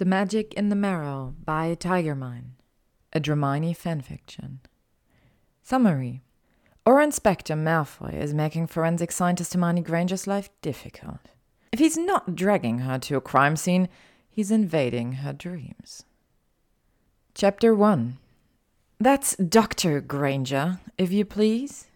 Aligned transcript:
The 0.00 0.06
Magic 0.06 0.54
in 0.54 0.70
the 0.70 0.76
Marrow 0.76 1.34
by 1.44 1.74
tygermine, 1.74 2.52
a 3.12 3.20
Dramione 3.20 3.76
fanfiction. 3.76 4.60
Summary 5.62 6.22
Auror 6.86 7.04
Inspector 7.04 7.54
Malfoy 7.54 8.14
is 8.14 8.32
making 8.32 8.68
forensic 8.68 9.12
scientist 9.12 9.52
Hermione 9.52 9.82
Granger's 9.82 10.26
life 10.26 10.48
difficult. 10.62 11.20
If 11.70 11.80
he's 11.80 11.98
not 11.98 12.34
dragging 12.34 12.78
her 12.78 12.98
to 12.98 13.16
a 13.18 13.20
crime 13.20 13.56
scene, 13.56 13.90
he's 14.30 14.50
invading 14.50 15.20
her 15.20 15.34
dreams. 15.34 16.06
Chapter 17.34 17.74
1 17.74 18.16
That's 18.98 19.36
Dr. 19.36 20.00
Granger, 20.00 20.80
if 20.96 21.12
you 21.12 21.26
please. 21.26 21.88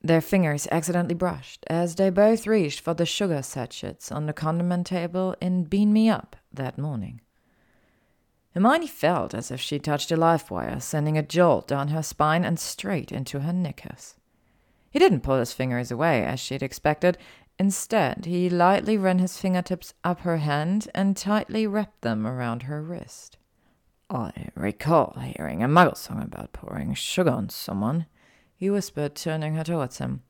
Their 0.00 0.22
fingers 0.22 0.66
accidentally 0.72 1.14
brushed 1.14 1.66
as 1.68 1.96
they 1.96 2.08
both 2.08 2.46
reached 2.46 2.80
for 2.80 2.94
the 2.94 3.04
sugar 3.04 3.42
sachets 3.42 4.10
on 4.10 4.24
the 4.24 4.32
condiment 4.32 4.86
table 4.86 5.36
in 5.42 5.64
Bean 5.64 5.92
Me 5.92 6.08
Up 6.08 6.36
that 6.58 6.78
morning. 6.78 7.20
Hermione 8.54 8.86
felt 8.86 9.34
as 9.34 9.50
if 9.50 9.60
she 9.60 9.78
touched 9.78 10.12
a 10.12 10.16
live 10.16 10.50
wire, 10.50 10.80
sending 10.80 11.16
a 11.16 11.22
jolt 11.22 11.68
down 11.68 11.88
her 11.88 12.02
spine 12.02 12.44
and 12.44 12.58
straight 12.58 13.10
into 13.10 13.40
her 13.40 13.52
knickers. 13.52 14.16
He 14.90 14.98
didn't 14.98 15.20
pull 15.20 15.38
his 15.38 15.52
fingers 15.52 15.90
away 15.90 16.24
as 16.24 16.40
she'd 16.40 16.62
expected. 16.62 17.18
Instead, 17.58 18.24
he 18.24 18.48
lightly 18.48 18.96
ran 18.96 19.18
his 19.18 19.38
fingertips 19.38 19.94
up 20.04 20.20
her 20.20 20.38
hand 20.38 20.88
and 20.94 21.16
tightly 21.16 21.66
wrapped 21.66 22.02
them 22.02 22.26
around 22.26 22.64
her 22.64 22.82
wrist. 22.82 23.36
I 24.10 24.48
recall 24.54 25.18
hearing 25.20 25.62
a 25.62 25.68
muggle 25.68 25.96
song 25.96 26.22
about 26.22 26.52
pouring 26.52 26.94
sugar 26.94 27.30
on 27.30 27.50
someone, 27.50 28.06
he 28.56 28.70
whispered, 28.70 29.14
turning 29.14 29.54
her 29.54 29.64
towards 29.64 29.98
him. 29.98 30.22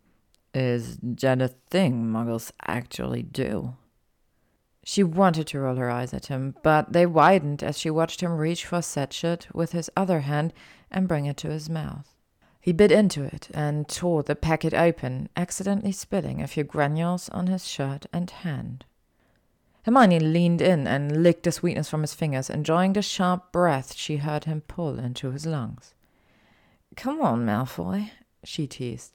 Is 0.53 0.99
that 1.01 1.41
a 1.41 1.49
thing 1.49 2.07
muggles 2.07 2.51
actually 2.67 3.23
do? 3.23 3.75
She 4.91 5.03
wanted 5.03 5.47
to 5.49 5.61
roll 5.61 5.77
her 5.77 5.91
eyes 5.91 6.15
at 6.15 6.29
him, 6.29 6.55
but 6.63 6.95
they 6.95 7.05
widened 7.05 7.63
as 7.63 7.79
she 7.79 7.91
watched 7.91 8.23
him 8.23 8.39
reach 8.39 8.65
for 8.65 8.77
a 8.77 8.83
sachet 8.83 9.41
with 9.53 9.73
his 9.73 9.91
other 9.95 10.21
hand 10.21 10.55
and 10.91 11.07
bring 11.07 11.27
it 11.27 11.37
to 11.37 11.51
his 11.51 11.69
mouth. 11.69 12.17
He 12.59 12.73
bit 12.73 12.91
into 12.91 13.23
it 13.23 13.51
and 13.53 13.87
tore 13.87 14.23
the 14.23 14.35
packet 14.35 14.73
open, 14.73 15.29
accidentally 15.37 15.93
spilling 15.93 16.41
a 16.41 16.47
few 16.47 16.65
granules 16.65 17.29
on 17.29 17.49
his 17.49 17.69
shirt 17.69 18.07
and 18.15 18.31
hand. 18.31 18.87
Hermione 19.83 20.21
leaned 20.21 20.63
in 20.63 20.87
and 20.87 21.23
licked 21.23 21.43
the 21.43 21.53
sweetness 21.53 21.91
from 21.91 22.01
his 22.01 22.15
fingers, 22.15 22.49
enjoying 22.49 22.95
the 22.95 23.03
sharp 23.03 23.53
breath 23.53 23.95
she 23.95 24.17
heard 24.17 24.45
him 24.45 24.63
pull 24.63 24.99
into 24.99 25.33
his 25.33 25.45
lungs. 25.45 25.93
Come 26.97 27.21
on, 27.21 27.45
Malfoy, 27.45 28.13
she 28.43 28.67
teased. 28.67 29.13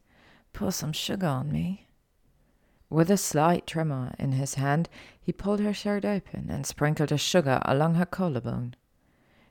Pour 0.54 0.72
some 0.72 0.94
sugar 0.94 1.26
on 1.26 1.52
me. 1.52 1.88
With 2.92 3.10
a 3.10 3.18
slight 3.18 3.66
tremor 3.66 4.14
in 4.20 4.34
his 4.34 4.54
hand, 4.54 4.88
he 5.24 5.32
pulled 5.32 5.62
her 5.62 5.74
shirt 5.74 6.04
open 6.04 6.48
and 6.50 6.66
sprinkled 6.66 7.10
the 7.10 7.18
sugar 7.18 7.60
along 7.64 7.96
her 7.96 8.06
collarbone. 8.06 8.76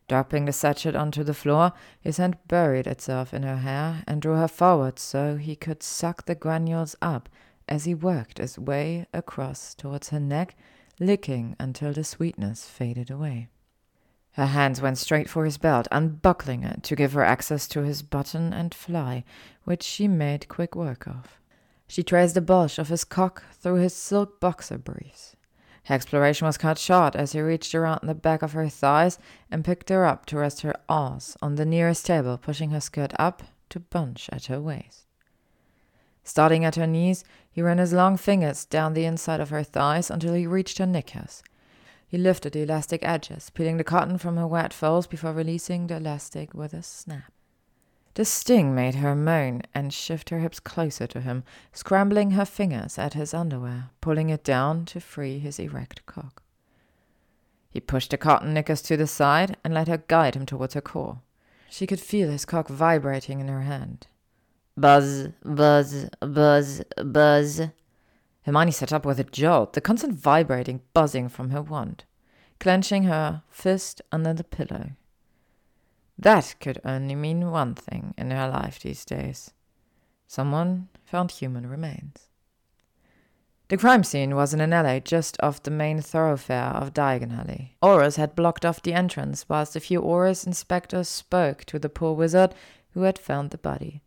Dropping 0.08 0.44
the 0.44 0.52
sachet 0.52 0.94
onto 0.94 1.24
the 1.24 1.32
floor, 1.32 1.72
his 2.00 2.18
hand 2.18 2.36
buried 2.46 2.86
itself 2.86 3.32
in 3.32 3.42
her 3.44 3.56
hair 3.56 4.04
and 4.06 4.20
drew 4.20 4.34
her 4.34 4.48
forward 4.48 4.98
so 4.98 5.36
he 5.36 5.56
could 5.56 5.82
suck 5.82 6.26
the 6.26 6.34
granules 6.34 6.94
up 7.00 7.28
as 7.68 7.84
he 7.84 7.94
worked 7.94 8.38
his 8.38 8.58
way 8.58 9.06
across 9.14 9.74
towards 9.74 10.10
her 10.10 10.20
neck, 10.20 10.54
licking 11.00 11.56
until 11.58 11.92
the 11.92 12.04
sweetness 12.04 12.68
faded 12.68 13.10
away. 13.10 13.48
Her 14.32 14.46
hands 14.46 14.80
went 14.80 14.98
straight 14.98 15.28
for 15.28 15.44
his 15.44 15.58
belt, 15.58 15.88
unbuckling 15.90 16.64
it 16.64 16.82
to 16.84 16.96
give 16.96 17.12
her 17.12 17.24
access 17.24 17.66
to 17.68 17.82
his 17.82 18.02
button 18.02 18.52
and 18.52 18.74
fly, 18.74 19.24
which 19.64 19.82
she 19.82 20.08
made 20.08 20.48
quick 20.48 20.74
work 20.74 21.06
of. 21.06 21.40
She 21.86 22.02
traced 22.02 22.34
the 22.34 22.40
bulge 22.40 22.78
of 22.78 22.88
his 22.88 23.04
cock 23.04 23.44
through 23.52 23.76
his 23.76 23.94
silk 23.94 24.40
boxer 24.40 24.78
briefs. 24.78 25.36
Exploration 25.88 26.46
was 26.46 26.58
cut 26.58 26.78
short 26.78 27.16
as 27.16 27.32
he 27.32 27.40
reached 27.40 27.74
around 27.74 28.00
the 28.02 28.14
back 28.14 28.42
of 28.42 28.52
her 28.52 28.68
thighs 28.68 29.18
and 29.50 29.64
picked 29.64 29.88
her 29.88 30.04
up 30.04 30.26
to 30.26 30.38
rest 30.38 30.60
her 30.60 30.74
arse 30.88 31.36
on 31.42 31.56
the 31.56 31.66
nearest 31.66 32.06
table, 32.06 32.38
pushing 32.38 32.70
her 32.70 32.80
skirt 32.80 33.12
up 33.18 33.42
to 33.68 33.80
bunch 33.80 34.30
at 34.32 34.46
her 34.46 34.60
waist. 34.60 35.06
Starting 36.24 36.64
at 36.64 36.76
her 36.76 36.86
knees, 36.86 37.24
he 37.50 37.60
ran 37.60 37.78
his 37.78 37.92
long 37.92 38.16
fingers 38.16 38.64
down 38.64 38.94
the 38.94 39.04
inside 39.04 39.40
of 39.40 39.50
her 39.50 39.64
thighs 39.64 40.08
until 40.10 40.34
he 40.34 40.46
reached 40.46 40.78
her 40.78 40.86
knickers. 40.86 41.42
He 42.06 42.16
lifted 42.16 42.52
the 42.52 42.62
elastic 42.62 43.02
edges, 43.02 43.50
peeling 43.50 43.78
the 43.78 43.84
cotton 43.84 44.18
from 44.18 44.36
her 44.36 44.46
wet 44.46 44.72
folds 44.72 45.06
before 45.08 45.32
releasing 45.32 45.88
the 45.88 45.96
elastic 45.96 46.54
with 46.54 46.74
a 46.74 46.82
snap. 46.82 47.32
The 48.14 48.24
sting 48.26 48.74
made 48.74 48.96
her 48.96 49.14
moan 49.14 49.62
and 49.74 49.92
shift 49.92 50.28
her 50.28 50.38
hips 50.38 50.60
closer 50.60 51.06
to 51.06 51.20
him, 51.20 51.44
scrambling 51.72 52.32
her 52.32 52.44
fingers 52.44 52.98
at 52.98 53.14
his 53.14 53.32
underwear, 53.32 53.90
pulling 54.02 54.28
it 54.28 54.44
down 54.44 54.84
to 54.86 55.00
free 55.00 55.38
his 55.38 55.58
erect 55.58 56.04
cock. 56.04 56.42
He 57.70 57.80
pushed 57.80 58.10
the 58.10 58.18
cotton 58.18 58.52
knickers 58.52 58.82
to 58.82 58.98
the 58.98 59.06
side 59.06 59.56
and 59.64 59.72
let 59.72 59.88
her 59.88 60.04
guide 60.08 60.34
him 60.34 60.44
towards 60.44 60.74
her 60.74 60.82
core. 60.82 61.20
She 61.70 61.86
could 61.86 62.00
feel 62.00 62.28
his 62.28 62.44
cock 62.44 62.68
vibrating 62.68 63.40
in 63.40 63.48
her 63.48 63.62
hand. 63.62 64.08
Buzz, 64.76 65.28
buzz, 65.42 66.10
buzz, 66.20 66.82
buzz. 67.02 67.62
Hermione 68.42 68.72
sat 68.72 68.92
up 68.92 69.06
with 69.06 69.20
a 69.20 69.24
jolt, 69.24 69.72
the 69.72 69.80
constant 69.80 70.14
vibrating 70.14 70.82
buzzing 70.92 71.30
from 71.30 71.48
her 71.48 71.62
wand, 71.62 72.04
clenching 72.60 73.04
her 73.04 73.42
fist 73.48 74.02
under 74.10 74.34
the 74.34 74.44
pillow. 74.44 74.90
That 76.18 76.54
could 76.60 76.80
only 76.84 77.14
mean 77.14 77.50
one 77.50 77.74
thing 77.74 78.14
in 78.16 78.30
her 78.30 78.48
life 78.48 78.80
these 78.80 79.04
days. 79.04 79.52
Someone 80.26 80.88
found 81.04 81.32
human 81.32 81.66
remains. 81.66 82.28
The 83.68 83.78
crime 83.78 84.04
scene 84.04 84.34
was 84.34 84.52
in 84.52 84.60
an 84.60 84.72
alley 84.74 85.00
just 85.00 85.36
off 85.42 85.62
the 85.62 85.70
main 85.70 86.02
thoroughfare 86.02 86.74
of 86.74 86.92
Diagon 86.92 87.38
Alley. 87.38 87.76
Aurors 87.82 88.16
had 88.16 88.36
blocked 88.36 88.66
off 88.66 88.82
the 88.82 88.92
entrance 88.92 89.46
whilst 89.48 89.74
a 89.74 89.80
few 89.80 90.02
Aurors 90.02 90.46
inspectors 90.46 91.08
spoke 91.08 91.64
to 91.64 91.78
the 91.78 91.88
poor 91.88 92.12
wizard 92.12 92.54
who 92.90 93.02
had 93.02 93.18
found 93.18 93.50
the 93.50 93.56
body. 93.58 94.02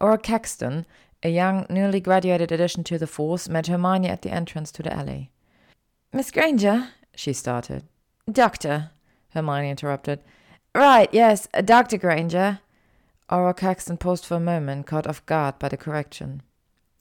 Auror 0.00 0.22
Caxton, 0.22 0.86
a 1.22 1.28
young, 1.28 1.66
newly 1.68 2.00
graduated 2.00 2.50
addition 2.50 2.82
to 2.84 2.98
the 2.98 3.06
force, 3.06 3.46
met 3.48 3.66
Hermione 3.66 4.08
at 4.08 4.22
the 4.22 4.30
entrance 4.30 4.72
to 4.72 4.82
the 4.82 4.92
alley. 4.92 5.30
Miss 6.12 6.30
Granger, 6.30 6.88
she 7.14 7.32
started. 7.32 7.84
Doctor, 8.30 8.90
Hermione 9.34 9.68
interrupted. 9.68 10.20
Right, 10.74 11.08
yes, 11.12 11.46
Dr. 11.64 11.98
Granger. 11.98 12.58
Auror 13.30 13.56
Caxton 13.56 13.96
paused 13.96 14.26
for 14.26 14.34
a 14.34 14.40
moment, 14.40 14.86
caught 14.86 15.06
off 15.06 15.24
guard 15.24 15.58
by 15.58 15.68
the 15.68 15.76
correction. 15.76 16.42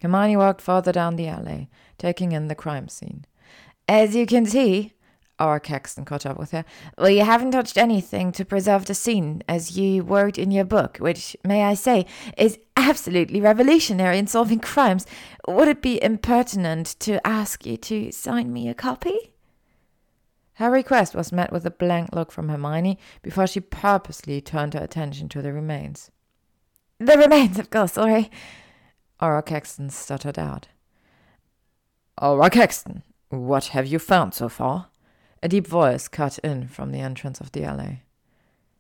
Hermione 0.02 0.38
walked 0.38 0.62
farther 0.62 0.92
down 0.92 1.16
the 1.16 1.28
alley, 1.28 1.70
taking 1.98 2.34
in 2.34 2.50
the 2.50 2.56
crime 2.56 2.88
scene. 2.88 3.26
As 3.88 4.16
you 4.16 4.26
can 4.26 4.46
see, 4.46 4.94
Auror 5.40 5.62
Caxton 5.62 6.06
caught 6.06 6.26
up 6.26 6.38
with 6.38 6.52
her, 6.52 6.64
we 6.98 7.18
haven't 7.18 7.52
touched 7.52 7.78
anything 7.78 8.32
to 8.34 8.46
preserve 8.46 8.86
the 8.86 8.94
scene, 8.94 9.42
as 9.48 9.76
you 9.78 10.04
wrote 10.04 10.38
in 10.38 10.52
your 10.52 10.66
book, 10.66 10.98
which, 10.98 11.36
may 11.44 11.64
I 11.64 11.74
say, 11.74 12.06
is 12.38 12.60
absolutely 12.78 13.42
revolutionary 13.42 14.20
in 14.20 14.28
solving 14.28 14.60
crimes. 14.60 15.08
Would 15.48 15.68
it 15.68 15.82
be 15.82 16.02
impertinent 16.02 16.96
to 17.00 17.26
ask 17.26 17.66
you 17.66 17.78
to 17.78 18.12
sign 18.12 18.54
me 18.54 18.70
a 18.70 18.74
copy? 18.76 19.33
Her 20.56 20.70
request 20.70 21.16
was 21.16 21.32
met 21.32 21.52
with 21.52 21.66
a 21.66 21.72
blank 21.72 22.14
look 22.14 22.32
from 22.32 22.50
Hermione 22.50 23.00
before 23.22 23.48
she 23.48 23.60
purposely 23.60 24.40
turned 24.42 24.74
her 24.76 24.84
attention 24.84 25.30
to 25.30 25.42
the 25.42 25.52
remains. 25.52 26.12
The 27.00 27.18
remains, 27.18 27.58
of 27.58 27.70
course, 27.70 27.94
sorry. 27.94 28.30
Auror 29.22 29.46
Caxton 29.46 29.90
stuttered 29.90 30.38
out. 30.38 30.68
Auror 32.22 32.52
Caxton, 32.52 33.04
what 33.30 33.68
have 33.68 33.88
you 33.88 33.98
found 33.98 34.34
so 34.34 34.48
far? 34.48 34.90
A 35.42 35.48
deep 35.48 35.68
voice 35.68 36.08
cut 36.08 36.38
in 36.40 36.68
from 36.68 36.92
the 36.92 37.00
entrance 37.00 37.42
of 37.42 37.52
the 37.52 37.64
alley. 37.64 38.04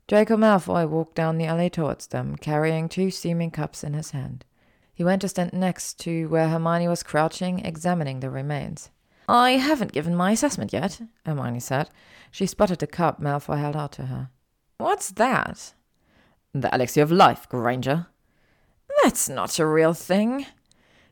Draco 0.07 0.38
Malfoy 0.38 0.88
walked 0.88 1.16
down 1.16 1.38
the 1.38 1.45
alley 1.45 1.69
towards 1.69 2.07
them, 2.07 2.35
carrying 2.35 2.88
two 2.88 3.09
steaming 3.09 3.51
cups 3.51 3.84
in 3.84 3.94
his 3.94 4.11
hand. 4.11 4.45
He 4.94 5.03
went 5.03 5.22
to 5.23 5.29
stand 5.29 5.53
next 5.53 6.00
to 6.01 6.28
where 6.28 6.50
Hermione 6.50 6.88
was 6.88 7.01
crouching, 7.01 7.59
examining 7.66 8.19
the 8.19 8.29
remains. 8.29 8.91
I 9.28 9.51
haven't 9.51 9.94
given 9.94 10.16
my 10.16 10.31
assessment 10.31 10.73
yet, 10.73 11.01
Hermione 11.25 11.59
said. 11.59 11.89
She 12.31 12.46
spotted 12.46 12.79
the 12.79 12.87
cup 12.87 13.22
Malfoy 13.22 13.59
held 13.59 13.75
out 13.75 13.91
to 13.93 14.08
her. 14.08 14.29
What's 14.78 15.11
that? 15.11 15.73
The 16.53 16.73
elixir 16.73 17.02
of 17.02 17.11
life, 17.11 17.47
Granger. 17.47 18.08
That's 19.02 19.29
not 19.29 19.59
a 19.59 19.66
real 19.66 19.93
thing. 19.93 20.46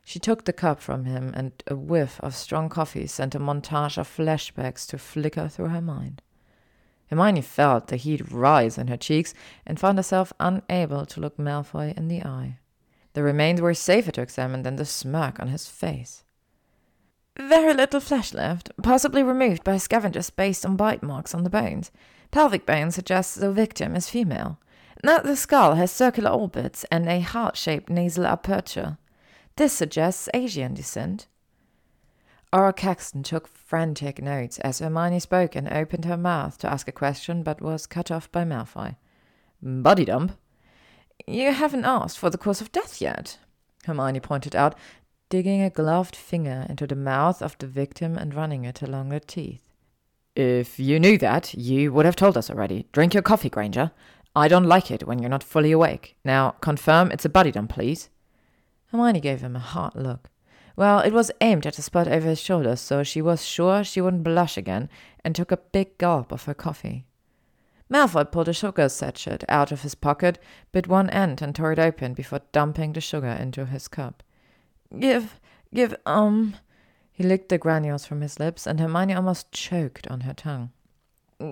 She 0.04 0.18
took 0.18 0.44
the 0.44 0.52
cup 0.52 0.80
from 0.80 1.04
him, 1.04 1.32
and 1.34 1.52
a 1.66 1.76
whiff 1.76 2.20
of 2.20 2.34
strong 2.34 2.68
coffee 2.68 3.06
sent 3.06 3.34
a 3.34 3.38
montage 3.38 3.96
of 3.96 4.08
flashbacks 4.08 4.86
to 4.88 4.98
flicker 4.98 5.48
through 5.48 5.68
her 5.68 5.80
mind. 5.80 6.22
Hermione 7.08 7.42
felt 7.42 7.88
the 7.88 7.96
heat 7.96 8.30
rise 8.30 8.78
in 8.78 8.88
her 8.88 8.96
cheeks 8.96 9.34
and 9.66 9.78
found 9.78 9.98
herself 9.98 10.32
unable 10.40 11.06
to 11.06 11.20
look 11.20 11.36
Malfoy 11.36 11.96
in 11.96 12.08
the 12.08 12.22
eye. 12.22 12.58
The 13.12 13.22
remains 13.22 13.60
were 13.60 13.74
safer 13.74 14.10
to 14.12 14.22
examine 14.22 14.62
than 14.62 14.76
the 14.76 14.86
smirk 14.86 15.38
on 15.38 15.48
his 15.48 15.68
face. 15.68 16.24
Very 17.38 17.72
little 17.72 18.00
flesh 18.00 18.34
left, 18.34 18.70
possibly 18.82 19.22
removed 19.22 19.64
by 19.64 19.78
scavengers 19.78 20.30
based 20.30 20.66
on 20.66 20.76
bite 20.76 21.02
marks 21.02 21.34
on 21.34 21.44
the 21.44 21.50
bones. 21.50 21.90
Pelvic 22.30 22.66
bone 22.66 22.90
suggests 22.90 23.34
the 23.34 23.52
victim 23.52 23.96
is 23.96 24.08
female. 24.08 24.58
Note 25.02 25.24
the 25.24 25.36
skull 25.36 25.74
has 25.74 25.90
circular 25.90 26.30
orbits 26.30 26.84
and 26.90 27.08
a 27.08 27.20
heart 27.20 27.56
shaped 27.56 27.90
nasal 27.90 28.26
aperture. 28.26 28.98
This 29.56 29.72
suggests 29.72 30.28
Asian 30.32 30.74
descent. 30.74 31.26
Auror 32.52 32.76
Caxton 32.76 33.22
took 33.22 33.48
frantic 33.48 34.22
notes 34.22 34.58
as 34.58 34.78
Hermione 34.78 35.20
spoke 35.20 35.56
and 35.56 35.68
opened 35.68 36.04
her 36.04 36.18
mouth 36.18 36.58
to 36.58 36.70
ask 36.70 36.86
a 36.86 36.92
question, 36.92 37.42
but 37.42 37.62
was 37.62 37.86
cut 37.86 38.10
off 38.10 38.30
by 38.30 38.44
Malfoy. 38.44 38.96
Body 39.62 40.04
dump? 40.04 40.32
You 41.26 41.52
haven't 41.52 41.86
asked 41.86 42.18
for 42.18 42.28
the 42.28 42.38
cause 42.38 42.60
of 42.60 42.72
death 42.72 43.00
yet, 43.00 43.38
Hermione 43.84 44.20
pointed 44.20 44.54
out, 44.54 44.74
digging 45.32 45.62
a 45.62 45.70
gloved 45.70 46.14
finger 46.14 46.66
into 46.68 46.86
the 46.86 46.94
mouth 46.94 47.40
of 47.40 47.56
the 47.56 47.66
victim 47.66 48.18
and 48.18 48.34
running 48.34 48.66
it 48.66 48.82
along 48.82 49.08
the 49.08 49.18
teeth. 49.18 49.64
If 50.36 50.78
you 50.78 51.00
knew 51.00 51.16
that, 51.16 51.54
you 51.54 51.90
would 51.90 52.04
have 52.04 52.16
told 52.16 52.36
us 52.36 52.50
already. 52.50 52.86
Drink 52.92 53.14
your 53.14 53.22
coffee, 53.22 53.48
Granger. 53.48 53.92
I 54.36 54.46
don't 54.46 54.66
like 54.66 54.90
it 54.90 55.06
when 55.06 55.20
you're 55.20 55.30
not 55.30 55.42
fully 55.42 55.72
awake. 55.72 56.16
Now, 56.22 56.50
confirm 56.60 57.10
it's 57.10 57.24
a 57.24 57.30
body 57.30 57.50
dump, 57.50 57.70
please. 57.70 58.10
Hermione 58.88 59.20
gave 59.20 59.40
him 59.40 59.56
a 59.56 59.58
hard 59.58 59.94
look. 59.94 60.28
Well, 60.76 60.98
it 60.98 61.14
was 61.14 61.30
aimed 61.40 61.66
at 61.66 61.76
the 61.76 61.82
spot 61.82 62.08
over 62.08 62.28
his 62.28 62.38
shoulder, 62.38 62.76
so 62.76 63.02
she 63.02 63.22
was 63.22 63.42
sure 63.42 63.82
she 63.84 64.02
wouldn't 64.02 64.24
blush 64.24 64.58
again, 64.58 64.90
and 65.24 65.34
took 65.34 65.50
a 65.50 65.56
big 65.56 65.96
gulp 65.96 66.30
of 66.30 66.44
her 66.44 66.52
coffee. 66.52 67.06
Malfoy 67.90 68.30
pulled 68.30 68.48
a 68.48 68.52
sugar 68.52 68.90
sachet 68.90 69.38
out 69.48 69.72
of 69.72 69.80
his 69.80 69.94
pocket, 69.94 70.38
bit 70.72 70.88
one 70.88 71.08
end, 71.08 71.40
and 71.40 71.54
tore 71.54 71.72
it 71.72 71.78
open 71.78 72.12
before 72.12 72.42
dumping 72.52 72.92
the 72.92 73.00
sugar 73.00 73.28
into 73.40 73.64
his 73.64 73.88
cup. 73.88 74.22
Give, 74.98 75.40
give, 75.72 75.94
um. 76.06 76.56
He 77.12 77.22
licked 77.22 77.50
the 77.50 77.58
granules 77.58 78.06
from 78.06 78.20
his 78.20 78.40
lips, 78.40 78.66
and 78.66 78.80
Hermione 78.80 79.14
almost 79.14 79.52
choked 79.52 80.06
on 80.08 80.20
her 80.20 80.34
tongue. 80.34 80.70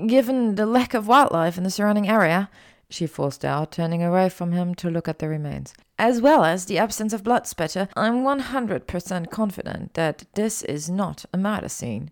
Given 0.06 0.54
the 0.54 0.66
lack 0.66 0.94
of 0.94 1.06
wildlife 1.06 1.58
in 1.58 1.64
the 1.64 1.70
surrounding 1.70 2.08
area, 2.08 2.48
she 2.88 3.06
forced 3.06 3.44
out, 3.44 3.72
turning 3.72 4.02
away 4.02 4.28
from 4.28 4.52
him 4.52 4.74
to 4.76 4.90
look 4.90 5.06
at 5.06 5.18
the 5.18 5.28
remains. 5.28 5.74
As 5.98 6.20
well 6.20 6.44
as 6.44 6.64
the 6.64 6.78
absence 6.78 7.12
of 7.12 7.22
blood 7.22 7.46
spatter, 7.46 7.88
I'm 7.94 8.22
100% 8.24 9.30
confident 9.30 9.94
that 9.94 10.24
this 10.34 10.62
is 10.62 10.88
not 10.88 11.24
a 11.32 11.38
murder 11.38 11.68
scene. 11.68 12.10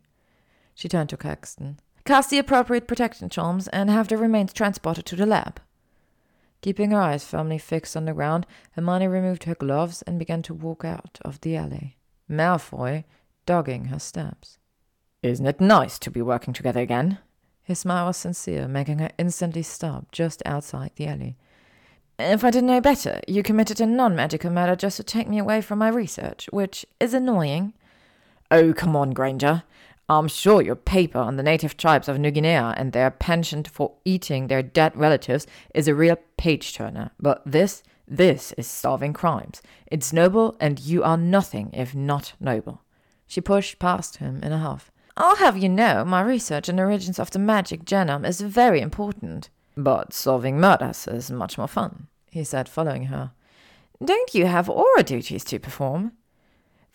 She 0.74 0.88
turned 0.88 1.08
to 1.08 1.16
Caxton. 1.16 1.78
Cast 2.04 2.30
the 2.30 2.38
appropriate 2.38 2.86
protection 2.86 3.28
charms 3.28 3.66
and 3.68 3.90
have 3.90 4.08
the 4.08 4.16
remains 4.16 4.52
transported 4.52 5.04
to 5.06 5.16
the 5.16 5.26
lab. 5.26 5.60
Keeping 6.60 6.90
her 6.90 7.00
eyes 7.00 7.24
firmly 7.24 7.58
fixed 7.58 7.96
on 7.96 8.04
the 8.04 8.12
ground, 8.12 8.46
Hermione 8.72 9.06
removed 9.06 9.44
her 9.44 9.54
gloves 9.54 10.02
and 10.02 10.18
began 10.18 10.42
to 10.42 10.54
walk 10.54 10.84
out 10.84 11.18
of 11.22 11.40
the 11.40 11.56
alley, 11.56 11.96
Malfoy 12.28 13.04
dogging 13.46 13.86
her 13.86 13.98
steps. 13.98 14.58
Isn't 15.22 15.46
it 15.46 15.60
nice 15.60 15.98
to 16.00 16.10
be 16.10 16.22
working 16.22 16.52
together 16.52 16.80
again? 16.80 17.18
His 17.62 17.80
smile 17.80 18.06
was 18.06 18.16
sincere, 18.16 18.66
making 18.66 18.98
her 18.98 19.10
instantly 19.18 19.62
stop 19.62 20.10
just 20.10 20.42
outside 20.46 20.92
the 20.96 21.06
alley. 21.06 21.36
If 22.18 22.42
I 22.42 22.50
didn't 22.50 22.68
know 22.68 22.80
better, 22.80 23.20
you 23.28 23.42
committed 23.42 23.80
a 23.80 23.86
non 23.86 24.16
magical 24.16 24.50
murder 24.50 24.74
just 24.74 24.96
to 24.96 25.04
take 25.04 25.28
me 25.28 25.38
away 25.38 25.60
from 25.60 25.78
my 25.78 25.88
research, 25.88 26.48
which 26.52 26.84
is 26.98 27.14
annoying. 27.14 27.74
Oh, 28.50 28.72
come 28.72 28.96
on, 28.96 29.12
Granger. 29.12 29.62
I'm 30.10 30.28
sure 30.28 30.62
your 30.62 30.74
paper 30.74 31.18
on 31.18 31.36
the 31.36 31.42
native 31.42 31.76
tribes 31.76 32.08
of 32.08 32.18
New 32.18 32.30
Guinea 32.30 32.48
and 32.48 32.92
their 32.92 33.10
penchant 33.10 33.68
for 33.68 33.92
eating 34.06 34.46
their 34.46 34.62
dead 34.62 34.96
relatives 34.96 35.46
is 35.74 35.86
a 35.86 35.94
real 35.94 36.16
page 36.38 36.72
turner, 36.72 37.10
but 37.20 37.42
this, 37.44 37.82
this 38.06 38.52
is 38.52 38.66
solving 38.66 39.12
crimes. 39.12 39.60
It's 39.86 40.12
noble, 40.12 40.56
and 40.60 40.80
you 40.80 41.02
are 41.02 41.18
nothing 41.18 41.68
if 41.74 41.94
not 41.94 42.32
noble. 42.40 42.80
She 43.26 43.42
pushed 43.42 43.78
past 43.78 44.16
him 44.16 44.42
in 44.42 44.50
a 44.50 44.58
huff. 44.58 44.90
I'll 45.14 45.36
have 45.36 45.58
you 45.58 45.68
know, 45.68 46.06
my 46.06 46.22
research 46.22 46.70
on 46.70 46.76
the 46.76 46.84
origins 46.84 47.18
of 47.18 47.30
the 47.30 47.38
magic 47.38 47.84
genome 47.84 48.26
is 48.26 48.40
very 48.40 48.80
important. 48.80 49.50
But 49.76 50.14
solving 50.14 50.58
murders 50.58 51.06
is 51.06 51.30
much 51.30 51.58
more 51.58 51.68
fun, 51.68 52.06
he 52.30 52.44
said, 52.44 52.66
following 52.66 53.04
her. 53.04 53.32
Don't 54.02 54.34
you 54.34 54.46
have 54.46 54.68
Auror 54.68 55.04
duties 55.04 55.44
to 55.44 55.58
perform? 55.58 56.12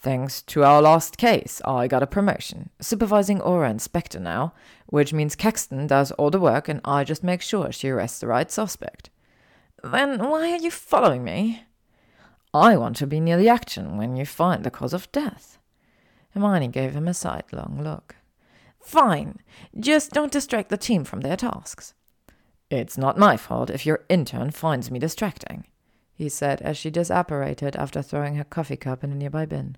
Thanks 0.04 0.42
to 0.42 0.66
our 0.66 0.82
last 0.82 1.18
case, 1.18 1.62
I 1.64 1.88
got 1.88 2.04
a 2.04 2.08
promotion. 2.08 2.72
Supervising 2.82 3.40
Auror 3.40 3.70
Inspector 3.70 4.20
now, 4.20 4.54
which 4.88 5.14
means 5.14 5.34
Caxton 5.34 5.88
does 5.88 6.12
all 6.12 6.30
the 6.30 6.42
work 6.42 6.68
and 6.68 6.82
I 6.84 7.06
just 7.06 7.24
make 7.24 7.42
sure 7.42 7.72
she 7.72 7.88
arrests 7.88 8.20
the 8.20 8.28
right 8.28 8.52
suspect. 8.52 9.10
Then 9.82 10.20
why 10.30 10.52
are 10.52 10.58
you 10.58 10.72
following 10.72 11.24
me? 11.24 11.64
I 12.54 12.76
want 12.76 12.98
to 12.98 13.08
be 13.08 13.22
near 13.22 13.38
the 13.38 13.48
action 13.48 13.96
when 13.96 14.18
you 14.18 14.26
find 14.26 14.66
the 14.66 14.70
cause 14.70 14.94
of 14.94 15.10
death. 15.14 15.58
Hermione 16.32 16.68
gave 16.68 16.92
him 16.92 17.08
a 17.08 17.14
sidelong 17.14 17.82
look. 17.82 18.18
Fine. 18.82 19.40
Just 19.80 20.12
don't 20.12 20.34
distract 20.34 20.68
the 20.68 20.76
team 20.76 21.06
from 21.06 21.22
their 21.22 21.38
tasks. 21.38 21.94
It's 22.70 22.98
not 22.98 23.18
my 23.18 23.38
fault 23.38 23.70
if 23.70 23.86
your 23.86 24.04
intern 24.10 24.52
finds 24.52 24.92
me 24.92 25.00
distracting, 25.00 25.66
he 26.14 26.28
said 26.28 26.62
as 26.62 26.76
she 26.76 26.92
disapparated 26.92 27.78
after 27.78 28.02
throwing 28.02 28.36
her 28.36 28.44
coffee 28.44 28.76
cup 28.76 29.02
in 29.06 29.14
a 29.14 29.16
nearby 29.16 29.46
bin. 29.46 29.78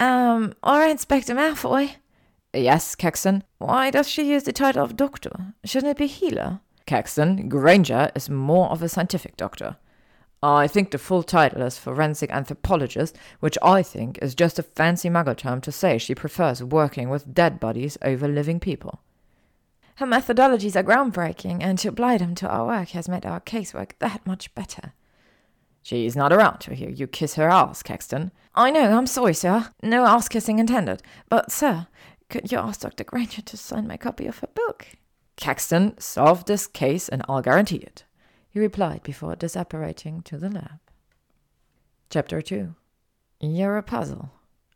Um, 0.00 0.54
Auror 0.62 0.90
Inspector 0.90 1.34
Malfoy? 1.34 1.96
Yes, 2.52 2.94
Caxton. 2.94 3.42
Why 3.58 3.90
does 3.90 4.08
she 4.08 4.30
use 4.30 4.44
the 4.44 4.52
title 4.52 4.84
of 4.84 4.96
doctor? 4.96 5.54
Shouldn't 5.64 5.90
it 5.90 5.98
be 5.98 6.06
healer? 6.06 6.60
Caxton, 6.86 7.48
Granger 7.48 8.10
is 8.14 8.28
more 8.28 8.68
of 8.70 8.82
a 8.82 8.88
scientific 8.88 9.36
doctor. 9.36 9.76
I 10.42 10.68
think 10.68 10.90
the 10.90 10.98
full 10.98 11.22
title 11.22 11.62
is 11.62 11.78
forensic 11.78 12.30
anthropologist, 12.30 13.16
which 13.40 13.56
I 13.62 13.82
think 13.82 14.18
is 14.20 14.34
just 14.34 14.58
a 14.58 14.62
fancy 14.62 15.08
muggle 15.08 15.36
term 15.36 15.62
to 15.62 15.72
say 15.72 15.96
she 15.96 16.14
prefers 16.14 16.62
working 16.62 17.08
with 17.08 17.32
dead 17.32 17.58
bodies 17.58 17.96
over 18.02 18.28
living 18.28 18.60
people. 18.60 19.00
Her 19.96 20.06
methodologies 20.06 20.76
are 20.76 20.82
groundbreaking, 20.82 21.62
and 21.62 21.78
to 21.78 21.88
apply 21.88 22.18
them 22.18 22.34
to 22.36 22.48
our 22.48 22.66
work 22.66 22.90
has 22.90 23.08
made 23.08 23.24
our 23.24 23.40
casework 23.40 23.92
that 24.00 24.26
much 24.26 24.54
better. 24.54 24.92
She's 25.82 26.16
not 26.16 26.32
around 26.32 26.58
to 26.60 26.74
hear 26.74 26.90
you 26.90 27.06
kiss 27.06 27.36
her 27.36 27.48
ass, 27.48 27.82
Caxton. 27.82 28.30
I 28.54 28.70
know, 28.70 28.96
I'm 28.96 29.06
sorry, 29.06 29.34
sir. 29.34 29.70
No 29.82 30.04
ass 30.06 30.28
kissing 30.28 30.58
intended. 30.58 31.02
But, 31.28 31.50
sir, 31.50 31.88
could 32.28 32.52
you 32.52 32.58
ask 32.58 32.80
Dr. 32.80 33.04
Granger 33.04 33.42
to 33.42 33.56
sign 33.56 33.88
my 33.88 33.96
copy 33.96 34.26
of 34.26 34.38
her 34.38 34.48
book? 34.54 34.86
Caxton, 35.36 35.98
solve 35.98 36.44
this 36.44 36.66
case 36.66 37.08
and 37.08 37.22
I'll 37.28 37.42
guarantee 37.42 37.78
it 37.78 38.04
he 38.54 38.60
replied 38.60 39.02
before 39.02 39.34
disapparating 39.34 40.22
to 40.22 40.38
the 40.38 40.48
lab. 40.48 40.78
Chapter 42.08 42.40
2 42.40 42.72
You're 43.40 43.76
a 43.76 43.82
puzzle. 43.82 44.30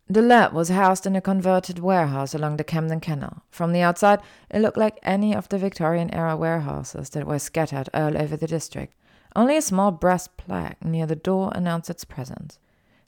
The 0.08 0.20
lab 0.20 0.52
was 0.52 0.70
housed 0.70 1.06
in 1.06 1.14
a 1.14 1.20
converted 1.20 1.78
warehouse 1.78 2.34
along 2.34 2.56
the 2.56 2.64
Camden 2.64 2.98
Canal. 2.98 3.44
From 3.50 3.72
the 3.72 3.82
outside, 3.82 4.20
it 4.50 4.58
looked 4.58 4.76
like 4.76 4.98
any 5.04 5.32
of 5.32 5.48
the 5.48 5.58
Victorian 5.58 6.12
era 6.12 6.36
warehouses 6.36 7.10
that 7.10 7.25
were 7.25 7.38
scattered 7.38 7.88
all 7.94 8.19
over 8.19 8.36
the 8.36 8.48
district. 8.48 8.96
Only 9.36 9.56
a 9.56 9.62
small 9.62 9.92
brass 9.92 10.26
plaque 10.26 10.84
near 10.84 11.06
the 11.06 11.14
door 11.14 11.52
announced 11.54 11.88
its 11.88 12.04
presence 12.04 12.58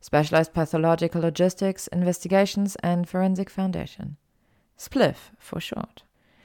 Specialized 0.00 0.54
Pathological 0.54 1.20
Logistics, 1.20 1.86
Investigations, 1.88 2.76
and 2.76 3.08
Forensic 3.08 3.50
Foundation. 3.50 4.16
SPLIF 4.78 5.32
for 5.38 5.60
short. 5.60 6.04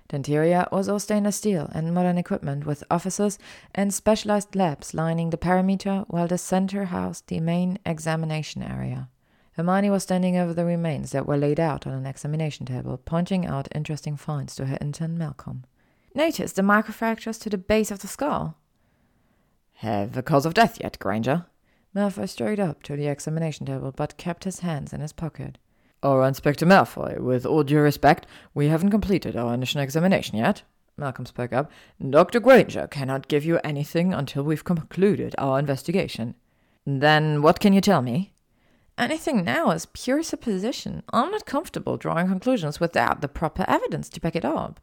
The 0.10 0.18
interior 0.18 0.68
was 0.72 0.88
all 0.88 1.00
stainless 1.00 1.38
steel 1.38 1.70
and 1.74 1.94
modern 1.94 2.18
equipment 2.18 2.66
with 2.66 2.84
offices 2.92 3.40
and 3.74 3.94
specialized 3.94 4.56
labs 4.56 4.94
lining 4.94 5.30
the 5.30 5.38
perimeter, 5.38 6.04
while 6.08 6.28
the 6.28 6.38
center 6.38 6.86
housed 6.86 7.28
the 7.28 7.40
main 7.40 7.80
examination 7.86 8.62
area. 8.62 9.10
Hermione 9.54 9.90
was 9.90 10.04
standing 10.04 10.36
over 10.36 10.54
the 10.54 10.66
remains 10.66 11.12
that 11.12 11.26
were 11.26 11.38
laid 11.38 11.60
out 11.60 11.88
on 11.88 11.94
an 11.94 12.06
examination 12.06 12.66
table, 12.66 12.98
pointing 12.98 13.46
out 13.46 13.70
interesting 13.74 14.18
finds 14.18 14.54
to 14.56 14.66
her 14.66 14.78
intern 14.82 15.18
Malcolm. 15.18 15.64
Notice 16.14 16.52
the 16.52 16.62
microfractures 16.62 17.42
to 17.42 17.50
the 17.50 17.58
base 17.58 17.90
of 17.90 18.00
the 18.00 18.08
skull. 18.08 18.58
Have 19.76 20.18
a 20.18 20.22
cause 20.22 20.46
of 20.46 20.54
death 20.54 20.78
yet, 20.82 21.00
Granger? 21.00 21.46
Malfoy 21.96 22.28
strode 22.28 22.60
up 22.60 22.84
to 22.84 22.98
the 22.98 23.08
examination 23.08 23.66
table, 23.66 23.94
but 23.96 24.18
kept 24.18 24.44
his 24.44 24.60
hands 24.60 24.92
in 24.92 25.00
his 25.00 25.14
pocket. 25.14 25.58
Auror 26.04 26.28
Inspector 26.28 26.66
Malfoy, 26.66 27.20
with 27.20 27.46
all 27.46 27.64
due 27.64 27.80
respect, 27.80 28.28
we 28.54 28.68
haven't 28.68 28.92
completed 28.92 29.38
our 29.38 29.54
initial 29.54 29.80
examination 29.82 30.38
yet. 30.38 30.64
Malcolm 30.98 31.26
spoke 31.26 31.54
up. 31.54 31.72
Dr. 32.10 32.40
Granger 32.40 32.88
cannot 32.88 33.28
give 33.28 33.46
you 33.46 33.60
anything 33.64 34.14
until 34.14 34.44
we've 34.44 34.64
concluded 34.64 35.36
our 35.38 35.58
investigation. 35.58 36.36
Then 36.86 37.42
what 37.42 37.60
can 37.60 37.74
you 37.74 37.82
tell 37.82 38.02
me? 38.02 38.34
Anything 38.98 39.44
now 39.44 39.72
is 39.72 39.88
pure 39.88 40.22
supposition. 40.22 41.04
I'm 41.12 41.32
not 41.32 41.46
comfortable 41.46 41.98
drawing 41.98 42.28
conclusions 42.28 42.80
without 42.80 43.22
the 43.22 43.28
proper 43.28 43.66
evidence 43.68 44.10
to 44.10 44.22
back 44.22 44.36
it 44.36 44.46
up. 44.46 44.80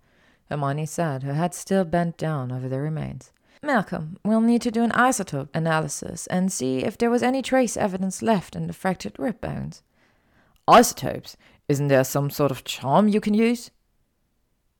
Hermione 0.50 0.87
said, 0.87 1.23
her 1.23 1.35
head 1.35 1.54
still 1.54 1.85
bent 1.85 2.19
down 2.19 2.52
over 2.52 2.69
the 2.69 2.81
remains. 2.81 3.33
Malcolm, 3.64 4.19
we'll 4.25 4.40
need 4.40 4.61
to 4.62 4.73
do 4.73 4.83
an 4.83 4.90
isotope 4.90 5.49
analysis 5.54 6.26
and 6.26 6.52
see 6.52 6.78
if 6.78 6.99
there 6.99 7.11
was 7.11 7.23
any 7.23 7.42
trace 7.42 7.76
evidence 7.76 8.21
left 8.21 8.57
in 8.57 8.66
the 8.66 8.73
fractured 8.73 9.16
rib 9.19 9.40
bones. 9.40 9.85
Isotopes? 10.66 11.37
Isn't 11.69 11.87
there 11.87 12.02
some 12.02 12.28
sort 12.28 12.50
of 12.50 12.64
charm 12.64 13.07
you 13.07 13.21
can 13.21 13.35
use? 13.35 13.71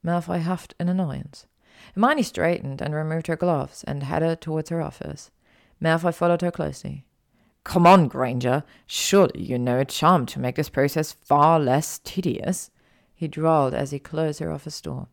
Malfoy 0.05 0.43
huffed 0.43 0.75
in 0.81 0.89
annoyance. 0.89 1.47
Hermione 1.95 2.25
straightened 2.25 2.81
and 2.81 2.93
removed 2.93 3.29
her 3.29 3.37
gloves 3.37 3.85
and 3.85 4.03
headed 4.03 4.41
towards 4.41 4.71
her 4.71 4.83
office. 4.83 5.31
Malfoy 5.81 6.13
followed 6.13 6.43
her 6.43 6.51
closely. 6.51 7.05
Come 7.63 7.87
on, 7.87 8.09
Granger. 8.09 8.65
Surely 8.89 9.43
you 9.43 9.61
know 9.61 9.79
a 9.79 9.85
charm 9.85 10.27
to 10.27 10.41
make 10.41 10.57
this 10.57 10.69
process 10.69 11.13
far 11.13 11.61
less 11.61 12.01
tedious, 12.03 12.71
he 13.15 13.29
drawled 13.29 13.75
as 13.75 13.93
he 13.93 14.01
closed 14.01 14.41
her 14.41 14.51
office 14.51 14.81
door. 14.81 15.07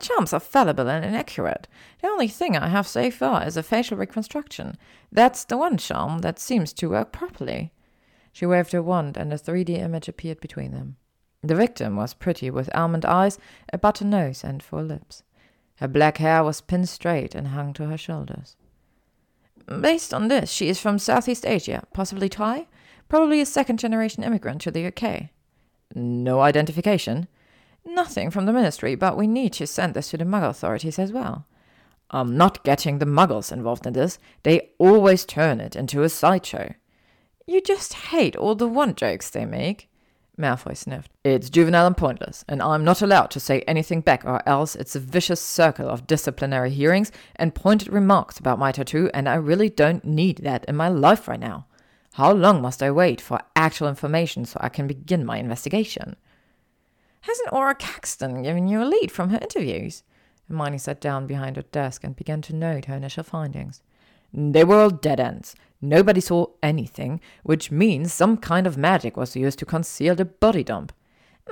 Charms 0.00 0.32
are 0.32 0.40
fallible 0.40 0.88
and 0.88 1.04
inaccurate. 1.04 1.68
The 2.02 2.08
only 2.08 2.28
thing 2.28 2.56
I 2.56 2.68
have 2.68 2.86
so 2.86 3.10
far 3.10 3.46
is 3.46 3.56
a 3.56 3.62
facial 3.62 3.96
reconstruction. 3.96 4.76
That's 5.12 5.44
the 5.44 5.56
one 5.56 5.76
charm 5.76 6.18
that 6.18 6.38
seems 6.38 6.72
to 6.74 6.90
work 6.90 7.12
properly. 7.12 7.72
She 8.32 8.46
waved 8.46 8.72
her 8.72 8.82
wand, 8.82 9.16
and 9.16 9.32
a 9.32 9.38
3D 9.38 9.70
image 9.70 10.08
appeared 10.08 10.40
between 10.40 10.72
them. 10.72 10.96
The 11.42 11.54
victim 11.54 11.94
was 11.94 12.14
pretty, 12.14 12.50
with 12.50 12.74
almond 12.74 13.04
eyes, 13.04 13.38
a 13.72 13.78
button 13.78 14.10
nose, 14.10 14.42
and 14.42 14.62
full 14.62 14.82
lips. 14.82 15.22
Her 15.76 15.88
black 15.88 16.18
hair 16.18 16.42
was 16.42 16.60
pinned 16.60 16.88
straight 16.88 17.34
and 17.34 17.48
hung 17.48 17.72
to 17.74 17.86
her 17.86 17.98
shoulders. 17.98 18.56
Based 19.80 20.12
on 20.12 20.28
this, 20.28 20.50
she 20.50 20.68
is 20.68 20.80
from 20.80 20.98
Southeast 20.98 21.46
Asia, 21.46 21.84
possibly 21.92 22.28
Thai, 22.28 22.66
probably 23.08 23.40
a 23.40 23.46
second 23.46 23.78
generation 23.78 24.22
immigrant 24.22 24.60
to 24.62 24.70
the 24.70 24.86
UK. 24.86 25.30
No 25.94 26.40
identification? 26.40 27.28
Nothing 27.86 28.30
from 28.30 28.46
the 28.46 28.52
ministry, 28.52 28.94
but 28.94 29.16
we 29.16 29.26
need 29.26 29.52
to 29.54 29.66
send 29.66 29.94
this 29.94 30.10
to 30.10 30.16
the 30.16 30.24
Muggle 30.24 30.50
authorities 30.50 30.98
as 30.98 31.12
well. 31.12 31.46
I'm 32.10 32.36
not 32.36 32.64
getting 32.64 32.98
the 32.98 33.06
Muggles 33.06 33.52
involved 33.52 33.86
in 33.86 33.92
this. 33.92 34.18
They 34.42 34.70
always 34.78 35.24
turn 35.24 35.60
it 35.60 35.76
into 35.76 36.02
a 36.02 36.08
sideshow. 36.08 36.74
You 37.46 37.60
just 37.60 37.94
hate 37.94 38.36
all 38.36 38.54
the 38.54 38.68
one 38.68 38.94
jokes 38.94 39.30
they 39.30 39.44
make. 39.44 39.88
Malfoy 40.38 40.76
sniffed. 40.76 41.10
It's 41.22 41.50
juvenile 41.50 41.86
and 41.86 41.96
pointless, 41.96 42.44
and 42.48 42.60
I'm 42.62 42.84
not 42.84 43.02
allowed 43.02 43.30
to 43.32 43.40
say 43.40 43.60
anything 43.62 44.00
back, 44.00 44.24
or 44.24 44.46
else 44.48 44.74
it's 44.74 44.96
a 44.96 45.00
vicious 45.00 45.40
circle 45.40 45.88
of 45.88 46.06
disciplinary 46.06 46.70
hearings 46.70 47.12
and 47.36 47.54
pointed 47.54 47.92
remarks 47.92 48.38
about 48.38 48.58
my 48.58 48.72
tattoo, 48.72 49.10
and 49.14 49.28
I 49.28 49.34
really 49.34 49.68
don't 49.68 50.04
need 50.04 50.38
that 50.38 50.64
in 50.64 50.74
my 50.74 50.88
life 50.88 51.28
right 51.28 51.38
now. 51.38 51.66
How 52.14 52.32
long 52.32 52.62
must 52.62 52.82
I 52.82 52.90
wait 52.90 53.20
for 53.20 53.40
actual 53.54 53.88
information 53.88 54.44
so 54.44 54.58
I 54.60 54.68
can 54.68 54.86
begin 54.86 55.24
my 55.24 55.38
investigation? 55.38 56.16
Hasn't 57.26 57.52
Auror 57.52 57.78
Caxton 57.78 58.42
given 58.42 58.68
you 58.68 58.82
a 58.82 58.84
lead 58.84 59.10
from 59.10 59.30
her 59.30 59.38
interviews? 59.40 60.02
Hermione 60.46 60.76
sat 60.76 61.00
down 61.00 61.26
behind 61.26 61.56
her 61.56 61.62
desk 61.62 62.04
and 62.04 62.14
began 62.14 62.42
to 62.42 62.54
note 62.54 62.84
her 62.84 62.96
initial 62.96 63.24
findings. 63.24 63.80
They 64.34 64.62
were 64.62 64.82
all 64.82 64.90
dead 64.90 65.20
ends. 65.20 65.54
Nobody 65.80 66.20
saw 66.20 66.48
anything, 66.62 67.22
which 67.42 67.70
means 67.70 68.12
some 68.12 68.36
kind 68.36 68.66
of 68.66 68.76
magic 68.76 69.16
was 69.16 69.36
used 69.36 69.58
to 69.60 69.64
conceal 69.64 70.14
the 70.14 70.26
body 70.26 70.62
dump. 70.62 70.92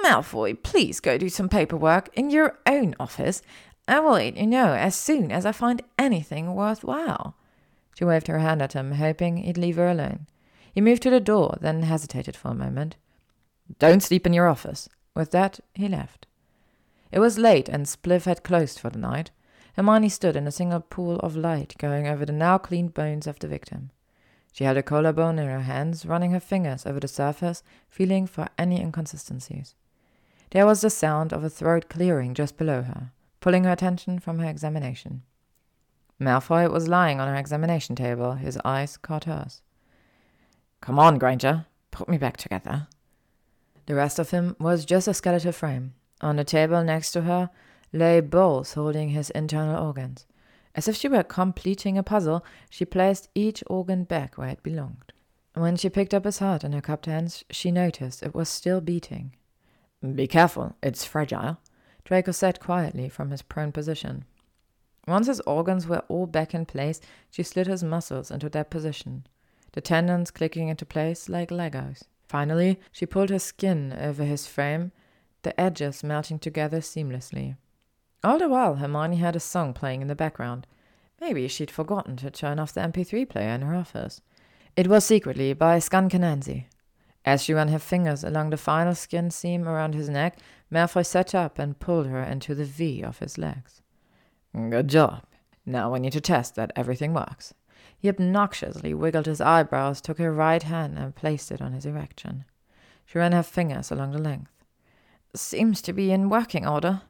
Malfoy, 0.04 0.62
please 0.62 1.00
go 1.00 1.16
do 1.16 1.30
some 1.30 1.48
paperwork 1.48 2.10
in 2.12 2.28
your 2.28 2.58
own 2.66 2.94
office. 3.00 3.40
I 3.88 3.98
will 4.00 4.12
let 4.12 4.36
you 4.36 4.46
know 4.46 4.74
as 4.74 4.94
soon 4.94 5.32
as 5.32 5.46
I 5.46 5.52
find 5.52 5.80
anything 5.98 6.54
worthwhile. 6.54 7.34
She 7.94 8.04
waved 8.04 8.26
her 8.26 8.40
hand 8.40 8.60
at 8.60 8.74
him, 8.74 8.92
hoping 8.92 9.38
he'd 9.38 9.56
leave 9.56 9.76
her 9.76 9.88
alone. 9.88 10.26
He 10.74 10.82
moved 10.82 11.02
to 11.04 11.10
the 11.10 11.18
door, 11.18 11.56
then 11.62 11.84
hesitated 11.84 12.36
for 12.36 12.48
a 12.48 12.54
moment. 12.54 12.96
Don't 13.78 14.02
sleep 14.02 14.26
in 14.26 14.34
your 14.34 14.48
office. 14.48 14.90
With 15.14 15.30
that, 15.32 15.60
he 15.74 15.88
left. 15.88 16.26
It 17.10 17.18
was 17.18 17.38
late, 17.38 17.68
and 17.68 17.86
Spliff 17.86 18.24
had 18.24 18.42
closed 18.42 18.78
for 18.78 18.90
the 18.90 18.98
night. 18.98 19.30
Hermione 19.74 20.08
stood 20.08 20.36
in 20.36 20.46
a 20.46 20.52
single 20.52 20.80
pool 20.80 21.16
of 21.20 21.36
light, 21.36 21.74
going 21.78 22.06
over 22.06 22.24
the 22.24 22.32
now 22.32 22.58
cleaned 22.58 22.94
bones 22.94 23.26
of 23.26 23.38
the 23.38 23.48
victim. 23.48 23.90
She 24.52 24.64
held 24.64 24.76
a 24.76 24.82
collarbone 24.82 25.38
in 25.38 25.48
her 25.48 25.60
hands, 25.60 26.04
running 26.04 26.32
her 26.32 26.40
fingers 26.40 26.84
over 26.86 27.00
the 27.00 27.08
surface, 27.08 27.62
feeling 27.88 28.26
for 28.26 28.48
any 28.58 28.80
inconsistencies. 28.80 29.74
There 30.50 30.66
was 30.66 30.82
the 30.82 30.90
sound 30.90 31.32
of 31.32 31.42
a 31.42 31.50
throat 31.50 31.88
clearing 31.88 32.34
just 32.34 32.58
below 32.58 32.82
her, 32.82 33.12
pulling 33.40 33.64
her 33.64 33.72
attention 33.72 34.18
from 34.18 34.38
her 34.38 34.48
examination. 34.48 35.22
Malfoy 36.20 36.70
was 36.70 36.88
lying 36.88 37.20
on 37.20 37.28
her 37.28 37.34
examination 37.34 37.96
table. 37.96 38.34
His 38.34 38.58
eyes 38.64 38.98
caught 38.98 39.24
hers. 39.24 39.62
Come 40.82 40.98
on, 40.98 41.18
Granger. 41.18 41.66
Put 41.90 42.08
me 42.08 42.18
back 42.18 42.36
together. 42.36 42.88
The 43.86 43.94
rest 43.94 44.18
of 44.18 44.30
him 44.30 44.56
was 44.58 44.84
just 44.84 45.08
a 45.08 45.14
skeletal 45.14 45.52
frame. 45.52 45.94
On 46.20 46.36
the 46.36 46.44
table 46.44 46.82
next 46.84 47.12
to 47.12 47.22
her 47.22 47.50
lay 47.92 48.20
bowls 48.20 48.74
holding 48.74 49.10
his 49.10 49.30
internal 49.30 49.84
organs. 49.84 50.26
As 50.74 50.88
if 50.88 50.96
she 50.96 51.08
were 51.08 51.22
completing 51.22 51.98
a 51.98 52.02
puzzle, 52.02 52.44
she 52.70 52.84
placed 52.84 53.28
each 53.34 53.62
organ 53.66 54.04
back 54.04 54.38
where 54.38 54.48
it 54.48 54.62
belonged. 54.62 55.12
When 55.54 55.76
she 55.76 55.90
picked 55.90 56.14
up 56.14 56.24
his 56.24 56.38
heart 56.38 56.64
in 56.64 56.72
her 56.72 56.80
cupped 56.80 57.06
hands, 57.06 57.44
she 57.50 57.70
noticed 57.70 58.22
it 58.22 58.34
was 58.34 58.48
still 58.48 58.80
beating. 58.80 59.34
Be 60.14 60.26
careful, 60.26 60.76
it's 60.82 61.04
fragile, 61.04 61.58
Draco 62.04 62.32
said 62.32 62.58
quietly 62.58 63.08
from 63.08 63.30
his 63.30 63.42
prone 63.42 63.72
position. 63.72 64.24
Once 65.06 65.26
his 65.26 65.40
organs 65.40 65.86
were 65.86 66.04
all 66.08 66.26
back 66.26 66.54
in 66.54 66.64
place, 66.64 67.00
she 67.30 67.42
slid 67.42 67.66
his 67.66 67.84
muscles 67.84 68.30
into 68.30 68.48
their 68.48 68.64
position, 68.64 69.26
the 69.72 69.80
tendons 69.80 70.30
clicking 70.30 70.68
into 70.68 70.86
place 70.86 71.28
like 71.28 71.50
Legos. 71.50 72.04
Finally, 72.32 72.80
she 72.90 73.04
pulled 73.04 73.28
her 73.28 73.38
skin 73.38 73.94
over 74.00 74.24
his 74.24 74.46
frame, 74.46 74.90
the 75.42 75.60
edges 75.60 76.02
melting 76.02 76.38
together 76.38 76.78
seamlessly. 76.78 77.56
All 78.24 78.38
the 78.38 78.48
while, 78.48 78.76
Hermione 78.76 79.16
had 79.16 79.36
a 79.36 79.40
song 79.40 79.74
playing 79.74 80.00
in 80.00 80.08
the 80.08 80.14
background. 80.14 80.66
Maybe 81.20 81.46
she'd 81.46 81.70
forgotten 81.70 82.16
to 82.16 82.30
turn 82.30 82.58
off 82.58 82.72
the 82.72 82.80
MP3 82.80 83.28
player 83.28 83.50
in 83.50 83.60
her 83.60 83.74
office. 83.74 84.22
It 84.76 84.86
was 84.86 85.04
secretly 85.04 85.52
by 85.52 85.78
Skunk 85.78 86.14
Anansie. 86.14 86.68
As 87.22 87.42
she 87.42 87.52
ran 87.52 87.68
her 87.68 87.78
fingers 87.78 88.24
along 88.24 88.48
the 88.48 88.56
final 88.56 88.94
skin 88.94 89.30
seam 89.30 89.68
around 89.68 89.94
his 89.94 90.08
neck, 90.08 90.38
Malfoy 90.72 91.04
sat 91.04 91.34
up 91.34 91.58
and 91.58 91.78
pulled 91.78 92.06
her 92.06 92.22
into 92.22 92.54
the 92.54 92.64
V 92.64 93.02
of 93.02 93.18
his 93.18 93.36
legs. 93.36 93.82
Good 94.54 94.88
job. 94.88 95.24
Now 95.66 95.92
we 95.92 96.00
need 96.00 96.14
to 96.14 96.20
test 96.22 96.54
that 96.54 96.72
everything 96.76 97.12
works. 97.12 97.52
He 98.02 98.08
obnoxiously 98.08 98.94
wiggled 98.94 99.26
his 99.26 99.40
eyebrows, 99.40 100.00
took 100.00 100.18
her 100.18 100.32
right 100.32 100.64
hand, 100.64 100.98
and 100.98 101.14
placed 101.14 101.52
it 101.52 101.62
on 101.62 101.72
his 101.72 101.86
erection. 101.86 102.44
She 103.06 103.16
ran 103.16 103.30
her 103.30 103.44
fingers 103.44 103.92
along 103.92 104.10
the 104.10 104.18
length. 104.18 104.50
Seems 105.36 105.80
to 105.82 105.92
be 105.92 106.10
in 106.10 106.28
working 106.28 106.66
order. 106.66 107.02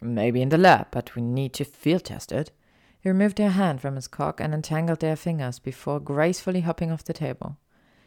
Maybe 0.00 0.40
in 0.40 0.50
the 0.50 0.56
lab, 0.56 0.86
but 0.92 1.16
we 1.16 1.22
need 1.22 1.52
to 1.54 1.64
field 1.64 2.04
test 2.04 2.30
it. 2.30 2.52
He 3.00 3.08
removed 3.08 3.38
her 3.38 3.48
hand 3.50 3.80
from 3.80 3.96
his 3.96 4.06
cock 4.06 4.40
and 4.40 4.54
entangled 4.54 5.00
their 5.00 5.16
fingers 5.16 5.58
before 5.58 5.98
gracefully 5.98 6.60
hopping 6.60 6.92
off 6.92 7.02
the 7.02 7.12
table. 7.12 7.56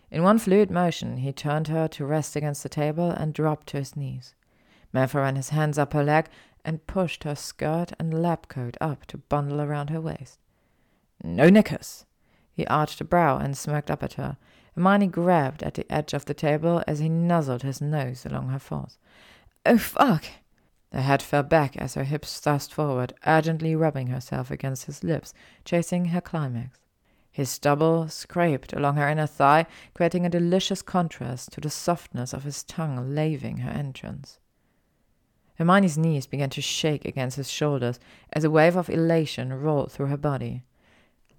In 0.09 0.23
one 0.23 0.39
fluid 0.39 0.71
motion, 0.71 1.17
he 1.17 1.33
turned 1.33 1.67
her 1.67 1.89
to 1.89 2.05
rest 2.05 2.37
against 2.37 2.63
the 2.63 2.69
table 2.69 3.11
and 3.11 3.33
dropped 3.33 3.67
to 3.67 3.79
his 3.79 3.97
knees. 3.97 4.33
Malfoy 4.93 5.23
ran 5.23 5.35
his 5.35 5.49
hands 5.49 5.77
up 5.77 5.91
her 5.91 6.05
leg 6.05 6.29
and 6.63 6.87
pushed 6.87 7.25
her 7.25 7.35
skirt 7.35 7.91
and 7.99 8.21
lab 8.21 8.47
coat 8.47 8.77
up 8.79 9.05
to 9.07 9.17
bundle 9.17 9.59
around 9.59 9.89
her 9.89 9.99
waist. 9.99 10.39
No 11.23 11.49
knickers. 11.49 12.05
He 12.53 12.65
arched 12.67 13.01
a 13.01 13.05
brow 13.05 13.37
and 13.37 13.57
smirked 13.57 13.91
up 13.91 14.03
at 14.03 14.13
her. 14.13 14.37
Hermione 14.75 15.07
grabbed 15.07 15.63
at 15.63 15.73
the 15.73 15.91
edge 15.91 16.13
of 16.13 16.25
the 16.25 16.33
table 16.33 16.83
as 16.87 16.99
he 16.99 17.09
nuzzled 17.09 17.63
his 17.63 17.81
nose 17.81 18.25
along 18.25 18.49
her 18.49 18.59
force. 18.59 18.97
Oh, 19.65 19.77
fuck! 19.77 20.25
The 20.91 21.01
head 21.01 21.21
fell 21.21 21.43
back 21.43 21.75
as 21.77 21.95
her 21.95 22.03
hips 22.03 22.39
thrust 22.39 22.73
forward, 22.73 23.13
urgently 23.25 23.75
rubbing 23.75 24.07
herself 24.07 24.49
against 24.49 24.85
his 24.85 25.03
lips, 25.03 25.33
chasing 25.65 26.05
her 26.05 26.21
climax. 26.21 26.79
His 27.31 27.49
stubble 27.49 28.07
scraped 28.07 28.73
along 28.73 28.95
her 28.95 29.09
inner 29.09 29.27
thigh, 29.27 29.67
creating 29.93 30.25
a 30.25 30.29
delicious 30.29 30.81
contrast 30.81 31.51
to 31.53 31.61
the 31.61 31.69
softness 31.69 32.33
of 32.33 32.43
his 32.43 32.63
tongue 32.63 33.13
laving 33.13 33.57
her 33.57 33.69
entrance. 33.69 34.39
Hermione's 35.57 35.97
knees 35.97 36.27
began 36.27 36.49
to 36.51 36.61
shake 36.61 37.05
against 37.05 37.37
his 37.37 37.49
shoulders 37.49 37.99
as 38.31 38.43
a 38.43 38.49
wave 38.49 38.75
of 38.75 38.89
elation 38.89 39.53
rolled 39.53 39.91
through 39.91 40.07
her 40.07 40.17
body. 40.17 40.63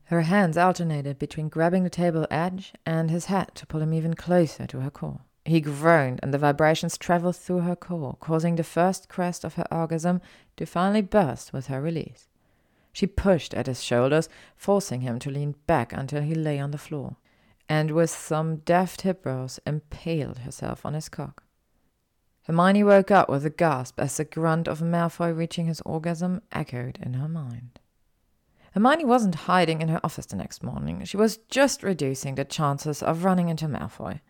Her 0.09 0.23
hands 0.23 0.57
alternated 0.57 1.19
between 1.19 1.51
grabbing 1.51 1.85
the 1.85 1.91
table 1.91 2.27
edge 2.31 2.73
and 2.87 3.11
his 3.11 3.27
head 3.27 3.55
to 3.57 3.67
pull 3.67 3.83
him 3.83 3.93
even 3.93 4.15
closer 4.15 4.67
to 4.67 4.81
her 4.81 4.91
core. 4.91 5.21
He 5.45 5.61
groaned, 5.61 6.21
and 6.23 6.33
the 6.33 6.39
vibrations 6.39 6.97
traveled 6.97 7.37
through 7.37 7.61
her 7.61 7.77
core, 7.77 8.17
causing 8.19 8.57
the 8.57 8.65
first 8.65 9.11
crest 9.11 9.45
of 9.45 9.55
her 9.55 9.67
orgasm 9.71 10.23
to 10.57 10.65
finally 10.65 11.03
burst 11.03 11.53
with 11.53 11.67
her 11.67 11.83
release. 11.83 12.27
She 12.91 13.07
pushed 13.07 13.53
at 13.53 13.67
his 13.67 13.83
shoulders, 13.83 14.31
forcing 14.57 15.03
him 15.03 15.19
to 15.19 15.31
lean 15.31 15.57
back 15.67 15.93
until 15.93 16.23
he 16.23 16.35
lay 16.35 16.59
on 16.59 16.71
the 16.71 16.79
floor, 16.79 17.17
and 17.69 17.91
with 17.91 18.09
some 18.09 18.57
deft 18.57 19.03
hip 19.03 19.27
rolls 19.27 19.61
impaled 19.67 20.39
herself 20.39 20.87
on 20.87 20.95
his 20.95 21.11
cock. 21.11 21.43
Hermione 22.45 22.83
woke 22.83 23.11
up 23.11 23.29
with 23.29 23.45
a 23.45 23.51
gasp 23.51 24.01
as 24.01 24.17
the 24.17 24.25
grunt 24.25 24.69
of 24.69 24.81
Malfoy 24.81 25.37
reaching 25.37 25.67
his 25.67 25.83
orgasm 25.83 26.41
echoed 26.51 26.99
in 27.03 27.13
her 27.15 27.29
mind. 27.29 27.79
Hermione 28.73 29.05
wasn't 29.05 29.35
hiding 29.35 29.81
in 29.81 29.89
her 29.89 30.01
office 30.05 30.27
the 30.27 30.37
next 30.37 30.63
morning. 30.63 31.05
She 31.05 31.17
was 31.17 31.39
just 31.49 31.83
reducing 31.83 32.35
the 32.35 32.45
chances 32.45 33.03
of 33.03 33.25
running 33.25 33.49
into 33.49 33.67
Malfoy. 33.67 34.21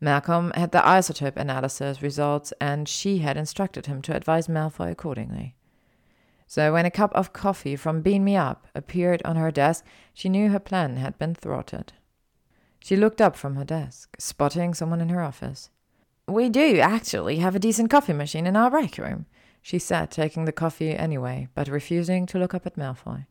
Malcolm 0.00 0.52
had 0.54 0.72
the 0.72 0.78
isotope 0.78 1.36
analysis 1.36 2.00
results, 2.00 2.52
and 2.60 2.88
she 2.88 3.18
had 3.18 3.36
instructed 3.36 3.86
him 3.86 4.00
to 4.02 4.16
advise 4.16 4.48
Malfoy 4.48 4.90
accordingly. 4.90 5.54
So 6.46 6.72
when 6.72 6.86
a 6.86 6.90
cup 6.90 7.14
of 7.14 7.32
coffee 7.32 7.76
from 7.76 8.00
Bean 8.00 8.24
Me 8.24 8.36
Up 8.36 8.66
appeared 8.74 9.22
on 9.24 9.36
her 9.36 9.50
desk, 9.50 9.84
she 10.14 10.28
knew 10.28 10.48
her 10.48 10.58
plan 10.58 10.96
had 10.96 11.18
been 11.18 11.34
thwarted. 11.34 11.92
She 12.80 12.96
looked 12.96 13.20
up 13.20 13.36
from 13.36 13.56
her 13.56 13.64
desk, 13.64 14.16
spotting 14.18 14.72
someone 14.72 15.00
in 15.00 15.10
her 15.10 15.22
office. 15.22 15.70
We 16.26 16.48
do 16.48 16.78
actually 16.78 17.36
have 17.36 17.54
a 17.54 17.60
decent 17.60 17.90
coffee 17.90 18.14
machine 18.14 18.46
in 18.46 18.56
our 18.56 18.70
break 18.70 18.96
room, 18.98 19.26
she 19.60 19.78
said, 19.78 20.10
taking 20.10 20.44
the 20.44 20.52
coffee 20.52 20.96
anyway, 20.96 21.48
but 21.54 21.68
refusing 21.68 22.24
to 22.26 22.38
look 22.38 22.54
up 22.54 22.66
at 22.66 22.76
Malfoy. 22.76 23.26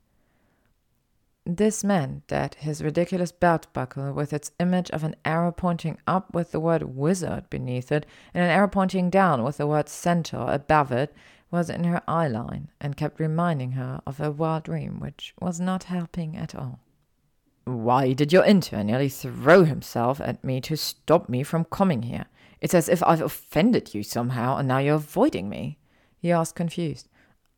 This 1.55 1.83
meant 1.83 2.27
that 2.27 2.53
his 2.55 2.83
ridiculous 2.83 3.31
belt 3.31 3.65
buckle, 3.73 4.13
with 4.13 4.33
its 4.33 4.51
image 4.59 4.91
of 4.91 5.03
an 5.03 5.15
arrow 5.25 5.51
pointing 5.51 5.97
up 6.05 6.31
with 6.31 6.51
the 6.51 6.59
word 6.59 6.95
wizard 6.95 7.49
beneath 7.49 7.91
it, 7.91 8.05
and 8.35 8.43
an 8.43 8.51
arrow 8.51 8.67
pointing 8.67 9.09
down 9.09 9.41
with 9.41 9.57
the 9.57 9.65
word 9.65 9.89
centaur 9.89 10.53
above 10.53 10.91
it, 10.91 11.11
was 11.49 11.71
in 11.71 11.85
her 11.85 12.03
eye 12.07 12.27
line, 12.27 12.69
and 12.79 12.95
kept 12.95 13.19
reminding 13.19 13.71
her 13.71 13.99
of 14.05 14.19
her 14.19 14.29
wild 14.29 14.65
dream 14.65 14.99
which 14.99 15.33
was 15.41 15.59
not 15.59 15.85
helping 15.85 16.37
at 16.37 16.53
all. 16.53 16.81
Why 17.65 18.13
did 18.13 18.31
your 18.31 18.45
intern 18.45 18.85
nearly 18.85 19.09
throw 19.09 19.63
himself 19.63 20.21
at 20.21 20.43
me 20.43 20.61
to 20.61 20.77
stop 20.77 21.29
me 21.29 21.41
from 21.41 21.65
coming 21.65 22.03
here? 22.03 22.25
It's 22.61 22.75
as 22.75 22.87
if 22.87 23.01
I've 23.01 23.21
offended 23.21 23.95
you 23.95 24.03
somehow, 24.03 24.57
and 24.57 24.67
now 24.67 24.77
you're 24.77 24.95
avoiding 24.95 25.49
me. 25.49 25.79
He 26.19 26.31
asked, 26.31 26.53
confused. 26.53 27.09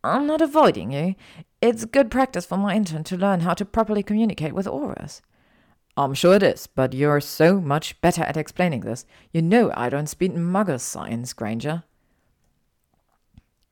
I'm 0.04 0.26
not 0.26 0.42
avoiding 0.42 0.92
you. 0.92 1.16
It's 1.62 1.86
good 1.86 2.10
practice 2.10 2.46
for 2.46 2.58
my 2.58 2.76
intern 2.76 3.04
to 3.06 3.18
learn 3.18 3.42
how 3.42 3.54
to 3.54 3.66
properly 3.66 4.02
communicate 4.02 4.54
with 4.54 4.66
Aurors. 4.66 5.22
I'm 5.96 6.14
sure 6.14 6.36
it 6.36 6.44
is, 6.44 6.68
but 6.68 6.94
you're 6.94 7.20
so 7.20 7.60
much 7.60 8.00
better 8.02 8.24
at 8.24 8.38
explaining 8.38 8.82
this. 8.82 9.06
You 9.32 9.42
know 9.42 9.72
I 9.76 9.90
don't 9.90 10.08
speak 10.08 10.34
muggle 10.34 10.80
science, 10.80 11.34
Granger. 11.34 11.84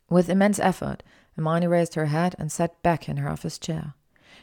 With 0.09 0.29
immense 0.29 0.59
effort, 0.59 1.01
Hermione 1.35 1.67
raised 1.67 1.95
her 1.95 2.07
head 2.07 2.35
and 2.37 2.51
sat 2.51 2.81
back 2.83 3.07
in 3.07 3.17
her 3.17 3.29
office 3.29 3.57
chair. 3.57 3.93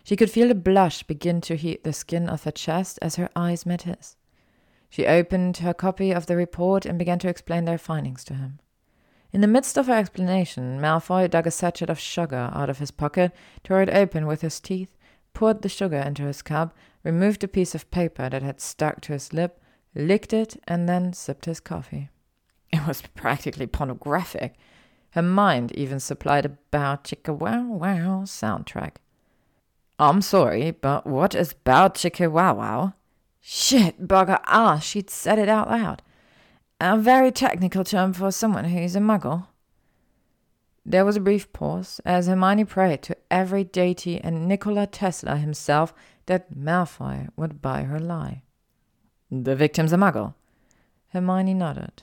She 0.03 0.17
could 0.17 0.31
feel 0.31 0.51
a 0.51 0.55
blush 0.55 1.03
begin 1.03 1.41
to 1.43 1.57
heat 1.57 1.85
the 1.85 1.93
skin 1.93 2.29
of 2.29 2.45
her 2.45 2.53
chest 2.53 2.99
as 3.03 3.17
her 3.17 3.29
eyes 3.37 3.67
met 3.67 3.83
his. 3.83 4.17
She 4.89 5.07
opened 5.07 5.59
her 5.59 5.75
copy 5.75 6.13
of 6.13 6.27
the 6.27 6.37
report 6.37 6.87
and 6.87 6.99
began 6.99 7.19
to 7.21 7.29
explain 7.29 7.65
their 7.65 7.79
findings 7.79 8.25
to 8.25 8.35
him. 8.35 8.61
In 9.37 9.43
the 9.43 9.49
midst 9.49 9.77
of 9.77 9.87
her 9.87 9.93
explanation, 9.93 10.81
Malfoy 10.81 11.29
dug 11.29 11.47
a 11.47 11.51
sachet 11.51 11.91
of 11.91 12.01
sugar 12.01 12.51
out 12.55 12.71
of 12.71 12.79
his 12.79 12.91
pocket, 12.91 13.33
tore 13.63 13.83
it 13.83 13.91
open 13.91 14.27
with 14.27 14.41
his 14.41 14.59
teeth, 14.61 14.97
poured 15.35 15.61
the 15.61 15.69
sugar 15.69 15.99
into 15.99 16.23
his 16.23 16.41
cup, 16.41 16.75
removed 17.05 17.45
a 17.45 17.49
piece 17.49 17.75
of 17.75 17.91
paper 17.91 18.31
that 18.31 18.41
had 18.41 18.63
stuck 18.63 19.03
to 19.03 19.13
his 19.13 19.35
lip, 19.35 19.61
licked 19.95 20.33
it, 20.33 20.57
and 20.67 20.89
then 20.89 21.13
sipped 21.13 21.45
his 21.45 21.61
coffee. 21.61 22.09
It 22.73 22.87
was 22.87 23.03
practically 23.15 23.67
pornographic. 23.67 24.55
Her 25.11 25.21
mind 25.21 25.71
even 25.73 26.01
supplied 26.01 26.47
a 26.47 26.57
bow 26.71 26.97
chicka 27.05 27.37
wow 27.37 27.63
wow 27.63 28.23
soundtrack. 28.25 28.93
I'm 29.99 30.23
sorry, 30.23 30.71
but 30.71 31.07
what 31.07 31.35
is 31.35 31.53
bow 31.53 31.89
chicka 31.89 32.31
wow 32.31 32.55
wow? 32.55 32.95
Shit, 33.43 34.09
bugger 34.09 34.41
ah, 34.47 34.79
she'd 34.79 35.11
said 35.11 35.39
it 35.39 35.51
out 35.51 35.69
loud. 35.69 36.01
A 36.79 36.99
very 36.99 37.33
technical 37.33 37.85
term 37.85 38.13
for 38.13 38.31
someone 38.31 38.67
who's 38.67 38.95
a 38.95 39.01
muggle. 39.01 39.47
There 40.85 41.07
was 41.07 41.17
a 41.17 41.21
brief 41.21 41.51
pause 41.55 42.03
as 42.05 42.27
Hermione 42.27 42.67
prayed 42.67 43.03
to 43.05 43.17
every 43.31 43.65
deity 43.65 44.21
and 44.21 44.47
Nikola 44.47 44.87
Tesla 44.87 45.37
himself 45.37 45.95
that 46.27 46.55
Malfoy 46.55 47.29
would 47.35 47.63
buy 47.63 47.85
her 47.85 47.99
lie. 47.99 48.43
The 49.31 49.57
victim's 49.57 49.95
a 49.95 49.97
muggle. 49.97 50.35
Hermione 51.15 51.55
nodded. 51.55 52.03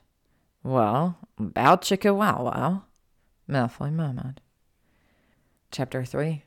Well, 0.63 1.19
about 1.37 1.83
chicka 1.83 2.15
wow 2.15 2.43
wow, 2.43 2.83
Malfoy 3.47 3.93
murmured. 3.93 4.41
Chapter 5.69 6.03
3 6.03 6.45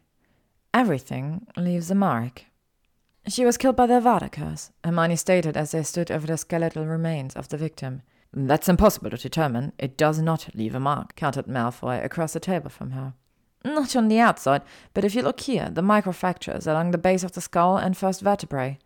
Everything 0.75 1.47
leaves 1.57 1.93
a 1.93 1.95
mark. 1.95 2.47
She 3.29 3.45
was 3.45 3.57
killed 3.57 3.77
by 3.77 3.87
the 3.87 4.01
Avada 4.01 4.33
curse, 4.33 4.73
Hermione 4.83 5.15
stated 5.15 5.57
as 5.57 5.71
they 5.71 5.85
stood 5.85 6.11
over 6.11 6.27
the 6.27 6.37
skeletal 6.37 6.87
remains 6.87 7.37
of 7.37 7.49
the 7.51 7.57
victim. 7.57 8.03
That's 8.33 8.69
impossible 8.69 9.11
to 9.11 9.17
determine. 9.17 9.73
It 9.79 9.97
does 9.97 10.21
not 10.21 10.55
leave 10.55 10.75
a 10.75 10.81
mark, 10.81 11.17
countered 11.17 11.47
Malfoy 11.47 12.05
across 12.05 12.33
the 12.33 12.41
table 12.41 12.71
from 12.71 12.91
her. 12.91 13.15
Not 13.65 13.97
on 13.97 14.09
the 14.09 14.21
outside, 14.21 14.63
but 14.95 15.05
if 15.05 15.15
you 15.15 15.23
look 15.23 15.41
here, 15.41 15.71
the 15.73 15.83
microfractures 15.83 16.67
along 16.67 16.91
the 16.91 16.99
base 16.99 17.25
of 17.25 17.33
the 17.33 17.41
skull 17.41 17.77
and 17.77 17.97
first 17.97 18.21
vertebrae. 18.21 18.79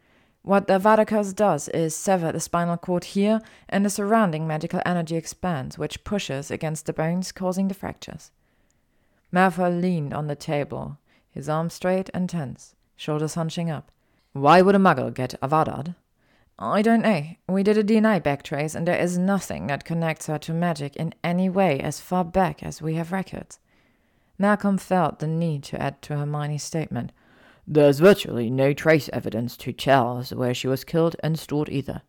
What 0.43 0.67
the 0.67 0.79
Avada 0.79 1.07
curse 1.07 1.35
does 1.35 1.69
is 1.69 1.95
sever 1.95 2.33
the 2.33 2.41
spinal 2.41 2.79
cord 2.79 3.05
here, 3.05 3.41
and 3.69 3.85
the 3.85 3.91
surrounding 3.91 4.47
magical 4.47 4.81
energy 4.87 5.17
expands, 5.17 5.77
which 5.77 6.03
pushes 6.03 6.51
against 6.51 6.87
the 6.87 6.95
bones, 6.95 7.31
causing 7.31 7.69
the 7.69 7.75
fractures. 7.75 8.31
Malfoy 9.33 9.81
leaned 9.81 10.15
on 10.15 10.29
the 10.29 10.35
table, 10.35 10.99
his 11.31 11.49
arms 11.49 11.75
straight 11.75 12.09
and 12.15 12.31
tense, 12.31 12.75
shoulders 12.97 13.35
hunching 13.35 13.71
up. 13.71 13.91
Why 14.33 14.63
would 14.63 14.75
a 14.75 14.79
muggle 14.79 15.13
get 15.13 15.39
Avadad? 15.43 15.95
I 16.63 16.83
don't 16.83 17.01
know. 17.01 17.25
We 17.49 17.63
did 17.63 17.79
a 17.79 17.85
DNA 17.85 18.21
backtrace, 18.21 18.75
and 18.75 18.87
there 18.87 19.01
is 19.01 19.17
nothing 19.17 19.69
that 19.69 19.87
connects 19.87 20.27
her 20.27 20.37
to 20.41 20.53
magic 20.53 20.95
in 20.95 21.15
any 21.25 21.49
way 21.49 21.81
as 21.81 22.01
far 22.01 22.23
back 22.23 22.63
as 22.63 22.83
we 22.83 22.97
have 22.97 23.13
records. 23.13 23.59
Malcolm 24.39 24.77
felt 24.77 25.21
the 25.21 25.27
need 25.27 25.63
to 25.65 25.81
add 25.81 26.03
to 26.03 26.17
Hermione's 26.17 26.63
statement. 26.63 27.13
There's 27.67 28.01
virtually 28.01 28.51
no 28.51 28.75
trace 28.75 29.09
evidence 29.11 29.57
to 29.59 29.73
tell 29.73 30.19
us 30.19 30.35
where 30.35 30.53
she 30.53 30.69
was 30.69 30.85
killed 30.85 31.17
and 31.23 31.39
stored 31.39 31.71
either. 31.71 32.03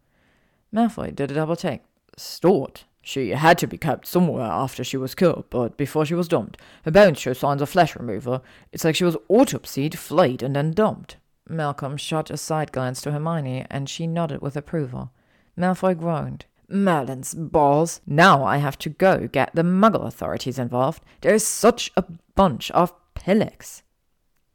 Malfoy 0.73 1.15
did 1.15 1.31
a 1.31 1.35
double 1.35 1.55
take. 1.55 1.83
Stored? 2.17 2.81
She 3.01 3.29
had 3.29 3.57
to 3.59 3.67
be 3.67 3.77
kept 3.77 4.05
somewhere 4.05 4.43
after 4.45 4.83
she 4.83 4.97
was 4.97 5.15
killed, 5.15 5.45
but 5.49 5.77
before 5.77 6.05
she 6.05 6.13
was 6.13 6.27
dumped. 6.27 6.57
Her 6.83 6.91
bones 6.91 7.19
show 7.19 7.33
signs 7.33 7.61
of 7.61 7.69
flesh 7.69 7.95
removal. 7.95 8.43
It's 8.73 8.83
like 8.83 8.95
she 8.95 9.05
was 9.05 9.17
autopsied, 9.29 9.95
flayed, 9.95 10.43
and 10.43 10.55
then 10.55 10.71
dumped. 10.71 11.15
Malcolm 11.51 11.97
shot 11.97 12.31
a 12.31 12.37
side 12.37 12.71
glance 12.71 13.01
to 13.01 13.11
Hermione, 13.11 13.65
and 13.69 13.89
she 13.89 14.07
nodded 14.07 14.41
with 14.41 14.55
approval. 14.55 15.11
Malfoy 15.57 15.97
groaned. 15.97 16.45
Merlin's 16.69 17.33
balls. 17.33 18.01
Now 18.07 18.43
I 18.43 18.57
have 18.57 18.77
to 18.79 18.89
go 18.89 19.27
get 19.27 19.53
the 19.53 19.61
Muggle 19.61 20.07
authorities 20.07 20.57
involved. 20.57 21.03
There 21.21 21.35
is 21.35 21.45
such 21.45 21.91
a 21.97 22.05
bunch 22.35 22.71
of 22.71 22.93
pillocks. 23.13 23.83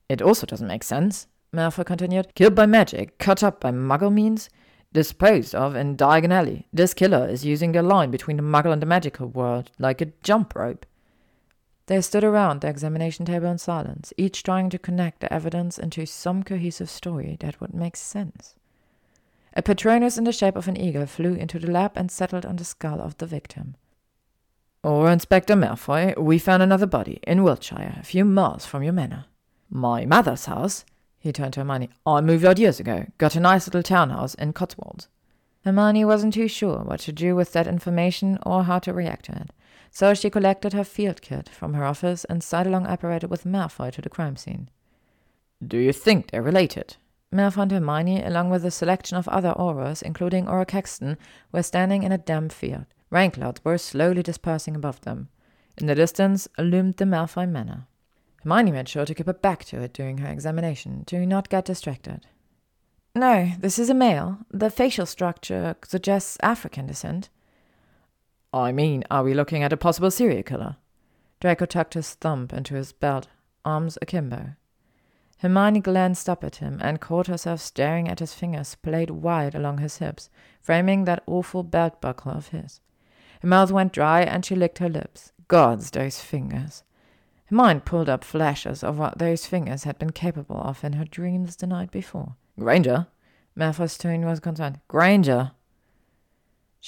It 0.09 0.23
also 0.23 0.47
doesn't 0.47 0.67
make 0.67 0.85
sense, 0.85 1.27
Malfoy 1.53 1.85
continued. 1.85 2.35
Killed 2.35 2.55
by 2.55 2.67
magic, 2.67 3.19
cut 3.19 3.43
up 3.43 3.61
by 3.61 3.71
Muggle 3.71 4.13
means, 4.13 4.49
disposed 4.93 5.55
of 5.55 5.77
in 5.77 5.97
Diagon 5.97 6.33
Alley. 6.33 6.67
This 6.73 6.95
killer 6.95 7.29
is 7.29 7.45
using 7.45 7.73
the 7.73 7.83
line 7.83 8.11
between 8.11 8.37
the 8.37 8.43
Muggle 8.43 8.73
and 8.73 8.81
the 8.81 8.87
magical 8.87 9.27
world 9.27 9.71
like 9.79 10.01
a 10.01 10.13
jump 10.23 10.55
rope. 10.55 10.87
They 11.87 12.01
stood 12.01 12.25
around 12.25 12.61
the 12.61 12.69
examination 12.69 13.25
table 13.27 13.49
in 13.49 13.59
silence, 13.59 14.13
each 14.17 14.43
trying 14.43 14.71
to 14.71 14.79
connect 14.79 15.21
the 15.21 15.33
evidence 15.33 15.79
into 15.79 16.05
some 16.05 16.43
cohesive 16.43 16.91
story 16.91 17.37
that 17.41 17.61
would 17.61 17.75
make 17.75 17.97
sense. 17.97 18.57
A 19.55 19.63
Patronus 19.63 20.19
in 20.19 20.25
the 20.25 20.33
shape 20.33 20.57
of 20.57 20.69
an 20.69 20.77
eagle 20.77 21.07
flew 21.07 21.35
into 21.35 21.59
the 21.59 21.71
lab 21.71 21.93
and 21.95 22.11
settled 22.11 22.45
on 22.45 22.57
the 22.57 22.65
skull 22.65 23.01
of 23.01 23.17
the 23.19 23.27
victim. 23.27 23.77
Auror 24.85 25.13
Inspector 25.13 25.55
Malfoy, 25.55 26.17
we 26.19 26.39
found 26.39 26.63
another 26.63 26.87
body 26.87 27.21
in 27.23 27.43
Wiltshire, 27.43 27.97
a 27.99 28.05
few 28.05 28.25
miles 28.25 28.67
from 28.67 28.83
your 28.83 28.93
manor. 28.93 29.25
My 29.71 30.05
mother's 30.05 30.45
house, 30.45 30.85
he 31.19 31.33
turned 31.33 31.55
to 31.55 31.61
Hermione. 31.61 31.91
I 32.05 32.21
moved 32.21 32.45
out 32.45 32.59
years 32.59 32.79
ago, 32.79 33.07
got 33.19 33.35
a 33.35 33.41
nice 33.41 33.67
little 33.67 33.83
townhouse 33.83 34.35
in 34.35 34.53
Cotswolds. 34.53 35.09
Hermione 35.65 36.05
wasn't 36.05 36.35
too 36.35 36.47
sure 36.47 36.85
what 36.85 37.01
to 37.01 37.13
do 37.13 37.35
with 37.35 37.53
that 37.53 37.67
information 37.67 38.39
or 38.45 38.65
how 38.65 38.79
to 38.81 38.93
react 38.93 39.25
to 39.25 39.33
it. 39.33 39.51
So 39.99 40.13
she 40.13 40.29
collected 40.29 40.75
her 40.75 40.85
field 40.85 41.23
kit 41.23 41.49
from 41.49 41.73
her 41.73 41.83
office 41.83 42.27
and 42.27 42.45
sidelong 42.45 42.87
apparated 42.87 43.31
with 43.31 43.47
Malfoy 43.47 43.91
to 43.93 44.03
the 44.03 44.11
crime 44.11 44.37
scene. 44.37 44.69
Do 45.67 45.79
you 45.79 45.91
think 45.91 46.31
they're 46.31 46.43
related? 46.43 46.99
Malfoy 47.33 47.63
and 47.63 47.73
Hermione, 47.73 48.23
along 48.23 48.51
with 48.51 48.67
a 48.67 48.71
selection 48.71 49.17
of 49.17 49.27
other 49.29 49.55
Aurors, 49.55 50.03
including 50.03 50.45
Auror 50.45 50.69
Caxton, 50.69 51.17
were 51.51 51.63
standing 51.63 52.03
in 52.03 52.13
a 52.13 52.19
damp 52.19 52.53
field. 52.53 52.85
Rain 53.09 53.31
clouds 53.31 53.63
were 53.65 53.79
slowly 53.79 54.23
dispersing 54.23 54.77
above 54.77 55.01
them. 55.01 55.31
In 55.79 55.87
the 55.87 55.95
distance 55.95 56.47
loomed 56.59 56.99
the 56.99 57.07
Malfoy 57.07 57.49
Manor. 57.49 57.87
Hermione 58.43 58.73
made 58.73 58.91
sure 58.91 59.07
to 59.07 59.15
keep 59.15 59.25
her 59.25 59.33
back 59.33 59.65
to 59.65 59.81
it 59.81 59.95
during 59.95 60.19
her 60.19 60.29
examination, 60.29 61.07
to 61.07 61.25
not 61.25 61.49
get 61.49 61.65
distracted. 61.65 62.27
No, 63.15 63.53
this 63.59 63.79
is 63.79 63.89
a 63.89 63.95
male. 63.95 64.41
The 64.51 64.69
facial 64.69 65.07
structure 65.07 65.75
suggests 65.87 66.37
African 66.43 66.87
descent. 66.87 67.31
I 68.53 68.73
mean, 68.73 69.05
are 69.11 69.23
we 69.23 69.35
looking 69.35 69.63
at 69.63 69.73
a 69.73 69.77
possible 69.77 70.11
serial 70.11 70.43
killer? 70.43 70.77
Draco 71.41 71.67
tucked 71.67 71.95
his 71.95 72.15
thumb 72.15 72.49
into 72.53 72.75
his 72.75 72.93
belt, 72.93 73.29
arms 73.65 73.99
akimbo. 74.01 74.55
Hermione 75.39 75.81
glanced 75.81 76.29
up 76.29 76.43
at 76.43 76.57
him 76.57 76.79
and 76.81 77.01
caught 77.01 77.27
herself 77.27 77.61
staring 77.61 78.09
at 78.09 78.21
his 78.21 78.33
fingers 78.33 78.69
splayed 78.69 79.11
wide 79.11 79.55
along 79.55 79.79
his 79.79 79.99
hips, 79.99 80.31
framing 80.63 81.05
that 81.05 81.23
awful 81.27 81.63
belt 81.63 82.01
buckle 82.01 82.33
of 82.33 82.49
his. 82.49 82.81
Her 83.43 83.49
mouth 83.49 83.71
went 83.71 83.93
dry 83.93 84.23
and 84.23 84.45
she 84.45 84.55
licked 84.55 84.79
her 84.79 84.89
lips. 84.89 85.33
Gods, 85.49 85.91
those 85.91 86.21
fingers! 86.21 86.83
Her 87.47 87.55
mind 87.55 87.85
pulled 87.85 88.09
up 88.09 88.25
flashes 88.25 88.83
of 88.83 88.99
what 88.99 89.19
those 89.19 89.47
fingers 89.47 89.85
had 89.85 89.99
been 89.99 90.11
capable 90.11 90.57
of 90.57 90.83
in 90.83 90.95
her 90.95 91.05
dreams 91.05 91.57
the 91.57 91.67
night 91.67 91.91
before. 91.91 92.35
Granger? 92.59 93.07
Malfoy's 93.55 93.99
tone 93.99 94.25
was 94.25 94.41
concerned. 94.41 94.81
Granger! 94.89 95.53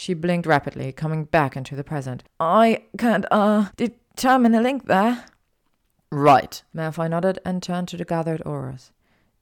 She 0.00 0.14
blinked 0.14 0.46
rapidly, 0.46 0.92
coming 0.92 1.24
back 1.24 1.56
into 1.56 1.74
the 1.74 1.82
present. 1.82 2.22
I 2.38 2.84
can't, 2.96 3.24
uh, 3.32 3.70
determine 3.76 4.54
a 4.54 4.60
link 4.60 4.86
there. 4.86 5.24
Right. 6.12 6.62
Malfoy 6.72 7.10
nodded 7.10 7.40
and 7.44 7.60
turned 7.60 7.88
to 7.88 7.96
the 7.96 8.04
gathered 8.04 8.40
Aurors. 8.46 8.92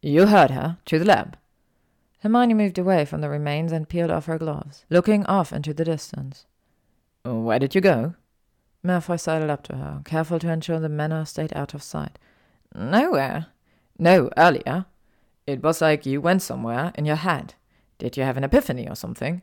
You 0.01 0.25
heard 0.29 0.53
her. 0.53 0.79
To 0.87 0.99
the 0.99 1.05
lab. 1.05 1.37
Hermione 2.21 2.55
moved 2.55 2.79
away 2.79 3.05
from 3.05 3.21
the 3.21 3.29
remains 3.29 3.71
and 3.71 3.87
peeled 3.87 4.11
off 4.11 4.25
her 4.25 4.39
gloves, 4.39 4.87
looking 4.89 5.27
off 5.27 5.53
into 5.53 5.75
the 5.75 5.85
distance. 5.85 6.47
Where 7.23 7.59
did 7.59 7.75
you 7.75 7.83
go? 7.83 8.15
Malfoy 8.83 9.21
sidled 9.21 9.51
up 9.51 9.63
to 9.65 9.77
her, 9.77 10.01
careful 10.07 10.39
to 10.39 10.51
ensure 10.51 10.81
the 10.81 10.89
manor 10.89 11.27
stayed 11.27 11.53
out 11.55 11.75
of 11.75 11.83
sight. 11.83 12.19
Nowhere. 12.75 13.49
No, 13.99 14.31
earlier. 14.39 14.87
It 15.47 15.63
was 15.63 15.83
like 15.83 16.07
you 16.07 16.23
went 16.23 16.41
somewhere 16.41 16.93
in 16.95 17.05
your 17.05 17.17
head. 17.17 17.53
Did 17.99 18.17
you 18.17 18.23
have 18.23 18.39
an 18.39 18.45
epiphany 18.45 18.89
or 18.89 18.97
something? 18.97 19.43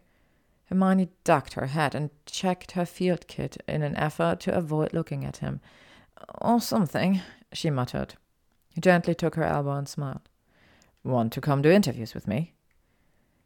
Hermione 0.65 1.09
ducked 1.23 1.53
her 1.53 1.67
head 1.67 1.93
and 1.93 2.09
checked 2.25 2.71
her 2.71 2.85
field 2.85 3.27
kit 3.27 3.57
in 3.67 3.81
an 3.81 3.95
effort 3.95 4.39
to 4.41 4.55
avoid 4.55 4.93
looking 4.93 5.25
at 5.25 5.37
him. 5.37 5.59
Or 6.41 6.61
something, 6.61 7.21
she 7.51 7.69
muttered. 7.69 8.15
He 8.69 8.81
gently 8.81 9.13
took 9.13 9.35
her 9.35 9.43
elbow 9.43 9.73
and 9.73 9.87
smiled. 9.87 10.29
Want 11.03 11.33
to 11.33 11.41
come 11.41 11.61
do 11.61 11.69
interviews 11.69 12.13
with 12.13 12.27
me? 12.27 12.53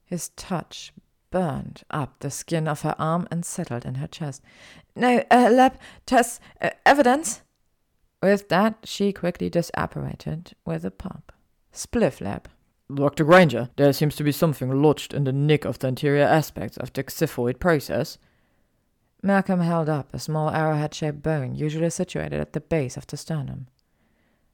His 0.05 0.29
touch 0.29 0.93
burned 1.31 1.83
up 1.91 2.19
the 2.19 2.31
skin 2.31 2.67
of 2.67 2.81
her 2.81 2.95
arm 2.97 3.27
and 3.29 3.43
settled 3.43 3.85
in 3.85 3.95
her 3.95 4.07
chest. 4.07 4.41
No, 4.95 5.23
uh, 5.29 5.49
lab 5.51 5.77
tests, 6.05 6.39
uh, 6.61 6.69
evidence. 6.85 7.41
With 8.21 8.49
that, 8.49 8.77
she 8.83 9.11
quickly 9.11 9.49
disapparated 9.49 10.53
with 10.65 10.85
a 10.85 10.91
pop. 10.91 11.33
Spliff 11.73 12.21
lab. 12.21 12.49
Dr. 12.93 13.25
Granger, 13.25 13.69
there 13.75 13.91
seems 13.91 14.15
to 14.15 14.23
be 14.23 14.31
something 14.31 14.81
lodged 14.81 15.13
in 15.13 15.25
the 15.25 15.33
nick 15.33 15.65
of 15.65 15.79
the 15.79 15.87
anterior 15.87 16.23
aspects 16.23 16.77
of 16.77 16.93
the 16.93 17.03
xiphoid 17.03 17.59
process. 17.59 18.17
Malcolm 19.21 19.59
held 19.59 19.89
up 19.89 20.13
a 20.13 20.19
small 20.19 20.49
arrowhead 20.51 20.93
shaped 20.93 21.21
bone, 21.21 21.53
usually 21.53 21.89
situated 21.89 22.39
at 22.39 22.53
the 22.53 22.61
base 22.61 22.95
of 22.95 23.05
the 23.07 23.17
sternum. 23.17 23.67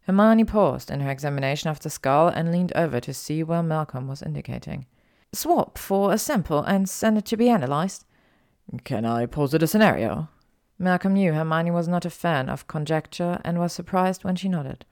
Hermione 0.08 0.46
paused 0.46 0.90
in 0.90 1.00
her 1.02 1.12
examination 1.12 1.70
of 1.70 1.80
the 1.80 1.90
skull 1.90 2.28
and 2.28 2.52
leaned 2.52 2.74
over 2.76 3.00
to 3.00 3.14
see 3.14 3.44
where 3.44 3.62
Malcolm 3.62 4.08
was 4.08 4.24
indicating. 4.24 4.88
Swap 5.32 5.78
for 5.78 6.12
a 6.12 6.18
sample 6.18 6.64
and 6.64 6.90
send 6.90 7.18
it 7.18 7.26
to 7.26 7.38
be 7.38 7.50
analyzed. 7.50 8.06
Can 8.84 9.06
I 9.06 9.28
posit 9.28 9.64
a 9.64 9.68
scenario? 9.68 10.30
Malcolm 10.80 11.14
knew 11.14 11.34
Hermione 11.34 11.72
was 11.72 11.88
not 11.88 12.06
a 12.06 12.10
fan 12.10 12.50
of 12.50 12.68
conjecture 12.68 13.40
and 13.46 13.60
was 13.60 13.74
surprised 13.74 14.24
when 14.24 14.36
she 14.36 14.50
nodded. 14.50 14.86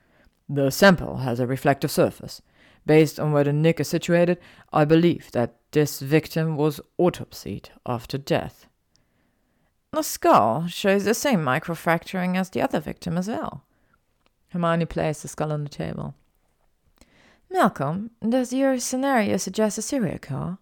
The 0.47 0.69
sample 0.69 1.17
has 1.17 1.39
a 1.39 1.47
reflective 1.47 1.91
surface. 1.91 2.41
Based 2.85 3.19
on 3.19 3.31
where 3.31 3.43
the 3.43 3.53
nick 3.53 3.79
is 3.79 3.87
situated, 3.87 4.39
I 4.73 4.85
believe 4.85 5.31
that 5.31 5.57
this 5.71 5.99
victim 5.99 6.55
was 6.57 6.81
autopsied 6.99 7.69
after 7.85 8.17
death. 8.17 8.67
The 9.91 10.03
skull 10.03 10.67
shows 10.67 11.03
the 11.03 11.13
same 11.13 11.41
microfracturing 11.41 12.37
as 12.37 12.49
the 12.49 12.61
other 12.61 12.79
victim 12.79 13.17
as 13.17 13.27
well. 13.27 13.63
Hermione 14.49 14.85
placed 14.85 15.21
the 15.21 15.27
skull 15.27 15.51
on 15.51 15.63
the 15.63 15.69
table. 15.69 16.15
Malcolm, 17.49 18.11
does 18.27 18.53
your 18.53 18.79
scenario 18.79 19.37
suggest 19.37 19.77
a 19.77 19.81
serial 19.81 20.17
killer? 20.17 20.57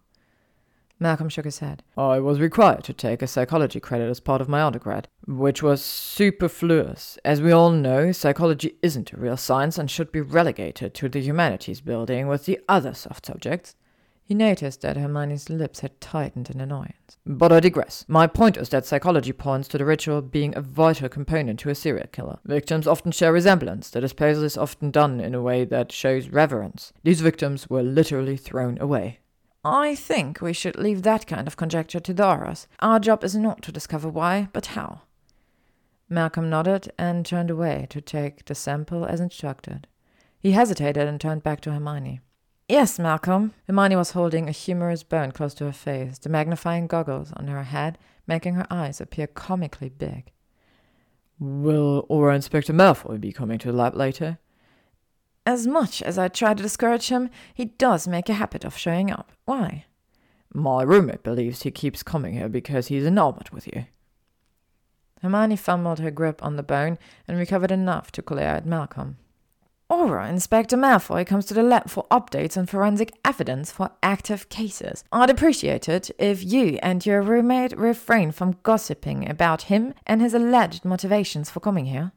Malcolm 1.02 1.30
shook 1.30 1.46
his 1.46 1.60
head. 1.60 1.82
I 1.96 2.20
was 2.20 2.40
required 2.40 2.84
to 2.84 2.92
take 2.92 3.22
a 3.22 3.26
psychology 3.26 3.80
credit 3.80 4.10
as 4.10 4.20
part 4.20 4.42
of 4.42 4.50
my 4.50 4.62
undergrad, 4.62 5.08
which 5.26 5.62
was 5.62 5.82
superfluous. 5.82 7.18
As 7.24 7.40
we 7.40 7.52
all 7.52 7.70
know, 7.70 8.12
psychology 8.12 8.76
isn't 8.82 9.12
a 9.12 9.16
real 9.16 9.38
science 9.38 9.78
and 9.78 9.90
should 9.90 10.12
be 10.12 10.20
relegated 10.20 10.92
to 10.94 11.08
the 11.08 11.22
humanities 11.22 11.80
building 11.80 12.28
with 12.28 12.44
the 12.44 12.60
other 12.68 12.92
soft 12.92 13.24
subjects. 13.24 13.74
He 14.22 14.34
noticed 14.34 14.82
that 14.82 14.96
Hermione's 14.96 15.50
lips 15.50 15.80
had 15.80 16.00
tightened 16.00 16.50
in 16.50 16.60
annoyance. 16.60 17.16
But 17.26 17.50
I 17.50 17.58
digress. 17.58 18.04
My 18.06 18.26
point 18.26 18.56
is 18.56 18.68
that 18.68 18.86
psychology 18.86 19.32
points 19.32 19.68
to 19.68 19.78
the 19.78 19.84
ritual 19.84 20.22
being 20.22 20.54
a 20.54 20.60
vital 20.60 21.08
component 21.08 21.58
to 21.60 21.70
a 21.70 21.74
serial 21.74 22.06
killer. 22.12 22.38
Victims 22.44 22.86
often 22.86 23.10
share 23.10 23.32
resemblance. 23.32 23.90
The 23.90 24.02
disposal 24.02 24.44
is 24.44 24.56
often 24.56 24.90
done 24.90 25.18
in 25.18 25.34
a 25.34 25.42
way 25.42 25.64
that 25.64 25.90
shows 25.90 26.28
reverence. 26.28 26.92
These 27.02 27.22
victims 27.22 27.68
were 27.70 27.82
literally 27.82 28.36
thrown 28.36 28.78
away. 28.80 29.19
I 29.64 29.94
think 29.94 30.40
we 30.40 30.52
should 30.52 30.78
leave 30.78 31.02
that 31.02 31.26
kind 31.26 31.46
of 31.46 31.56
conjecture 31.56 32.00
to 32.00 32.14
Aurors. 32.14 32.66
Our 32.80 32.98
job 32.98 33.22
is 33.22 33.36
not 33.36 33.62
to 33.62 33.72
discover 33.72 34.08
why, 34.08 34.48
but 34.52 34.66
how. 34.66 35.02
Malcolm 36.08 36.48
nodded 36.48 36.90
and 36.98 37.24
turned 37.26 37.50
away 37.50 37.86
to 37.90 38.00
take 38.00 38.46
the 38.46 38.54
sample 38.54 39.04
as 39.04 39.20
instructed. 39.20 39.86
He 40.38 40.52
hesitated 40.52 41.06
and 41.06 41.20
turned 41.20 41.42
back 41.42 41.60
to 41.62 41.72
Hermione. 41.72 42.20
Yes, 42.68 42.98
Malcolm. 42.98 43.52
Hermione 43.66 43.96
was 43.96 44.12
holding 44.12 44.48
a 44.48 44.52
humerus 44.52 45.02
bone 45.02 45.32
close 45.32 45.54
to 45.54 45.64
her 45.66 45.72
face, 45.72 46.18
the 46.18 46.28
magnifying 46.28 46.86
goggles 46.86 47.32
on 47.36 47.48
her 47.48 47.64
head 47.64 47.98
making 48.26 48.54
her 48.54 48.66
eyes 48.70 49.00
appear 49.00 49.26
comically 49.26 49.88
big. 49.88 50.30
Will 51.38 52.06
Auror 52.08 52.34
Inspector 52.34 52.72
Malfoy 52.72 53.20
be 53.20 53.32
coming 53.32 53.58
to 53.58 53.72
the 53.72 53.76
lab 53.76 53.94
later? 53.96 54.38
As 55.50 55.66
much 55.66 56.00
as 56.00 56.16
I 56.16 56.28
try 56.28 56.54
to 56.54 56.62
discourage 56.62 57.08
him, 57.08 57.28
he 57.52 57.64
does 57.64 58.06
make 58.06 58.28
a 58.28 58.34
habit 58.34 58.64
of 58.64 58.76
showing 58.76 59.10
up. 59.10 59.32
Why? 59.46 59.84
My 60.54 60.82
roommate 60.84 61.24
believes 61.24 61.62
he 61.62 61.72
keeps 61.72 62.04
coming 62.04 62.34
here 62.34 62.48
because 62.48 62.86
he's 62.86 63.04
enamored 63.04 63.50
with 63.50 63.66
you. 63.66 63.86
Hermione 65.20 65.56
fumbled 65.56 65.98
her 65.98 66.12
grip 66.12 66.40
on 66.44 66.54
the 66.54 66.62
bone 66.62 66.98
and 67.26 67.36
recovered 67.36 67.72
enough 67.72 68.12
to 68.12 68.22
glare 68.22 68.54
at 68.54 68.64
Malcolm. 68.64 69.16
Auror, 69.90 70.30
Inspector 70.30 70.76
Malfoy 70.76 71.26
comes 71.26 71.46
to 71.46 71.54
the 71.54 71.64
lab 71.64 71.90
for 71.90 72.06
updates 72.12 72.56
on 72.56 72.66
forensic 72.66 73.10
evidence 73.24 73.72
for 73.72 73.90
active 74.04 74.48
cases. 74.50 75.02
I'd 75.10 75.30
appreciate 75.30 75.88
it 75.88 76.12
if 76.16 76.44
you 76.44 76.78
and 76.80 77.04
your 77.04 77.22
roommate 77.22 77.76
refrain 77.76 78.30
from 78.30 78.58
gossiping 78.62 79.28
about 79.28 79.62
him 79.62 79.94
and 80.06 80.20
his 80.20 80.32
alleged 80.32 80.84
motivations 80.84 81.50
for 81.50 81.58
coming 81.58 81.86
here. 81.86 82.12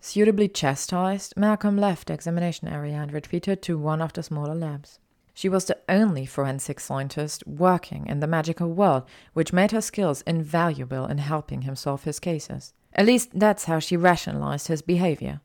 Suitably 0.00 0.48
chastised, 0.48 1.34
Malcolm 1.36 1.76
left 1.76 2.06
the 2.08 2.14
examination 2.14 2.68
area 2.68 2.94
and 2.94 3.12
retreated 3.12 3.62
to 3.62 3.76
one 3.76 4.00
of 4.00 4.12
the 4.12 4.22
smaller 4.22 4.54
labs. 4.54 5.00
She 5.34 5.48
was 5.48 5.66
the 5.66 5.78
only 5.88 6.26
forensic 6.26 6.80
scientist 6.80 7.46
working 7.46 8.06
in 8.06 8.20
the 8.20 8.26
magical 8.26 8.72
world, 8.72 9.04
which 9.34 9.52
made 9.52 9.70
her 9.70 9.80
skills 9.80 10.22
invaluable 10.22 11.06
in 11.06 11.18
helping 11.18 11.62
him 11.62 11.76
solve 11.76 12.04
his 12.04 12.18
cases. 12.18 12.72
At 12.92 13.06
least 13.06 13.30
that's 13.38 13.64
how 13.64 13.78
she 13.78 13.96
rationalized 13.96 14.68
his 14.68 14.82
behavior. 14.82 15.40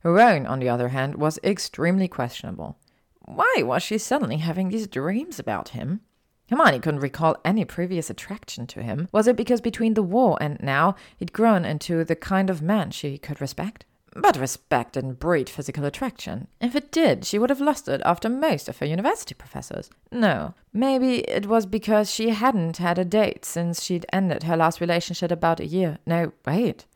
Her 0.00 0.20
own, 0.20 0.46
on 0.46 0.60
the 0.60 0.68
other 0.68 0.88
hand, 0.88 1.16
was 1.16 1.38
extremely 1.42 2.08
questionable. 2.08 2.78
Why 3.20 3.56
was 3.58 3.82
she 3.82 3.98
suddenly 3.98 4.38
having 4.38 4.68
these 4.68 4.86
dreams 4.86 5.38
about 5.38 5.70
him? 5.70 6.00
Hermione 6.48 6.80
couldn't 6.80 7.00
recall 7.00 7.36
any 7.44 7.64
previous 7.64 8.08
attraction 8.08 8.66
to 8.68 8.82
him. 8.82 9.08
Was 9.12 9.26
it 9.26 9.36
because 9.36 9.60
between 9.60 9.94
the 9.94 10.02
war 10.02 10.38
and 10.40 10.60
now 10.62 10.94
he'd 11.16 11.32
grown 11.32 11.64
into 11.64 12.04
the 12.04 12.16
kind 12.16 12.50
of 12.50 12.62
man 12.62 12.90
she 12.90 13.18
could 13.18 13.40
respect? 13.40 13.84
But 14.14 14.38
respect 14.38 14.94
didn't 14.94 15.20
breed 15.20 15.50
physical 15.50 15.84
attraction. 15.84 16.48
If 16.60 16.74
it 16.74 16.90
did, 16.90 17.26
she 17.26 17.38
would 17.38 17.50
have 17.50 17.60
lost 17.60 17.86
it 17.86 18.00
after 18.04 18.30
most 18.30 18.68
of 18.68 18.78
her 18.78 18.86
university 18.86 19.34
professors. 19.34 19.90
No, 20.10 20.54
maybe 20.72 21.18
it 21.28 21.46
was 21.46 21.66
because 21.66 22.10
she 22.10 22.30
hadn't 22.30 22.78
had 22.78 22.98
a 22.98 23.04
date 23.04 23.44
since 23.44 23.82
she'd 23.82 24.06
ended 24.12 24.44
her 24.44 24.56
last 24.56 24.80
relationship 24.80 25.30
about 25.30 25.60
a 25.60 25.66
year. 25.66 25.98
No, 26.06 26.32
wait. 26.46 26.86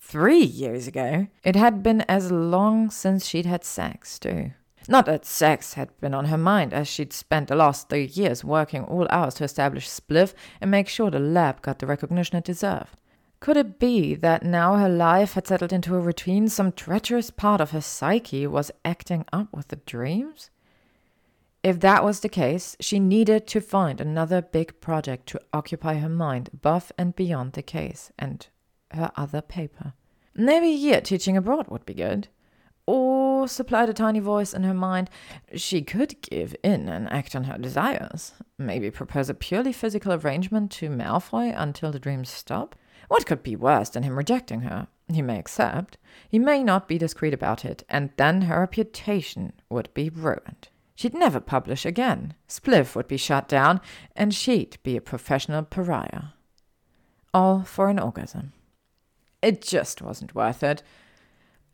Three 0.00 0.42
years 0.42 0.88
ago. 0.88 1.26
It 1.44 1.54
had 1.54 1.82
been 1.82 2.00
as 2.02 2.32
long 2.32 2.90
since 2.90 3.26
she'd 3.26 3.46
had 3.46 3.64
sex, 3.64 4.18
too. 4.18 4.52
Not 4.90 5.06
that 5.06 5.24
sex 5.24 5.74
had 5.74 5.96
been 6.00 6.14
on 6.14 6.24
her 6.24 6.36
mind, 6.36 6.74
as 6.74 6.88
she'd 6.88 7.12
spent 7.12 7.46
the 7.46 7.54
last 7.54 7.88
three 7.88 8.06
years 8.06 8.42
working 8.42 8.82
all 8.82 9.06
hours 9.08 9.34
to 9.34 9.44
establish 9.44 9.88
Spliff 9.88 10.34
and 10.60 10.68
make 10.68 10.88
sure 10.88 11.12
the 11.12 11.20
lab 11.20 11.62
got 11.62 11.78
the 11.78 11.86
recognition 11.86 12.36
it 12.36 12.42
deserved. 12.42 12.96
Could 13.38 13.56
it 13.56 13.78
be 13.78 14.16
that 14.16 14.42
now 14.42 14.74
her 14.74 14.88
life 14.88 15.34
had 15.34 15.46
settled 15.46 15.72
into 15.72 15.94
a 15.94 16.00
routine, 16.00 16.48
some 16.48 16.72
treacherous 16.72 17.30
part 17.30 17.60
of 17.60 17.70
her 17.70 17.80
psyche 17.80 18.48
was 18.48 18.72
acting 18.84 19.24
up 19.32 19.46
with 19.52 19.68
the 19.68 19.76
dreams? 19.76 20.50
If 21.62 21.78
that 21.78 22.02
was 22.02 22.18
the 22.18 22.28
case, 22.28 22.76
she 22.80 22.98
needed 22.98 23.46
to 23.46 23.60
find 23.60 24.00
another 24.00 24.42
big 24.42 24.80
project 24.80 25.28
to 25.28 25.40
occupy 25.52 25.98
her 25.98 26.08
mind 26.08 26.50
above 26.52 26.90
and 26.98 27.14
beyond 27.14 27.52
the 27.52 27.62
case 27.62 28.10
and 28.18 28.44
her 28.90 29.12
other 29.14 29.40
paper. 29.40 29.92
Maybe 30.34 30.70
a 30.70 30.84
year 30.86 31.00
teaching 31.00 31.36
abroad 31.36 31.68
would 31.68 31.86
be 31.86 31.94
good 31.94 32.26
or 32.90 33.46
supplied 33.46 33.88
a 33.88 33.94
tiny 33.94 34.18
voice 34.18 34.52
in 34.52 34.64
her 34.64 34.74
mind, 34.74 35.08
she 35.54 35.80
could 35.80 36.20
give 36.22 36.56
in 36.62 36.88
and 36.88 37.08
act 37.12 37.36
on 37.36 37.44
her 37.44 37.56
desires. 37.56 38.32
Maybe 38.58 38.90
propose 38.90 39.30
a 39.30 39.34
purely 39.34 39.72
physical 39.72 40.12
arrangement 40.12 40.72
to 40.72 40.88
Malfoy 40.88 41.54
until 41.56 41.92
the 41.92 42.00
dreams 42.00 42.30
stop. 42.30 42.74
What 43.06 43.26
could 43.26 43.44
be 43.44 43.54
worse 43.54 43.90
than 43.90 44.02
him 44.02 44.16
rejecting 44.16 44.62
her? 44.62 44.88
He 45.08 45.22
may 45.22 45.38
accept. 45.38 45.98
He 46.28 46.38
may 46.38 46.64
not 46.64 46.88
be 46.88 46.98
discreet 46.98 47.32
about 47.32 47.64
it, 47.64 47.84
and 47.88 48.10
then 48.16 48.42
her 48.42 48.60
reputation 48.60 49.52
would 49.68 49.92
be 49.94 50.10
ruined. 50.10 50.68
She'd 50.96 51.14
never 51.14 51.40
publish 51.40 51.86
again. 51.86 52.34
Spliff 52.48 52.96
would 52.96 53.08
be 53.08 53.16
shut 53.16 53.48
down, 53.48 53.80
and 54.16 54.34
she'd 54.34 54.78
be 54.82 54.96
a 54.96 55.00
professional 55.00 55.62
pariah. 55.62 56.34
All 57.32 57.62
for 57.62 57.88
an 57.88 58.00
orgasm. 58.00 58.52
It 59.42 59.62
just 59.62 60.02
wasn't 60.02 60.34
worth 60.34 60.62
it. 60.62 60.82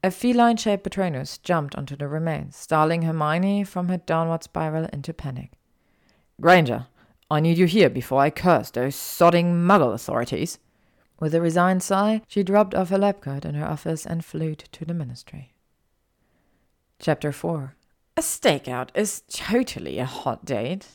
A 0.06 0.10
feline 0.12 0.56
shaped 0.56 0.84
Patronus 0.84 1.36
jumped 1.36 1.74
onto 1.74 1.96
the 1.96 2.06
remains, 2.06 2.54
startling 2.54 3.02
Hermione 3.02 3.64
from 3.64 3.88
her 3.88 3.96
downward 3.96 4.44
spiral 4.44 4.84
into 4.92 5.12
panic. 5.12 5.50
Granger, 6.40 6.86
I 7.28 7.40
need 7.40 7.58
you 7.58 7.66
here 7.66 7.90
before 7.90 8.20
I 8.20 8.30
curse 8.30 8.70
those 8.70 8.94
sodding 8.94 9.66
muggle 9.66 9.92
authorities. 9.92 10.60
With 11.18 11.34
a 11.34 11.40
resigned 11.40 11.82
sigh, 11.82 12.22
she 12.28 12.44
dropped 12.44 12.72
off 12.72 12.90
her 12.90 12.98
lab 12.98 13.20
coat 13.20 13.44
in 13.44 13.56
her 13.56 13.66
office 13.66 14.06
and 14.06 14.24
flew 14.24 14.54
to 14.54 14.84
the 14.84 14.94
ministry. 14.94 15.54
Chapter 17.00 17.32
4 17.32 17.74
A 18.16 18.20
stakeout 18.20 18.90
is 18.94 19.22
totally 19.28 19.98
a 19.98 20.04
hot 20.04 20.44
date. 20.44 20.86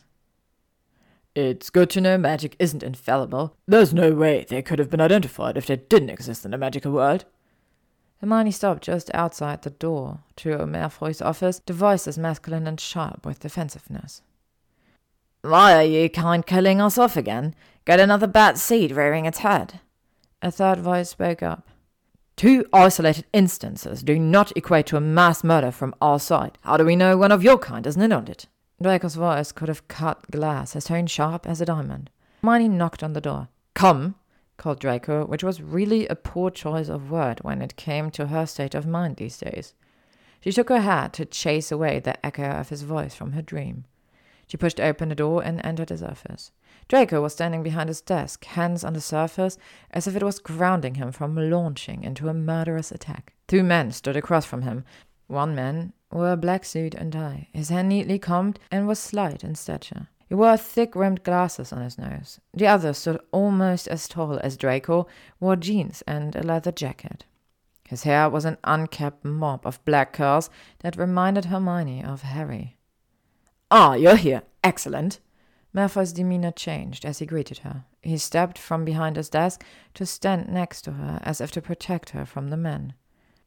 It's 1.36 1.70
good 1.70 1.90
to 1.90 2.00
know 2.00 2.18
magic 2.18 2.56
isn't 2.60 2.82
infallible. 2.82 3.58
There's 3.68 3.94
no 3.94 4.14
way 4.14 4.46
they 4.48 4.62
could 4.62 4.80
have 4.80 4.90
been 4.90 5.02
identified 5.02 5.58
if 5.58 5.66
they 5.66 5.76
didn't 5.76 6.12
exist 6.12 6.46
in 6.46 6.52
the 6.52 6.58
magical 6.58 6.94
world. 6.94 7.26
Hermione 8.22 8.52
stopped 8.52 8.84
just 8.84 9.10
outside 9.16 9.64
the 9.64 9.72
door 9.72 10.20
to 10.38 10.50
Malfoy's 10.68 11.24
office, 11.24 11.60
the 11.66 11.74
voice 11.74 12.08
as 12.08 12.20
masculine 12.20 12.68
and 12.68 12.80
sharp 12.80 13.26
with 13.26 13.40
defensiveness. 13.40 14.22
Why 15.42 15.74
are 15.74 15.84
you 15.84 16.08
kind 16.08 16.46
killing 16.46 16.80
us 16.80 17.00
off 17.00 17.18
again? 17.18 17.56
Get 17.84 18.00
another 18.00 18.28
bad 18.28 18.60
seed 18.60 18.92
rearing 18.92 19.26
its 19.26 19.40
head? 19.40 19.80
A 20.44 20.52
third 20.52 20.78
voice 20.80 21.10
spoke 21.10 21.42
up. 21.42 21.68
Two 22.36 22.66
isolated 22.72 23.26
instances 23.34 24.04
do 24.04 24.20
not 24.20 24.56
equate 24.56 24.86
to 24.88 24.98
a 24.98 25.02
mass 25.02 25.44
murder 25.44 25.72
from 25.72 25.96
our 26.00 26.20
side. 26.20 26.60
How 26.62 26.78
do 26.78 26.86
we 26.86 26.96
know 26.96 27.18
one 27.18 27.32
of 27.32 27.44
your 27.44 27.58
kind 27.58 27.88
isn't 27.88 28.02
in 28.02 28.12
on 28.12 28.28
it? 28.28 28.46
Draco's 28.80 29.16
voice 29.16 29.52
could 29.52 29.68
have 29.68 29.88
cut 29.88 30.30
glass, 30.30 30.74
his 30.74 30.86
tone 30.86 31.08
sharp 31.08 31.48
as 31.48 31.60
a 31.60 31.66
diamond. 31.66 32.12
Hermione 32.42 32.70
knocked 32.70 33.02
on 33.04 33.14
the 33.14 33.22
door. 33.22 33.48
Come, 33.74 34.16
called 34.62 34.80
Draco, 34.80 35.26
which 35.26 35.44
was 35.44 35.60
really 35.60 36.08
a 36.08 36.16
poor 36.16 36.52
choice 36.52 36.88
of 36.88 37.10
word 37.10 37.40
when 37.42 37.64
it 37.64 37.76
came 37.76 38.12
to 38.12 38.28
her 38.28 38.46
state 38.46 38.76
of 38.76 38.86
mind 38.86 39.16
these 39.16 39.40
days. 39.40 39.74
She 40.40 40.52
shook 40.52 40.70
her 40.70 40.82
head 40.82 41.14
to 41.14 41.26
chase 41.26 41.72
away 41.72 42.00
the 42.00 42.24
echo 42.24 42.44
of 42.44 42.70
his 42.70 42.84
voice 42.84 43.16
from 43.16 43.32
her 43.32 43.42
dream. 43.42 43.86
She 44.46 44.58
pushed 44.58 44.80
open 44.80 45.10
the 45.10 45.16
door 45.16 45.44
and 45.44 45.66
entered 45.66 45.90
his 45.90 46.04
office. 46.04 46.52
Draco 46.88 47.22
was 47.22 47.34
standing 47.34 47.64
behind 47.64 47.90
his 47.90 48.02
desk, 48.02 48.46
hands 48.46 48.84
on 48.84 48.94
the 48.94 49.02
surface, 49.02 49.58
as 49.90 50.06
if 50.06 50.16
it 50.16 50.22
was 50.22 50.38
grounding 50.38 50.96
him 50.96 51.12
from 51.12 51.36
launching 51.36 52.04
into 52.04 52.30
a 52.30 52.34
murderous 52.34 52.92
attack. 52.92 53.34
Two 53.48 53.64
men 53.64 53.92
stood 53.92 54.16
across 54.16 54.46
from 54.46 54.62
him. 54.62 54.86
One 55.26 55.56
man 55.56 55.94
wore 56.12 56.34
a 56.34 56.38
black 56.38 56.66
suit 56.66 56.94
and 56.94 57.12
tie, 57.12 57.48
his 57.52 57.70
hair 57.70 57.82
neatly 57.82 58.20
combed, 58.20 58.60
and 58.70 58.88
was 58.88 59.00
slight 59.00 59.44
in 59.44 59.56
stature. 59.56 60.10
He 60.32 60.36
wore 60.36 60.56
thick 60.56 60.96
rimmed 60.96 61.24
glasses 61.24 61.74
on 61.74 61.82
his 61.82 61.98
nose. 61.98 62.40
The 62.54 62.66
other 62.66 62.94
stood 62.94 63.20
almost 63.34 63.90
as 63.90 64.08
tall 64.08 64.40
as 64.42 64.56
Draco, 64.56 65.06
wore 65.42 65.58
jeans 65.58 66.04
and 66.08 66.34
a 66.38 66.42
leather 66.42 66.72
jacket. 66.72 67.26
His 67.90 68.04
hair 68.04 68.30
was 68.30 68.46
an 68.46 68.58
unkempt 68.64 69.26
mop 69.26 69.66
of 69.66 69.84
black 69.84 70.14
curls 70.14 70.50
that 70.80 70.96
reminded 70.96 71.44
Hermione 71.44 72.06
of 72.06 72.22
Harry. 72.22 72.78
Ah, 73.70 73.96
you're 73.96 74.16
here. 74.16 74.44
Excellent. 74.64 75.20
Malfoy's 75.74 76.14
demeanor 76.14 76.54
changed 76.54 77.04
as 77.04 77.20
he 77.20 77.26
greeted 77.26 77.58
her. 77.58 77.84
He 78.02 78.18
stepped 78.18 78.58
from 78.58 78.86
behind 78.86 79.18
his 79.18 79.28
desk 79.28 79.66
to 79.96 80.06
stand 80.06 80.48
next 80.48 80.84
to 80.84 80.94
her 80.94 81.20
as 81.24 81.42
if 81.42 81.52
to 81.52 81.62
protect 81.62 82.12
her 82.12 82.26
from 82.26 82.52
the 82.52 82.56
men. 82.56 82.94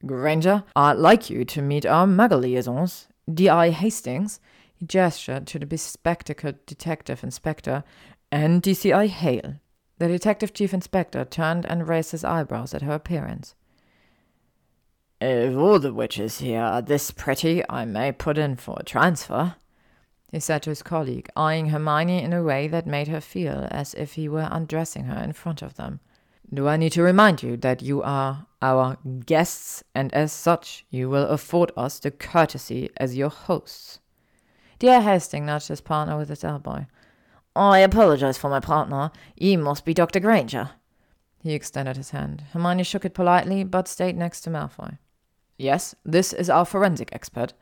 Granger, 0.05 0.65
I'd 0.77 0.99
like 0.99 1.31
you 1.31 1.47
to 1.47 1.63
meet 1.63 1.87
our 1.87 2.07
muggle 2.07 2.43
liaisons. 2.43 3.09
D.I. 3.33 3.71
Hastings, 3.71 4.39
he 4.75 4.87
gestured 4.87 5.47
to 5.49 5.59
the 5.59 5.67
bespectacled 5.67 6.65
detective 6.67 7.23
inspector, 7.23 7.85
and 8.31 8.63
DCI 8.63 9.09
Hale. 9.09 9.57
The 9.99 10.09
detective 10.09 10.53
chief 10.53 10.75
inspector 10.75 11.25
turned 11.25 11.67
and 11.67 11.89
raised 11.89 12.11
his 12.11 12.25
eyebrows 12.25 12.75
at 12.75 12.83
her 12.83 12.95
appearance. 12.95 13.55
Uh, 15.23 15.27
if 15.27 15.57
all 15.57 15.79
the 15.79 15.95
witches 15.95 16.39
here 16.39 16.61
are 16.61 16.83
this 16.83 17.11
pretty, 17.11 17.63
I 17.71 17.85
may 17.85 18.13
put 18.13 18.37
in 18.37 18.57
for 18.57 18.77
a 18.79 18.85
transfer, 18.85 19.55
he 20.35 20.41
said 20.41 20.65
to 20.65 20.71
his 20.71 20.83
colleague, 20.83 21.29
eyeing 21.37 21.69
Hermione 21.69 22.21
in 22.21 22.33
a 22.33 22.43
way 22.43 22.67
that 22.67 22.89
made 22.89 23.07
her 23.07 23.21
feel 23.21 23.69
as 23.71 23.95
if 23.95 24.15
he 24.15 24.29
were 24.29 24.49
undressing 24.51 25.05
her 25.05 25.23
in 25.23 25.33
front 25.33 25.63
of 25.63 25.77
them. 25.77 26.01
Do 26.53 26.67
I 26.67 26.77
need 26.77 26.91
to 26.93 27.03
remind 27.03 27.43
you 27.43 27.57
that 27.59 27.83
you 27.83 28.03
are 28.03 28.47
our 28.61 28.99
guests, 29.27 29.85
and 29.95 30.13
as 30.13 30.33
such 30.33 30.85
you 30.91 31.09
will 31.09 31.27
afford 31.27 31.71
us 31.77 32.01
the 32.01 32.11
courtesy 32.11 32.91
as 32.97 33.17
your 33.17 33.29
hosts? 33.31 34.01
D.I. 34.85 35.01
Hastings 35.01 35.47
nudged 35.47 35.69
his 35.69 35.81
partner 35.81 36.19
with 36.19 36.29
his 36.29 36.45
elbow. 36.45 36.85
I 37.57 37.79
apologize 37.79 38.37
for 38.37 38.51
my 38.51 38.61
partner. 38.61 39.13
You 39.35 39.57
must 39.57 39.87
be 39.87 39.95
Dr. 39.95 40.21
Granger. 40.21 40.73
He 41.43 41.55
extended 41.55 41.97
his 41.97 42.11
hand. 42.11 42.45
Hermione 42.53 42.83
shook 42.83 43.07
it 43.07 43.15
politely, 43.15 43.65
but 43.65 43.89
stayed 43.89 44.15
next 44.15 44.43
to 44.43 44.51
Malfoy. 44.51 44.99
Yes, 45.57 45.95
this 46.05 46.35
is 46.35 46.51
our 46.51 46.67
forensic 46.67 47.09
expert. 47.13 47.55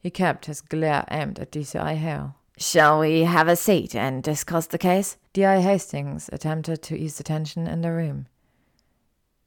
He 0.00 0.10
kept 0.10 0.46
his 0.46 0.60
glare 0.60 1.04
aimed 1.12 1.38
at 1.38 1.52
DCI 1.52 1.94
Hale. 1.94 2.34
Shall 2.56 2.98
we 2.98 3.20
have 3.20 3.46
a 3.46 3.54
seat 3.54 3.94
and 3.94 4.20
discuss 4.20 4.66
the 4.66 4.78
case? 4.78 5.16
D.I. 5.34 5.60
Hastings 5.60 6.28
attempted 6.32 6.82
to 6.82 6.98
ease 6.98 7.18
the 7.18 7.22
tension 7.22 7.68
in 7.68 7.82
the 7.82 7.92
room. 7.92 8.26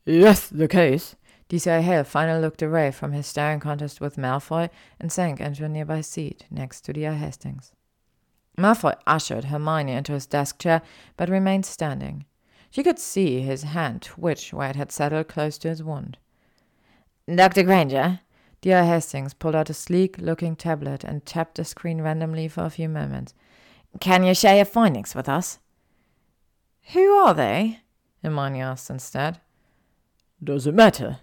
Yes, 0.06 0.47
the 0.47 0.69
case. 0.69 1.17
DCI 1.52 1.82
Hale 1.82 2.06
finally 2.06 2.40
looked 2.40 2.62
away 2.62 2.92
from 2.92 3.12
his 3.12 3.28
staring 3.28 3.60
contest 3.60 4.00
with 4.00 4.16
Malfoy 4.16 4.70
and 5.02 5.12
sank 5.12 5.42
into 5.42 5.66
a 5.66 5.70
nearby 5.70 6.00
seat 6.00 6.46
next 6.50 6.80
to 6.86 6.94
D.I. 6.94 7.14
Hastings. 7.16 7.74
Malfoy 8.58 8.96
ushered 9.06 9.44
Hermione 9.44 9.92
into 9.92 10.14
his 10.14 10.26
desk 10.26 10.60
chair, 10.60 10.82
but 11.18 11.28
remained 11.28 11.66
standing. 11.66 12.24
She 12.70 12.84
could 12.84 13.00
see 13.00 13.42
his 13.42 13.64
hand 13.64 14.02
twitch 14.02 14.54
where 14.54 14.70
it 14.70 14.78
had 14.78 14.94
settled 14.94 15.28
close 15.28 15.58
to 15.58 15.68
his 15.68 15.84
wound. 15.84 16.18
Dr. 17.28 17.64
Granger? 17.64 18.22
D.I. 18.62 18.86
Hastings 18.86 19.34
pulled 19.34 19.56
out 19.56 19.70
a 19.70 19.74
sleek 19.74 20.20
looking 20.20 20.56
tablet 20.56 21.04
and 21.04 21.26
tapped 21.26 21.56
the 21.56 21.66
screen 21.66 22.02
randomly 22.02 22.48
for 22.48 22.64
a 22.64 22.70
few 22.70 22.88
moments. 22.88 23.34
Can 24.00 24.24
you 24.24 24.34
share 24.34 24.56
your 24.56 24.64
findings 24.64 25.14
with 25.14 25.28
us? 25.28 25.60
Who 26.94 27.12
are 27.12 27.34
they? 27.34 27.82
Hermione 28.24 28.62
asked 28.62 28.90
instead. 28.90 29.42
Does 30.42 30.66
it 30.66 30.74
matter? 30.74 31.20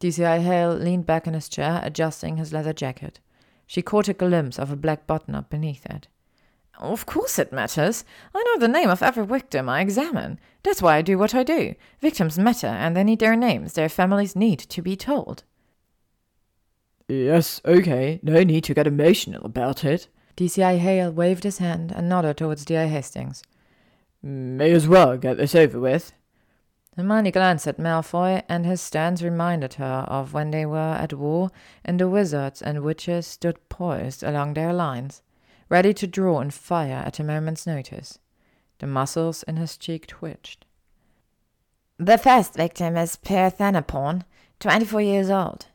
DCI 0.00 0.42
Hale 0.42 0.74
leaned 0.74 1.06
back 1.06 1.26
in 1.26 1.34
his 1.34 1.48
chair, 1.48 1.80
adjusting 1.82 2.36
his 2.36 2.52
leather 2.52 2.72
jacket. 2.72 3.20
She 3.66 3.82
caught 3.82 4.08
a 4.08 4.14
glimpse 4.14 4.58
of 4.58 4.70
a 4.70 4.76
black 4.76 5.06
button 5.06 5.34
up 5.34 5.50
beneath 5.50 5.86
it. 5.86 6.08
Of 6.78 7.06
course 7.06 7.38
it 7.38 7.52
matters. 7.52 8.04
I 8.34 8.42
know 8.42 8.58
the 8.58 8.72
name 8.72 8.90
of 8.90 9.02
every 9.02 9.24
victim 9.24 9.68
I 9.68 9.80
examine. 9.80 10.40
That's 10.62 10.82
why 10.82 10.96
I 10.96 11.02
do 11.02 11.16
what 11.16 11.34
I 11.34 11.44
do. 11.44 11.74
Victims 12.00 12.38
matter, 12.38 12.66
and 12.66 12.96
they 12.96 13.04
need 13.04 13.20
their 13.20 13.36
names. 13.36 13.74
Their 13.74 13.88
families 13.88 14.34
need 14.34 14.58
to 14.58 14.82
be 14.82 14.96
told. 14.96 15.44
Yes, 17.08 17.60
okay. 17.64 18.18
No 18.22 18.42
need 18.42 18.64
to 18.64 18.74
get 18.74 18.86
emotional 18.86 19.44
about 19.44 19.84
it. 19.84 20.08
DCI 20.36 20.78
Hale 20.78 21.12
waved 21.12 21.44
his 21.44 21.58
hand 21.58 21.92
and 21.94 22.08
nodded 22.08 22.38
towards 22.38 22.64
D.I. 22.64 22.86
Hastings. 22.86 23.42
May 24.22 24.72
as 24.72 24.88
well 24.88 25.16
get 25.16 25.36
this 25.36 25.54
over 25.54 25.78
with. 25.78 26.12
Hermione 26.96 27.30
glanced 27.30 27.66
at 27.66 27.78
Malfoy, 27.78 28.42
and 28.48 28.64
his 28.64 28.80
stance 28.80 29.22
reminded 29.22 29.74
her 29.74 30.04
of 30.08 30.32
when 30.32 30.50
they 30.50 30.64
were 30.64 30.78
at 30.98 31.12
war 31.12 31.50
and 31.84 31.98
the 31.98 32.08
wizards 32.08 32.62
and 32.62 32.82
witches 32.82 33.26
stood 33.26 33.68
poised 33.68 34.22
along 34.22 34.54
their 34.54 34.72
lines, 34.72 35.22
ready 35.68 35.92
to 35.94 36.06
draw 36.06 36.40
and 36.40 36.54
fire 36.54 37.02
at 37.04 37.18
a 37.18 37.24
moment's 37.24 37.66
notice. 37.66 38.18
The 38.78 38.86
muscles 38.86 39.42
in 39.44 39.56
his 39.56 39.76
cheek 39.76 40.06
twitched. 40.06 40.64
The 41.98 42.18
first 42.18 42.54
victim 42.54 42.96
is 42.96 43.16
Pia 43.16 43.50
Thanaporn, 43.50 44.22
24 44.60 45.00
years 45.00 45.30
old 45.30 45.66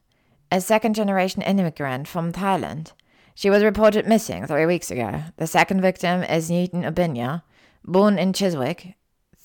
a 0.52 0.62
second 0.62 0.96
generation 0.96 1.42
immigrant 1.42 2.08
from 2.08 2.32
Thailand. 2.32 2.94
She 3.36 3.50
was 3.50 3.64
reported 3.64 4.08
missing 4.08 4.46
three 4.46 4.66
weeks 4.66 4.92
ago. 4.92 5.24
The 5.38 5.48
second 5.48 5.82
victim 5.82 6.24
is 6.24 6.50
Newton 6.50 6.84
Obinya, 6.84 7.44
born 7.86 8.18
in 8.18 8.34
Chiswick, 8.34 8.96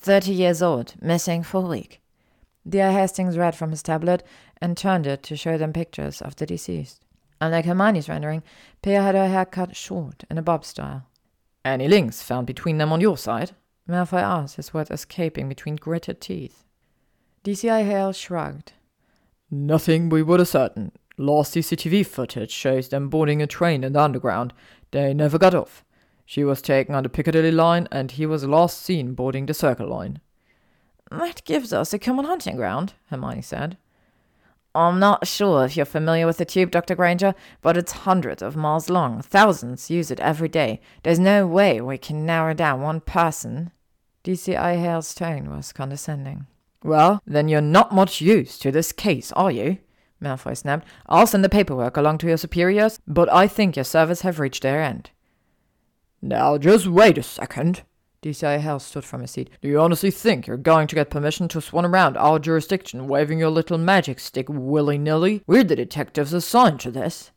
30 0.04 0.32
years 0.32 0.60
old, 0.60 0.94
missing 1.00 1.42
for 1.42 1.64
a 1.64 1.68
week. 1.68 2.02
D.I. 2.68 2.92
Hastings 2.92 3.38
read 3.38 3.54
from 3.54 3.70
his 3.70 3.82
tablet 3.82 4.22
and 4.60 4.76
turned 4.76 5.06
it 5.06 5.22
to 5.22 5.36
show 5.36 5.56
them 5.56 5.72
pictures 5.72 6.20
of 6.20 6.36
the 6.36 6.44
deceased. 6.44 7.00
Unlike 7.40 7.64
Hermione's 7.64 8.08
rendering, 8.08 8.42
Pia 8.82 9.00
had 9.00 9.14
her 9.14 9.28
hair 9.28 9.46
cut 9.46 9.74
short 9.74 10.24
in 10.30 10.36
a 10.36 10.42
bob 10.42 10.66
style. 10.66 11.06
Any 11.64 11.88
links 11.88 12.22
found 12.22 12.46
between 12.46 12.76
them 12.76 12.92
on 12.92 13.00
your 13.00 13.16
side? 13.16 13.52
Malfoy 13.88 14.20
asked, 14.20 14.56
his 14.56 14.74
words 14.74 14.90
escaping 14.90 15.48
between 15.48 15.76
gritted 15.76 16.20
teeth. 16.20 16.64
DCI 17.42 17.86
Hale 17.86 18.12
shrugged. 18.12 18.72
Nothing 19.50 20.10
we 20.10 20.22
would 20.22 20.40
ascertain. 20.40 20.92
Last 21.16 21.54
CCTV 21.54 22.06
footage 22.06 22.50
shows 22.50 22.90
them 22.90 23.08
boarding 23.08 23.40
a 23.40 23.46
train 23.46 23.82
in 23.82 23.94
the 23.94 24.02
underground. 24.02 24.52
They 24.90 25.14
never 25.14 25.38
got 25.38 25.54
off. 25.54 25.82
She 26.24 26.44
was 26.44 26.62
taken 26.62 26.94
on 26.94 27.02
the 27.02 27.08
Piccadilly 27.08 27.50
line, 27.50 27.88
and 27.90 28.10
he 28.10 28.26
was 28.26 28.44
last 28.44 28.82
seen 28.82 29.14
boarding 29.14 29.46
the 29.46 29.54
Circle 29.54 29.88
line. 29.88 30.20
That 31.10 31.44
gives 31.44 31.72
us 31.72 31.92
a 31.92 31.98
common 31.98 32.24
hunting 32.24 32.56
ground, 32.56 32.94
Hermione 33.10 33.42
said. 33.42 33.76
I'm 34.74 34.98
not 34.98 35.28
sure 35.28 35.64
if 35.64 35.76
you're 35.76 35.86
familiar 35.86 36.26
with 36.26 36.38
the 36.38 36.44
tube, 36.44 36.72
Dr. 36.72 36.96
Granger, 36.96 37.34
but 37.62 37.76
it's 37.76 37.92
hundreds 37.92 38.42
of 38.42 38.56
miles 38.56 38.90
long. 38.90 39.22
Thousands 39.22 39.88
use 39.88 40.10
it 40.10 40.18
every 40.18 40.48
day. 40.48 40.80
There's 41.04 41.20
no 41.20 41.46
way 41.46 41.80
we 41.80 41.96
can 41.96 42.26
narrow 42.26 42.54
down 42.54 42.80
one 42.80 43.00
person. 43.00 43.70
DCI 44.24 44.80
Hale's 44.80 45.14
tone 45.14 45.48
was 45.54 45.72
condescending. 45.72 46.46
Well, 46.82 47.22
then 47.24 47.46
you're 47.48 47.60
not 47.60 47.94
much 47.94 48.20
use 48.20 48.58
to 48.58 48.72
this 48.72 48.90
case, 48.90 49.30
are 49.32 49.52
you? 49.52 49.78
Malfoy 50.20 50.56
snapped. 50.56 50.88
I'll 51.06 51.26
send 51.26 51.44
the 51.44 51.48
paperwork 51.48 51.96
along 51.96 52.18
to 52.18 52.26
your 52.26 52.36
superiors, 52.36 52.98
but 53.06 53.32
I 53.32 53.46
think 53.46 53.76
your 53.76 53.84
servers 53.84 54.22
have 54.22 54.40
reached 54.40 54.62
their 54.62 54.82
end. 54.82 55.10
Now, 56.26 56.56
just 56.56 56.86
wait 56.86 57.18
a 57.18 57.22
second. 57.22 57.82
DCI 58.22 58.58
Hale 58.58 58.78
stood 58.78 59.04
from 59.04 59.20
his 59.20 59.32
seat. 59.32 59.50
Do 59.60 59.68
you 59.68 59.78
honestly 59.78 60.10
think 60.10 60.46
you're 60.46 60.56
going 60.56 60.86
to 60.86 60.94
get 60.94 61.10
permission 61.10 61.48
to 61.48 61.60
swan 61.60 61.84
around 61.84 62.16
our 62.16 62.38
jurisdiction 62.38 63.08
waving 63.08 63.38
your 63.38 63.50
little 63.50 63.76
magic 63.76 64.18
stick 64.18 64.46
willy 64.48 64.96
nilly? 64.96 65.42
We're 65.46 65.64
the 65.64 65.76
detectives 65.76 66.32
assigned 66.32 66.80
to 66.80 66.90
this. 66.90 67.30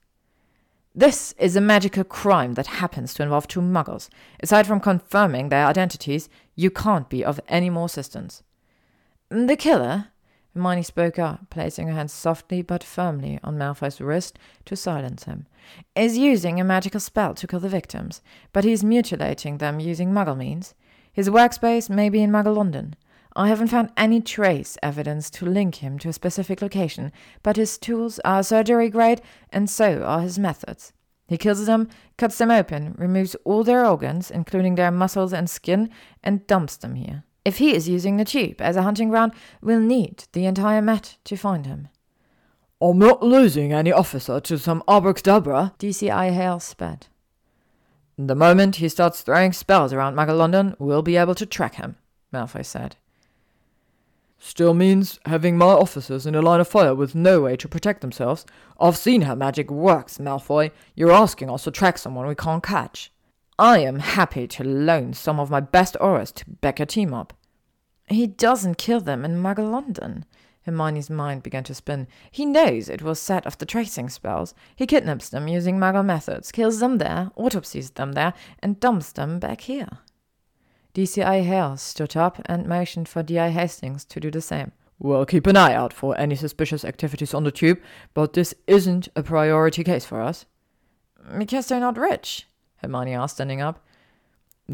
This 0.96 1.34
is 1.34 1.58
a 1.58 1.62
magical 1.62 2.06
crime 2.06 2.54
that 2.54 2.68
happens 2.68 3.14
to 3.16 3.24
involve 3.24 3.50
two 3.50 3.60
muggles. 3.60 4.08
Aside 4.40 4.66
from 4.66 4.80
confirming 4.80 5.50
their 5.50 5.66
identities, 5.66 6.30
you 6.56 6.72
can't 6.72 7.10
be 7.10 7.26
of 7.26 7.42
any 7.50 7.70
more 7.70 7.88
assistance. 7.88 8.42
The 9.30 9.58
killer? 9.58 10.14
Hermione 10.58 10.82
spoke 10.82 11.20
up, 11.20 11.52
placing 11.52 11.88
her 11.88 11.94
hand 11.94 12.10
softly 12.10 12.64
but 12.64 12.84
firmly 12.84 13.40
on 13.44 13.60
Malfoy's 13.60 14.02
wrist 14.02 14.40
to 14.66 14.76
silence 14.76 15.26
him. 15.26 15.46
Is 15.96 16.18
using 16.18 16.60
a 16.60 16.64
magical 16.64 17.00
spell 17.00 17.36
to 17.36 17.46
kill 17.46 17.60
the 17.60 17.70
victims, 17.70 18.24
but 18.54 18.64
he's 18.64 18.84
mutilating 18.84 19.60
them 19.60 19.80
using 19.80 20.12
muggle 20.12 20.36
means. 20.36 20.74
His 21.14 21.30
workspace 21.30 21.92
may 21.92 22.10
be 22.10 22.24
in 22.24 22.32
Muggle 22.32 22.56
London. 22.56 22.96
I 23.36 23.50
haven't 23.50 23.68
found 23.68 23.92
any 23.96 24.20
trace 24.20 24.80
evidence 24.82 25.30
to 25.30 25.46
link 25.46 25.76
him 25.76 26.00
to 26.00 26.10
a 26.10 26.14
specific 26.14 26.60
location, 26.60 27.12
but 27.44 27.56
his 27.56 27.78
tools 27.78 28.20
are 28.26 28.42
surgery 28.42 28.90
grade, 28.90 29.22
and 29.52 29.70
so 29.70 30.02
are 30.02 30.22
his 30.22 30.40
methods. 30.40 30.92
He 31.28 31.38
kills 31.38 31.68
them, 31.68 31.88
cuts 32.18 32.40
them 32.40 32.50
open, 32.50 32.96
removes 32.98 33.36
all 33.46 33.64
their 33.64 33.86
organs, 33.86 34.32
including 34.32 34.74
their 34.74 34.90
muscles 34.90 35.34
and 35.34 35.48
skin, 35.48 35.92
and 36.24 36.48
dumps 36.48 36.78
them 36.78 36.96
here. 36.96 37.26
If 37.48 37.60
he 37.60 37.74
is 37.74 37.88
using 37.88 38.18
the 38.18 38.26
tube 38.26 38.60
as 38.60 38.76
a 38.76 38.82
hunting 38.82 39.08
ground, 39.08 39.32
we'll 39.62 39.80
need 39.80 40.26
the 40.34 40.46
entire 40.46 40.82
Met 40.82 41.16
to 41.24 41.38
find 41.38 41.66
him. 41.66 41.88
I'm 42.82 43.00
not 43.00 43.24
losing 43.24 43.72
any 43.72 43.90
officer 43.90 44.42
to 44.42 44.60
some 44.60 44.84
abracadabra, 44.86 45.74
DCI 45.80 46.34
Hale 46.34 46.60
spat. 46.60 47.08
The 48.18 48.36
moment 48.36 48.76
he 48.76 48.90
starts 48.90 49.22
throwing 49.22 49.54
spells 49.54 49.94
around 49.94 50.18
Muggle 50.18 50.38
London, 50.38 50.76
we'll 50.78 51.02
be 51.02 51.16
able 51.16 51.36
to 51.36 51.46
track 51.46 51.76
him, 51.76 51.96
Malfoy 52.34 52.66
said. 52.66 52.98
Still 54.38 54.74
means 54.74 55.18
having 55.26 55.58
my 55.58 55.68
officers 55.68 56.26
in 56.26 56.36
a 56.36 56.42
line 56.42 56.60
of 56.60 56.68
fire 56.68 56.94
with 56.94 57.16
no 57.16 57.40
way 57.40 57.56
to 57.56 57.70
protect 57.70 58.02
themselves. 58.02 58.46
I've 58.78 58.98
seen 58.98 59.22
how 59.22 59.36
magic 59.36 59.72
works, 59.72 60.18
Malfoy. 60.18 60.72
You're 60.96 61.14
asking 61.14 61.50
us 61.50 61.64
to 61.64 61.72
track 61.72 61.98
someone 61.98 62.28
we 62.28 62.36
can't 62.36 62.62
catch. 62.62 63.10
I 63.60 63.80
am 63.80 64.00
happy 64.00 64.48
to 64.48 64.64
loan 64.64 65.14
some 65.14 65.40
of 65.40 65.50
my 65.50 65.60
best 65.60 65.96
Aurors 66.00 66.34
to 66.36 66.50
back 66.50 66.80
a 66.80 66.86
team 66.86 67.14
up. 67.14 67.34
He 68.08 68.28
doesn't 68.28 68.78
kill 68.78 69.02
them 69.02 69.26
in 69.26 69.42
Muggle 69.42 69.72
London. 69.72 70.26
Hermione's 70.68 71.10
mind 71.10 71.44
began 71.44 71.64
to 71.64 71.74
spin. 71.74 72.08
He 72.30 72.46
knows 72.46 72.88
it 72.88 73.02
was 73.02 73.20
set 73.20 73.48
off 73.48 73.58
the 73.58 73.66
tracing 73.66 74.10
spells. 74.10 74.54
He 74.76 74.86
kidnaps 74.86 75.30
them 75.30 75.48
using 75.48 75.80
Muggle 75.80 76.06
methods, 76.06 76.52
kills 76.52 76.80
them 76.80 76.98
there, 76.98 77.32
autopsies 77.36 77.92
them 77.92 78.14
there, 78.14 78.34
and 78.60 78.80
dumps 78.80 79.12
them 79.12 79.40
back 79.40 79.62
here. 79.62 79.90
DCI 80.94 81.44
Hale 81.44 81.78
stood 81.78 82.18
up 82.18 82.42
and 82.46 82.68
motioned 82.68 83.08
for 83.08 83.24
DI 83.24 83.50
Hastings 83.50 84.04
to 84.06 84.20
do 84.20 84.30
the 84.30 84.42
same. 84.42 84.72
We'll 85.00 85.26
keep 85.26 85.48
an 85.48 85.56
eye 85.56 85.74
out 85.74 85.94
for 85.94 86.18
any 86.18 86.36
suspicious 86.36 86.84
activities 86.84 87.34
on 87.34 87.44
the 87.44 87.52
tube, 87.52 87.80
but 88.14 88.34
this 88.34 88.54
isn't 88.66 89.08
a 89.16 89.22
priority 89.22 89.84
case 89.84 90.06
for 90.06 90.22
us. 90.22 90.46
Because 91.38 91.68
they're 91.68 91.80
not 91.80 91.98
rich? 91.98 92.47
Hermione 92.78 93.14
asked, 93.14 93.36
standing 93.36 93.62
up. 93.62 93.86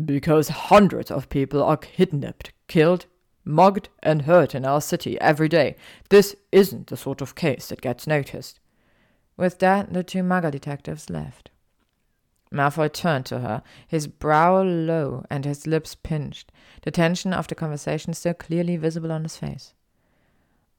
Because 0.05 0.49
hundreds 0.49 1.11
of 1.11 1.29
people 1.29 1.63
are 1.63 1.77
kidnapped, 1.77 2.51
killed, 2.67 3.05
mugged, 3.45 3.89
and 4.01 4.23
hurt 4.23 4.55
in 4.55 4.65
our 4.65 4.81
city 4.81 5.19
every 5.21 5.49
day. 5.49 5.75
This 6.09 6.35
isn't 6.51 6.87
the 6.87 6.97
sort 6.97 7.21
of 7.21 7.35
case 7.35 7.67
that 7.67 7.81
gets 7.81 8.07
noticed. 8.07 8.59
With 9.37 9.59
that, 9.59 9.93
the 9.93 10.03
two 10.03 10.23
Muggle 10.23 10.51
detectives 10.51 11.09
left. 11.09 11.49
Malfoy 12.53 12.91
turned 12.93 13.25
to 13.25 13.39
her, 13.39 13.63
his 13.87 14.07
brow 14.07 14.61
low 14.61 15.25
and 15.29 15.43
his 15.43 15.65
lips 15.65 15.95
pinched, 15.95 16.51
the 16.83 16.91
tension 16.91 17.33
of 17.33 17.47
the 17.47 17.55
conversation 17.55 18.13
still 18.13 18.35
clearly 18.35 18.77
visible 18.77 19.11
on 19.11 19.23
his 19.23 19.37
face. 19.37 19.73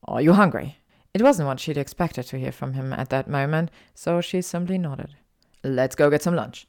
Are 0.05 0.23
you 0.23 0.35
hungry? 0.35 0.79
It 1.13 1.23
wasn't 1.23 1.49
what 1.49 1.61
she'd 1.61 1.77
expected 1.77 2.25
to 2.25 2.39
hear 2.39 2.53
from 2.53 2.75
him 2.75 2.93
at 2.93 3.11
that 3.11 3.29
moment, 3.29 3.71
so 3.95 4.21
she 4.21 4.41
simply 4.41 4.79
nodded. 4.79 5.17
Let's 5.65 5.97
go 5.97 6.11
get 6.11 6.23
some 6.23 6.37
lunch. 6.37 6.69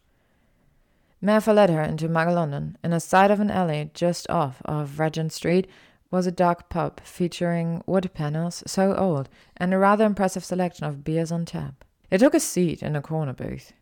Malfoy 1.25 1.55
led 1.55 1.71
her 1.71 1.81
into 1.81 2.07
Muggle 2.07 2.35
London. 2.35 2.77
In 2.83 2.91
the 2.91 2.99
side 2.99 3.31
of 3.31 3.39
an 3.39 3.49
alley 3.49 3.89
just 3.95 4.29
off 4.29 4.61
of 4.63 4.99
Regent 4.99 5.33
Street 5.33 5.67
was 6.11 6.27
a 6.27 6.31
dark 6.31 6.69
pub 6.69 7.01
featuring 7.03 7.83
wood 7.87 8.11
panels 8.13 8.63
so 8.67 8.95
old 8.95 9.27
and 9.57 9.73
a 9.73 9.79
rather 9.79 10.05
impressive 10.05 10.45
selection 10.45 10.85
of 10.85 11.03
beers 11.03 11.31
on 11.31 11.45
tap. 11.45 11.83
They 12.11 12.19
took 12.19 12.35
a 12.35 12.39
seat 12.39 12.83
in 12.83 12.95
a 12.95 13.01
corner 13.01 13.33
booth. 13.33 13.73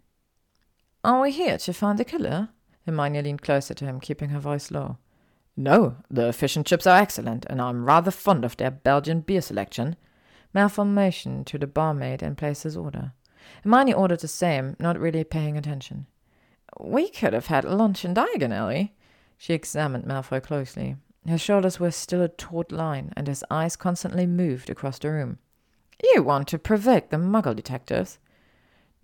Are 1.03 1.21
we 1.21 1.31
here 1.31 1.57
to 1.57 1.73
find 1.73 1.99
the 1.99 2.05
killer? 2.05 2.47
Hermione 2.85 3.21
leaned 3.21 3.41
closer 3.41 3.73
to 3.73 3.85
him, 3.85 3.99
keeping 3.99 4.29
her 4.29 4.39
voice 4.39 4.71
low. 4.71 4.97
No, 5.57 5.97
the 6.09 6.31
fish 6.31 6.55
and 6.55 6.65
chips 6.65 6.87
are 6.87 6.97
excellent, 6.97 7.45
and 7.49 7.61
I'm 7.61 7.83
rather 7.83 8.09
fond 8.09 8.45
of 8.45 8.55
their 8.55 8.71
Belgian 8.71 9.19
beer 9.19 9.41
selection. 9.41 9.97
Malfoy 10.55 10.87
motioned 10.87 11.47
to 11.47 11.57
the 11.57 11.67
barmaid 11.67 12.23
and 12.23 12.37
placed 12.37 12.63
his 12.63 12.77
order. 12.77 13.11
Hermione 13.65 13.93
ordered 13.93 14.21
the 14.21 14.29
same, 14.29 14.77
not 14.79 14.97
really 14.97 15.25
paying 15.25 15.57
attention. 15.57 16.07
We 16.79 17.09
could 17.09 17.33
have 17.33 17.47
had 17.47 17.65
lunch 17.65 18.03
in 18.03 18.13
Diagon 18.13 18.53
Alley. 18.53 18.93
She 19.37 19.53
examined 19.53 20.05
Malfoy 20.05 20.41
closely. 20.41 20.95
His 21.25 21.41
shoulders 21.41 21.79
were 21.79 21.91
still 21.91 22.21
a 22.21 22.27
taut 22.27 22.71
line, 22.71 23.13
and 23.15 23.27
his 23.27 23.43
eyes 23.49 23.75
constantly 23.75 24.25
moved 24.25 24.69
across 24.69 24.99
the 24.99 25.11
room. 25.11 25.37
You 26.13 26.23
want 26.23 26.47
to 26.49 26.59
provoke 26.59 27.09
the 27.09 27.17
Muggle 27.17 27.55
detectives? 27.55 28.19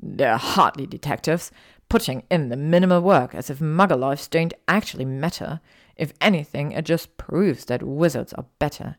They're 0.01 0.38
hardly 0.38 0.86
detectives 0.86 1.51
putting 1.89 2.23
in 2.29 2.49
the 2.49 2.55
minimal 2.55 3.01
work 3.01 3.34
as 3.34 3.49
if 3.49 3.60
muggle 3.60 3.99
lives 3.99 4.27
don't 4.27 4.53
actually 4.67 5.05
matter. 5.05 5.60
If 5.95 6.13
anything, 6.21 6.71
it 6.71 6.86
just 6.86 7.17
proves 7.17 7.65
that 7.65 7.84
wizards 7.84 8.32
are 8.34 8.45
better. 8.60 8.97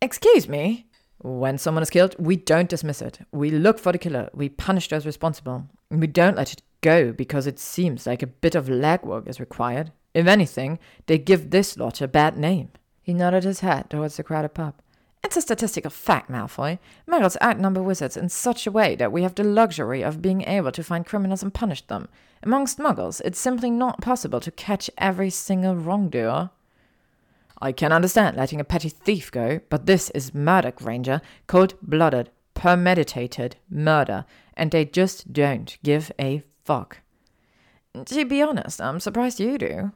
Excuse 0.00 0.48
me? 0.48 0.86
When 1.18 1.56
someone 1.56 1.82
is 1.82 1.90
killed, 1.90 2.14
we 2.18 2.36
don't 2.36 2.68
dismiss 2.68 3.00
it. 3.00 3.20
We 3.32 3.50
look 3.50 3.78
for 3.78 3.90
the 3.90 3.98
killer. 3.98 4.28
We 4.34 4.50
punish 4.50 4.88
those 4.88 5.06
responsible. 5.06 5.66
We 5.90 6.06
don't 6.06 6.36
let 6.36 6.52
it 6.52 6.62
go 6.80 7.12
because 7.12 7.46
it 7.46 7.58
seems 7.58 8.06
like 8.06 8.22
a 8.22 8.26
bit 8.26 8.54
of 8.54 8.66
legwork 8.66 9.28
is 9.28 9.40
required. 9.40 9.92
If 10.14 10.26
anything, 10.26 10.78
they 11.06 11.18
give 11.18 11.50
this 11.50 11.76
lot 11.76 12.00
a 12.00 12.08
bad 12.08 12.36
name. 12.36 12.70
He 13.02 13.14
nodded 13.14 13.44
his 13.44 13.60
head 13.60 13.90
towards 13.90 14.16
the 14.16 14.22
crowded 14.22 14.54
pub. 14.54 14.74
It's 15.22 15.36
a 15.36 15.42
statistical 15.42 15.90
fact, 15.90 16.30
Malfoy. 16.30 16.78
Muggles 17.08 17.36
outnumber 17.42 17.82
wizards 17.82 18.16
in 18.16 18.28
such 18.28 18.66
a 18.66 18.70
way 18.70 18.94
that 18.94 19.10
we 19.10 19.22
have 19.22 19.34
the 19.34 19.44
luxury 19.44 20.02
of 20.02 20.22
being 20.22 20.42
able 20.42 20.70
to 20.72 20.84
find 20.84 21.04
criminals 21.04 21.42
and 21.42 21.52
punish 21.52 21.82
them. 21.82 22.08
Amongst 22.42 22.78
muggles, 22.78 23.20
it's 23.24 23.38
simply 23.38 23.70
not 23.70 24.00
possible 24.00 24.38
to 24.40 24.50
catch 24.50 24.88
every 24.98 25.30
single 25.30 25.74
wrongdoer. 25.74 26.50
I 27.60 27.72
can 27.72 27.90
understand 27.90 28.36
letting 28.36 28.60
a 28.60 28.64
petty 28.64 28.88
thief 28.88 29.32
go, 29.32 29.60
but 29.68 29.86
this 29.86 30.10
is 30.10 30.34
murder, 30.34 30.70
Granger. 30.70 31.20
Cold 31.46 31.74
blooded, 31.82 32.30
premeditated 32.54 33.56
murder, 33.68 34.26
and 34.54 34.70
they 34.70 34.84
just 34.84 35.32
don't 35.32 35.76
give 35.82 36.12
a 36.20 36.42
fuck. 36.66 36.98
To 38.04 38.24
be 38.24 38.42
honest, 38.42 38.80
I'm 38.80 39.00
surprised 39.00 39.40
you 39.40 39.56
do. 39.56 39.92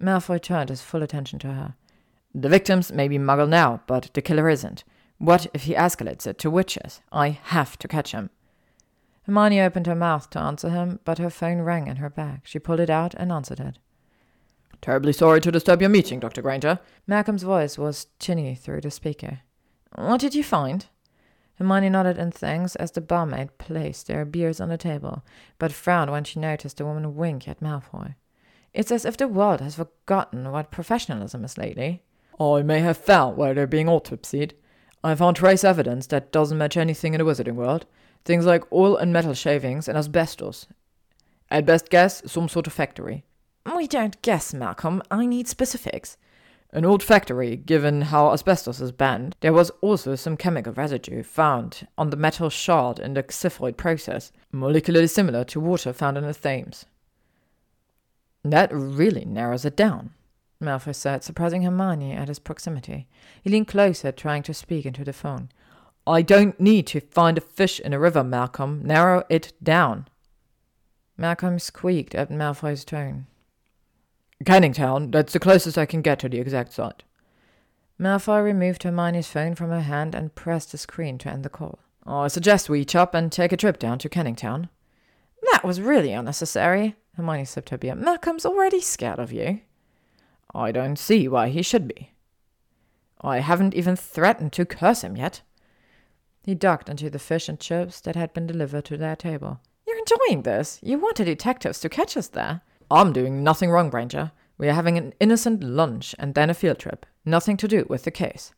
Malfoy 0.00 0.40
turned 0.40 0.68
his 0.68 0.82
full 0.82 1.02
attention 1.02 1.38
to 1.40 1.48
her. 1.48 1.74
The 2.34 2.48
victims 2.48 2.92
may 2.92 3.08
be 3.08 3.18
Muggle 3.18 3.48
now, 3.48 3.80
but 3.86 4.10
the 4.12 4.22
killer 4.22 4.48
isn't. 4.48 4.84
What 5.18 5.46
if 5.54 5.62
he 5.62 5.74
escalates 5.74 6.26
it 6.26 6.38
to 6.38 6.50
witches? 6.50 7.00
I 7.10 7.30
have 7.30 7.78
to 7.78 7.88
catch 7.88 8.12
him. 8.12 8.28
Hermione 9.22 9.60
opened 9.60 9.86
her 9.86 9.94
mouth 9.94 10.28
to 10.30 10.38
answer 10.38 10.68
him, 10.68 11.00
but 11.04 11.18
her 11.18 11.30
phone 11.30 11.62
rang 11.62 11.86
in 11.88 11.96
her 11.96 12.10
bag. 12.10 12.42
She 12.44 12.58
pulled 12.58 12.80
it 12.80 12.90
out 12.90 13.14
and 13.14 13.32
answered 13.32 13.58
it. 13.58 13.78
Terribly 14.82 15.14
sorry 15.14 15.40
to 15.40 15.50
disturb 15.50 15.80
your 15.80 15.90
meeting, 15.90 16.20
Dr. 16.20 16.42
Granger. 16.42 16.78
Malcolm's 17.06 17.42
voice 17.42 17.78
was 17.78 18.06
tinny 18.18 18.54
through 18.54 18.82
the 18.82 18.90
speaker. 18.90 19.40
What 19.94 20.20
did 20.20 20.34
you 20.34 20.44
find? 20.44 20.86
Hermione 21.56 21.88
nodded 21.90 22.18
in 22.18 22.30
thanks 22.30 22.76
as 22.76 22.90
the 22.90 23.00
barmaid 23.00 23.56
placed 23.58 24.06
their 24.06 24.24
beers 24.24 24.60
on 24.60 24.68
the 24.68 24.76
table, 24.76 25.24
but 25.58 25.72
frowned 25.72 26.10
when 26.10 26.24
she 26.24 26.38
noticed 26.38 26.76
the 26.76 26.84
woman 26.84 27.16
wink 27.16 27.48
at 27.48 27.60
Malfoy. 27.60 28.14
It's 28.74 28.92
as 28.92 29.06
if 29.06 29.16
the 29.16 29.26
world 29.26 29.60
has 29.62 29.76
forgotten 29.76 30.52
what 30.52 30.70
professionalism 30.70 31.44
is 31.44 31.56
lately. 31.56 32.02
I 32.38 32.60
may 32.60 32.80
have 32.80 32.98
found 32.98 33.38
where 33.38 33.54
they're 33.54 33.66
being 33.66 33.86
autopsied. 33.86 34.52
I 35.02 35.14
found 35.14 35.36
trace 35.36 35.64
evidence 35.64 36.06
that 36.08 36.30
doesn't 36.30 36.58
match 36.58 36.76
anything 36.76 37.14
in 37.14 37.18
the 37.18 37.24
wizarding 37.24 37.54
world. 37.54 37.86
Things 38.26 38.44
like 38.44 38.70
oil 38.70 38.96
and 38.96 39.12
metal 39.12 39.32
shavings 39.32 39.88
and 39.88 39.96
asbestos. 39.96 40.66
At 41.50 41.64
best 41.64 41.88
guess, 41.88 42.22
some 42.30 42.48
sort 42.50 42.66
of 42.66 42.74
factory. 42.74 43.24
We 43.74 43.86
don't 43.86 44.20
guess, 44.20 44.52
Malcolm. 44.52 45.02
I 45.10 45.24
need 45.24 45.48
specifics. 45.48 46.18
An 46.76 46.84
old 46.84 47.02
factory, 47.02 47.56
given 47.56 48.02
how 48.02 48.30
asbestos 48.32 48.82
is 48.82 48.92
banned. 48.92 49.34
There 49.40 49.54
was 49.54 49.70
also 49.80 50.14
some 50.14 50.36
chemical 50.36 50.74
residue 50.74 51.22
found 51.22 51.88
on 51.96 52.10
the 52.10 52.18
metal 52.18 52.50
shard 52.50 52.98
in 52.98 53.14
the 53.14 53.22
xiphoid 53.22 53.78
process, 53.78 54.30
molecularly 54.52 55.08
similar 55.08 55.42
to 55.44 55.58
water 55.58 55.94
found 55.94 56.18
in 56.18 56.24
the 56.24 56.34
Thames. 56.34 56.84
That 58.44 58.70
really 58.74 59.24
narrows 59.24 59.64
it 59.64 59.74
down. 59.74 60.10
Malfoy 60.62 60.94
said, 60.94 61.24
surprising 61.24 61.62
Hermione 61.62 62.12
at 62.12 62.28
his 62.28 62.38
proximity. 62.38 63.08
He 63.42 63.48
leaned 63.48 63.68
closer, 63.68 64.12
trying 64.12 64.42
to 64.42 64.52
speak 64.52 64.84
into 64.84 65.02
the 65.02 65.14
phone. 65.14 65.48
I 66.06 66.20
don't 66.20 66.60
need 66.60 66.86
to 66.88 67.00
find 67.00 67.38
a 67.38 67.40
fish 67.40 67.80
in 67.80 67.94
a 67.94 67.98
river, 67.98 68.22
Malcolm. 68.22 68.82
Narrow 68.84 69.24
it 69.30 69.54
down. 69.62 70.08
Malcolm 71.16 71.58
squeaked 71.58 72.14
at 72.14 72.28
Malfoy's 72.30 72.84
tone. 72.84 73.28
Canning 74.44 74.72
Town, 74.72 75.10
that's 75.10 75.32
the 75.32 75.40
closest 75.40 75.78
I 75.78 75.86
can 75.86 76.02
get 76.02 76.18
to 76.20 76.28
the 76.28 76.38
exact 76.38 76.72
site. 76.72 77.02
Malfoy 77.98 78.44
removed 78.44 78.82
Hermione's 78.82 79.28
phone 79.28 79.54
from 79.54 79.70
her 79.70 79.80
hand 79.80 80.14
and 80.14 80.34
pressed 80.34 80.72
the 80.72 80.78
screen 80.78 81.16
to 81.18 81.30
end 81.30 81.44
the 81.44 81.48
call. 81.48 81.78
I 82.06 82.28
suggest 82.28 82.68
we 82.68 82.84
chop 82.84 83.14
and 83.14 83.32
take 83.32 83.52
a 83.52 83.56
trip 83.56 83.78
down 83.78 83.98
to 84.00 84.08
Canning 84.08 84.36
Town. 84.36 84.68
That 85.50 85.64
was 85.64 85.80
really 85.80 86.12
unnecessary, 86.12 86.94
Hermione 87.16 87.46
sipped 87.46 87.70
her 87.70 87.78
beer. 87.78 87.94
Malcolm's 87.94 88.44
already 88.44 88.80
scared 88.80 89.18
of 89.18 89.32
you. 89.32 89.60
I 90.54 90.70
don't 90.70 90.98
see 90.98 91.26
why 91.28 91.48
he 91.48 91.62
should 91.62 91.88
be. 91.88 92.12
I 93.22 93.38
haven't 93.38 93.74
even 93.74 93.96
threatened 93.96 94.52
to 94.52 94.66
curse 94.66 95.02
him 95.02 95.16
yet. 95.16 95.40
He 96.42 96.54
ducked 96.54 96.88
into 96.88 97.08
the 97.10 97.18
fish 97.18 97.48
and 97.48 97.58
chips 97.58 98.00
that 98.02 98.14
had 98.14 98.32
been 98.34 98.46
delivered 98.46 98.84
to 98.84 98.96
their 98.96 99.16
table. 99.16 99.60
You're 99.86 99.98
enjoying 99.98 100.42
this. 100.42 100.78
You 100.82 100.98
wanted 100.98 101.24
detectives 101.24 101.80
to 101.80 101.88
catch 101.88 102.16
us 102.16 102.28
there. 102.28 102.60
I'm 102.90 103.12
doing 103.12 103.42
nothing 103.42 103.70
wrong, 103.70 103.90
Granger. 103.90 104.32
We 104.58 104.68
are 104.68 104.74
having 104.74 104.96
an 104.96 105.12
innocent 105.20 105.62
lunch 105.62 106.14
and 106.18 106.34
then 106.34 106.50
a 106.50 106.54
field 106.54 106.78
trip. 106.78 107.04
Nothing 107.24 107.56
to 107.58 107.68
do 107.68 107.84
with 107.88 108.04
the 108.04 108.10
case. 108.10 108.52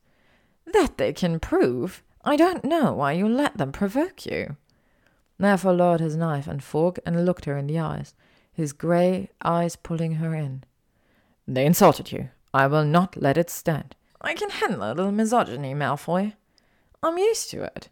That 0.72 0.98
they 0.98 1.12
can 1.12 1.40
prove. 1.40 2.02
I 2.24 2.36
don't 2.36 2.64
know 2.64 2.92
why 2.92 3.12
you 3.12 3.28
let 3.28 3.56
them 3.56 3.72
provoke 3.72 4.26
you. 4.26 4.56
Therefore 5.38 5.72
lowered 5.72 6.00
his 6.00 6.16
knife 6.16 6.46
and 6.46 6.62
fork 6.62 6.98
and 7.06 7.24
looked 7.24 7.46
her 7.46 7.56
in 7.56 7.66
the 7.66 7.78
eyes, 7.78 8.14
his 8.52 8.72
grey 8.72 9.30
eyes 9.42 9.76
pulling 9.76 10.16
her 10.16 10.34
in. 10.34 10.64
They 11.46 11.64
insulted 11.64 12.12
you. 12.12 12.28
I 12.52 12.66
will 12.66 12.84
not 12.84 13.16
let 13.16 13.38
it 13.38 13.50
stand. 13.50 13.94
I 14.20 14.34
can 14.34 14.50
handle 14.50 14.82
a 14.82 14.92
little 14.92 15.12
misogyny, 15.12 15.74
Malfoy. 15.74 16.34
I'm 17.02 17.18
used 17.18 17.50
to 17.50 17.62
it. 17.62 17.88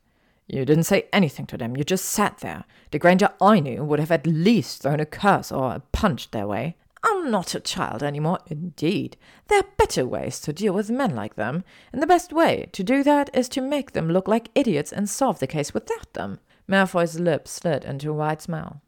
You 0.46 0.64
didn't 0.64 0.84
say 0.84 1.08
anything 1.12 1.46
to 1.46 1.56
them. 1.56 1.76
You 1.76 1.84
just 1.84 2.04
sat 2.04 2.38
there. 2.38 2.64
The 2.92 2.98
Granger 2.98 3.30
I 3.40 3.60
knew 3.60 3.82
would 3.84 3.98
have 3.98 4.12
at 4.12 4.26
least 4.26 4.82
thrown 4.82 5.00
a 5.00 5.06
curse 5.06 5.50
or 5.50 5.72
a 5.72 5.82
punch 5.92 6.30
their 6.30 6.46
way. 6.46 6.76
I'm 7.02 7.30
not 7.30 7.54
a 7.54 7.60
child 7.60 8.02
any 8.02 8.20
more. 8.20 8.38
Indeed, 8.46 9.16
there 9.48 9.60
are 9.60 9.68
better 9.76 10.06
ways 10.06 10.40
to 10.40 10.52
deal 10.52 10.72
with 10.72 10.90
men 10.90 11.14
like 11.14 11.34
them, 11.34 11.64
and 11.92 12.02
the 12.02 12.06
best 12.06 12.32
way 12.32 12.68
to 12.72 12.82
do 12.82 13.02
that 13.02 13.30
is 13.34 13.48
to 13.50 13.60
make 13.60 13.92
them 13.92 14.08
look 14.08 14.26
like 14.26 14.50
idiots 14.54 14.92
and 14.92 15.08
solve 15.08 15.38
the 15.38 15.46
case 15.46 15.74
without 15.74 16.12
them. 16.14 16.40
Malfoy's 16.68 17.20
lips 17.20 17.52
slid 17.52 17.84
into 17.84 18.10
a 18.10 18.14
wide 18.14 18.42
smile. 18.42 18.82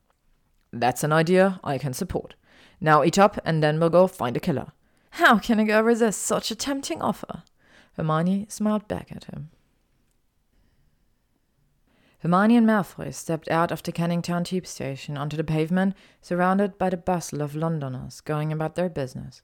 That's 0.72 1.04
an 1.04 1.12
idea 1.12 1.61
I 1.62 1.78
can 1.78 1.92
support. 1.92 2.34
Now 2.80 3.04
eat 3.04 3.18
up, 3.18 3.38
and 3.44 3.62
then 3.62 3.78
we'll 3.78 3.90
go 3.90 4.06
find 4.06 4.36
a 4.36 4.40
killer. 4.40 4.72
How 5.12 5.38
can 5.38 5.59
a 5.59 5.64
girl 5.64 5.82
resist 5.82 6.22
such 6.22 6.50
a 6.50 6.56
tempting 6.56 7.00
offer? 7.00 7.42
Hermione 7.96 8.46
smiled 8.48 8.86
back 8.88 9.11
at 9.11 9.24
him. 9.24 9.50
Hermione 12.20 12.56
and 12.56 12.66
Malfoy 12.66 13.14
stepped 13.14 13.48
out 13.48 13.70
of 13.70 13.82
the 13.82 13.92
Canning 13.92 14.22
Town 14.22 14.42
tube 14.42 14.66
station 14.66 15.16
onto 15.16 15.36
the 15.36 15.44
pavement, 15.44 15.94
surrounded 16.20 16.76
by 16.76 16.90
the 16.90 16.96
bustle 16.96 17.40
of 17.40 17.54
Londoners 17.54 18.20
going 18.20 18.52
about 18.52 18.74
their 18.74 18.88
business. 18.88 19.42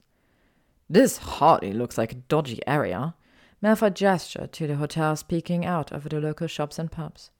This 0.89 1.17
hardly 1.17 1.71
looks 1.71 1.97
like 1.97 2.11
a 2.11 2.15
dodgy 2.15 2.59
area. 2.67 3.15
Malfoy 3.63 3.93
gestured 3.93 4.51
to 4.53 4.67
the 4.67 4.75
hotels 4.75 5.23
peeking 5.23 5.65
out 5.65 5.93
over 5.93 6.09
the 6.09 6.19
local 6.19 6.47
shops 6.47 6.77
and 6.77 6.91
pubs. 6.91 7.31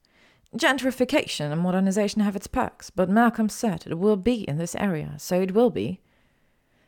Gentrification 0.55 1.51
and 1.51 1.59
modernization 1.59 2.21
have 2.21 2.38
its 2.38 2.47
perks, 2.47 2.89
but 2.89 3.09
Malcolm 3.09 3.49
said 3.49 3.83
it 3.86 3.99
will 3.99 4.15
be 4.15 4.43
in 4.47 4.57
this 4.57 4.75
area, 4.75 5.15
so 5.17 5.41
it 5.41 5.53
will 5.53 5.69
be. 5.69 5.99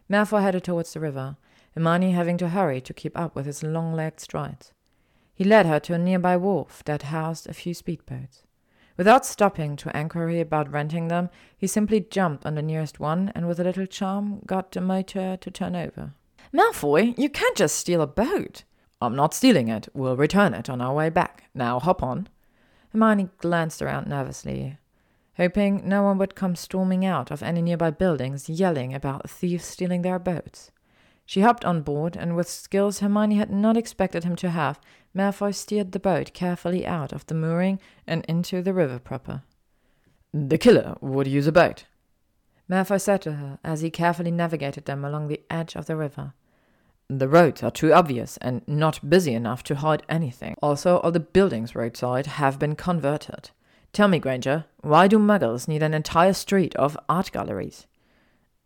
Malfoy 0.09 0.41
headed 0.41 0.63
towards 0.63 0.93
the 0.93 1.01
river, 1.01 1.35
Hermione 1.75 2.11
having 2.11 2.37
to 2.37 2.49
hurry 2.49 2.79
to 2.79 2.93
keep 2.93 3.17
up 3.17 3.35
with 3.35 3.45
his 3.45 3.61
long-legged 3.61 4.21
strides. 4.21 4.71
He 5.38 5.43
led 5.43 5.67
her 5.67 5.79
to 5.81 5.93
a 5.93 5.99
nearby 5.99 6.35
wharf 6.35 6.83
that 6.85 7.03
housed 7.03 7.47
a 7.47 7.53
few 7.53 7.75
speedboats. 7.75 8.41
Without 8.97 9.23
stopping 9.23 9.75
to 9.75 9.95
inquiry 9.95 10.41
about 10.41 10.71
renting 10.71 11.09
them, 11.09 11.29
he 11.55 11.67
simply 11.67 11.99
jumped 11.99 12.43
on 12.43 12.55
the 12.55 12.63
nearest 12.63 12.99
one 12.99 13.31
and 13.35 13.47
with 13.47 13.59
a 13.59 13.63
little 13.63 13.85
charm 13.85 14.39
got 14.47 14.71
the 14.71 14.81
motor 14.81 15.38
to 15.38 15.51
turn 15.51 15.75
over. 15.75 16.13
Malfoy, 16.51 17.13
you 17.19 17.29
can't 17.29 17.55
just 17.55 17.75
steal 17.75 18.01
a 18.01 18.07
boat. 18.07 18.63
I'm 18.99 19.15
not 19.15 19.35
stealing 19.35 19.67
it. 19.67 19.88
We'll 19.93 20.17
return 20.17 20.55
it 20.55 20.71
on 20.71 20.81
our 20.81 20.95
way 20.95 21.11
back. 21.11 21.43
Now 21.53 21.79
hop 21.79 22.01
on. 22.01 22.29
Hermione 22.91 23.29
glanced 23.38 23.83
around 23.83 24.07
nervously, 24.07 24.79
hoping 25.35 25.88
no 25.88 26.01
one 26.01 26.17
would 26.17 26.33
come 26.33 26.55
storming 26.55 27.05
out 27.05 27.29
of 27.29 27.43
any 27.43 27.61
nearby 27.61 27.91
buildings 27.91 28.49
yelling 28.49 28.95
about 28.95 29.29
thieves 29.29 29.65
stealing 29.65 30.01
their 30.01 30.17
boats. 30.17 30.71
She 31.28 31.41
hopped 31.41 31.63
on 31.63 31.84
board, 31.84 32.15
and 32.15 32.36
with 32.36 32.49
skills 32.49 32.99
Hermione 32.99 33.36
had 33.36 33.51
not 33.51 33.78
expected 33.78 34.23
him 34.23 34.36
to 34.38 34.49
have, 34.49 34.80
Malfoy 35.13 35.53
steered 35.53 35.91
the 35.91 35.99
boat 35.99 36.34
carefully 36.34 36.88
out 36.88 37.13
of 37.13 37.28
the 37.28 37.36
mooring 37.36 37.80
and 38.07 38.25
into 38.25 38.63
the 38.63 38.73
river 38.73 38.97
proper. 38.97 39.43
The 40.34 40.57
killer 40.57 40.95
would 41.01 41.28
use 41.28 41.45
a 41.45 41.51
boat, 41.51 41.84
Malfoy 42.69 42.99
said 42.99 43.21
to 43.21 43.34
her 43.34 43.59
as 43.63 43.82
he 43.82 43.89
carefully 43.89 44.32
navigated 44.32 44.86
them 44.86 45.05
along 45.05 45.28
the 45.28 45.41
edge 45.49 45.75
of 45.75 45.86
the 45.86 45.95
river. 45.95 46.34
The 47.09 47.30
roads 47.30 47.63
are 47.63 47.71
too 47.71 47.93
obvious 47.93 48.38
and 48.38 48.67
not 48.67 49.09
busy 49.09 49.34
enough 49.34 49.63
to 49.63 49.75
hide 49.75 50.03
anything. 50.09 50.55
Also, 50.61 50.97
all 50.97 51.11
the 51.11 51.21
buildings 51.21 51.75
roadside 51.75 52.25
have 52.25 52.59
been 52.59 52.75
converted. 52.75 53.51
Tell 53.93 54.09
me, 54.09 54.19
Granger, 54.19 54.65
why 54.82 55.07
do 55.07 55.17
muggles 55.17 55.67
need 55.67 55.82
an 55.82 55.93
entire 55.93 56.34
street 56.34 56.75
of 56.75 56.97
art 57.07 57.32
galleries? 57.32 57.86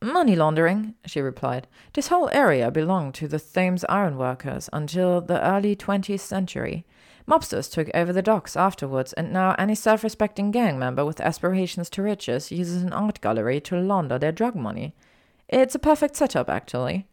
Money 0.03 0.35
laundering, 0.35 0.95
she 1.05 1.21
replied. 1.21 1.67
This 1.93 2.07
whole 2.07 2.27
area 2.33 2.71
belonged 2.71 3.13
to 3.15 3.27
the 3.27 3.37
Thames 3.37 3.85
ironworkers 3.87 4.67
until 4.73 5.21
the 5.21 5.39
early 5.45 5.75
20th 5.75 6.21
century. 6.21 6.87
Mobsters 7.27 7.71
took 7.71 7.87
over 7.93 8.11
the 8.11 8.23
docks 8.23 8.55
afterwards, 8.55 9.13
and 9.13 9.31
now 9.31 9.55
any 9.59 9.75
self 9.75 10.03
respecting 10.03 10.49
gang 10.49 10.79
member 10.79 11.05
with 11.05 11.21
aspirations 11.21 11.87
to 11.91 12.01
riches 12.01 12.51
uses 12.51 12.81
an 12.81 12.93
art 12.93 13.21
gallery 13.21 13.61
to 13.61 13.79
launder 13.79 14.17
their 14.17 14.31
drug 14.31 14.55
money. 14.55 14.95
It's 15.47 15.75
a 15.75 15.79
perfect 15.79 16.15
setup, 16.15 16.49
actually. 16.49 17.05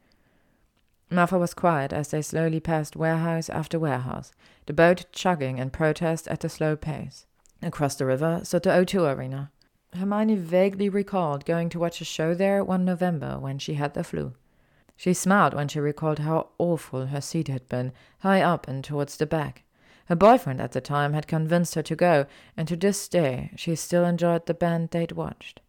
Malfoy 1.10 1.40
was 1.40 1.52
quiet 1.52 1.92
as 1.92 2.08
they 2.08 2.22
slowly 2.22 2.58
passed 2.58 2.96
warehouse 2.96 3.50
after 3.50 3.78
warehouse, 3.78 4.32
the 4.64 4.72
boat 4.72 5.04
chugging 5.12 5.58
in 5.58 5.68
protest 5.68 6.26
at 6.28 6.40
the 6.40 6.48
slow 6.48 6.74
pace. 6.74 7.26
Across 7.62 7.96
the 7.96 8.06
river 8.06 8.40
stood 8.44 8.62
the 8.62 8.70
O2 8.70 9.14
arena. 9.14 9.50
Hermione 9.94 10.36
vaguely 10.36 10.88
recalled 10.88 11.44
going 11.44 11.68
to 11.70 11.78
watch 11.78 12.00
a 12.00 12.04
show 12.04 12.34
there 12.34 12.62
one 12.62 12.84
November 12.84 13.38
when 13.38 13.58
she 13.58 13.74
had 13.74 13.94
the 13.94 14.04
flu. 14.04 14.34
She 14.96 15.14
smiled 15.14 15.54
when 15.54 15.68
she 15.68 15.80
recalled 15.80 16.18
how 16.18 16.48
awful 16.58 17.06
her 17.06 17.20
seat 17.20 17.48
had 17.48 17.68
been, 17.68 17.92
high 18.20 18.42
up 18.42 18.66
and 18.68 18.82
towards 18.82 19.16
the 19.16 19.26
back. 19.26 19.64
Her 20.06 20.16
boyfriend 20.16 20.60
at 20.60 20.72
the 20.72 20.80
time 20.80 21.12
had 21.12 21.28
convinced 21.28 21.74
her 21.74 21.82
to 21.82 21.94
go, 21.94 22.26
and 22.56 22.66
to 22.66 22.76
this 22.76 23.08
day 23.08 23.52
she 23.56 23.76
still 23.76 24.04
enjoyed 24.04 24.46
the 24.46 24.54
band 24.54 24.90
they'd 24.90 25.12
watched. 25.12 25.60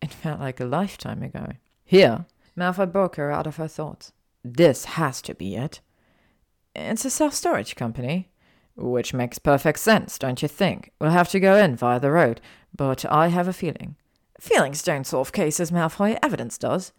It 0.00 0.12
felt 0.12 0.40
like 0.40 0.60
a 0.60 0.64
lifetime 0.64 1.22
ago. 1.22 1.52
Here, 1.84 2.26
Malfoy 2.56 2.92
broke 2.92 3.16
her 3.16 3.32
out 3.32 3.46
of 3.46 3.56
her 3.56 3.68
thoughts. 3.68 4.12
This 4.44 4.84
has 4.84 5.20
to 5.22 5.34
be 5.34 5.56
it. 5.56 5.80
It's 6.74 7.04
a 7.04 7.10
self 7.10 7.34
storage 7.34 7.74
company. 7.74 8.28
Which 8.76 9.12
makes 9.12 9.38
perfect 9.38 9.78
sense, 9.78 10.18
don't 10.18 10.40
you 10.40 10.48
think? 10.48 10.92
We'll 11.00 11.10
have 11.10 11.28
to 11.30 11.40
go 11.40 11.56
in 11.56 11.76
via 11.76 12.00
the 12.00 12.10
road, 12.10 12.40
but 12.74 13.04
I 13.10 13.28
have 13.28 13.48
a 13.48 13.52
feeling. 13.52 13.96
Feelings 14.38 14.82
don't 14.82 15.06
solve 15.06 15.32
cases, 15.32 15.70
Malfoy. 15.70 16.18
Evidence 16.22 16.58
does. 16.58 16.92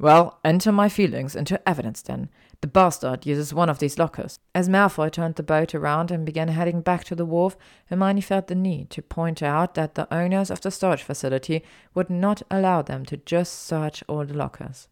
Well, 0.00 0.38
enter 0.44 0.70
my 0.70 0.88
feelings 0.88 1.34
into 1.34 1.60
evidence 1.68 2.02
then. 2.02 2.28
The 2.60 2.68
bastard 2.68 3.26
uses 3.26 3.52
one 3.52 3.68
of 3.68 3.78
these 3.78 3.98
lockers. 3.98 4.38
As 4.54 4.68
Malfoy 4.68 5.10
turned 5.10 5.36
the 5.36 5.42
boat 5.42 5.74
around 5.74 6.10
and 6.10 6.24
began 6.24 6.48
heading 6.48 6.80
back 6.80 7.04
to 7.04 7.14
the 7.14 7.24
wharf, 7.24 7.56
Hermione 7.86 8.20
felt 8.20 8.46
the 8.46 8.54
need 8.54 8.90
to 8.90 9.02
point 9.02 9.42
out 9.42 9.74
that 9.74 9.94
the 9.94 10.12
owners 10.12 10.50
of 10.50 10.60
the 10.60 10.70
storage 10.70 11.02
facility 11.02 11.64
would 11.94 12.10
not 12.10 12.42
allow 12.50 12.82
them 12.82 13.04
to 13.06 13.16
just 13.16 13.66
search 13.66 14.04
all 14.08 14.24
the 14.24 14.34
lockers 14.34 14.88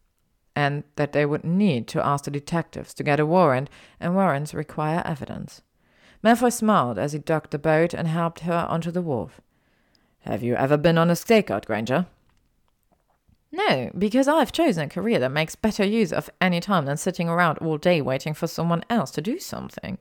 and 0.57 0.83
that 0.95 1.13
they 1.13 1.23
would 1.23 1.43
need 1.43 1.87
to 1.87 2.03
ask 2.03 2.23
the 2.23 2.31
detectives 2.31 2.91
to 2.91 3.03
get 3.03 3.19
a 3.19 3.25
warrant, 3.27 3.69
and 3.99 4.15
warrants 4.15 4.55
require 4.55 5.03
evidence. 5.05 5.61
Malfoy 6.23 6.51
smiled 6.51 6.97
as 6.97 7.13
he 7.13 7.19
docked 7.19 7.51
the 7.51 7.59
boat 7.59 7.93
and 7.93 8.07
helped 8.07 8.39
her 8.39 8.65
onto 8.67 8.89
the 8.89 9.03
wharf. 9.03 9.39
Have 10.27 10.43
you 10.43 10.55
ever 10.55 10.77
been 10.77 10.97
on 10.97 11.09
a 11.09 11.13
stakeout, 11.13 11.65
Granger? 11.65 12.05
No, 13.51 13.89
because 13.97 14.27
I've 14.27 14.51
chosen 14.51 14.83
a 14.83 14.89
career 14.89 15.19
that 15.19 15.31
makes 15.31 15.55
better 15.55 15.85
use 15.85 16.11
of 16.11 16.29
any 16.39 16.59
time 16.59 16.85
than 16.85 16.97
sitting 16.97 17.29
around 17.29 17.57
all 17.59 17.77
day 17.77 18.01
waiting 18.01 18.33
for 18.33 18.45
someone 18.45 18.83
else 18.89 19.09
to 19.11 19.21
do 19.21 19.39
something. 19.39 19.97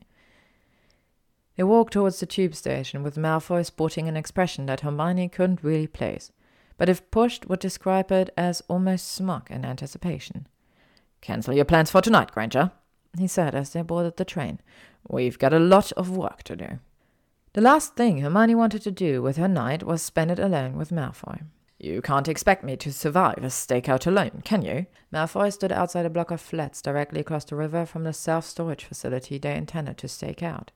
They 1.56 1.62
walked 1.62 1.92
towards 1.92 2.20
the 2.20 2.26
tube 2.26 2.54
station 2.54 3.02
with 3.02 3.16
Malfoy 3.16 3.64
sporting 3.64 4.08
an 4.08 4.16
expression 4.16 4.66
that 4.66 4.80
Hermione 4.80 5.28
couldn't 5.28 5.62
really 5.62 5.86
place 5.86 6.32
but 6.78 6.88
if 6.88 7.10
pushed, 7.10 7.48
would 7.48 7.60
describe 7.60 8.12
it 8.12 8.30
as 8.36 8.62
almost 8.68 9.12
smug 9.12 9.50
in 9.50 9.64
anticipation. 9.64 10.46
Cancel 11.20 11.54
your 11.54 11.64
plans 11.64 11.90
for 11.90 12.02
tonight, 12.02 12.32
Granger, 12.32 12.70
he 13.18 13.26
said 13.26 13.54
as 13.54 13.70
they 13.70 13.82
boarded 13.82 14.16
the 14.16 14.24
train. 14.24 14.60
We've 15.08 15.38
got 15.38 15.52
a 15.52 15.58
lot 15.58 15.92
of 15.92 16.16
work 16.16 16.42
to 16.44 16.56
do. 16.56 16.78
The 17.56 17.62
last 17.62 17.96
thing 17.96 18.18
Hermione 18.18 18.54
wanted 18.54 18.82
to 18.82 18.90
do 18.90 19.22
with 19.22 19.38
her 19.38 19.48
night 19.48 19.82
was 19.82 20.02
spend 20.02 20.30
it 20.30 20.38
alone 20.38 20.76
with 20.76 20.90
Malfoy. 20.90 21.40
You 21.78 22.02
can't 22.02 22.28
expect 22.28 22.62
me 22.62 22.76
to 22.76 22.92
survive 22.92 23.38
a 23.38 23.46
stakeout 23.46 24.06
alone, 24.06 24.42
can 24.44 24.60
you? 24.60 24.84
Malfoy 25.10 25.50
stood 25.50 25.72
outside 25.72 26.04
a 26.04 26.10
block 26.10 26.30
of 26.30 26.38
flats 26.38 26.82
directly 26.82 27.18
across 27.18 27.46
the 27.46 27.56
river 27.56 27.86
from 27.86 28.04
the 28.04 28.12
self-storage 28.12 28.84
facility 28.84 29.38
they 29.38 29.54
intended 29.54 29.96
to 29.96 30.06
stake 30.06 30.42
out. 30.42 30.70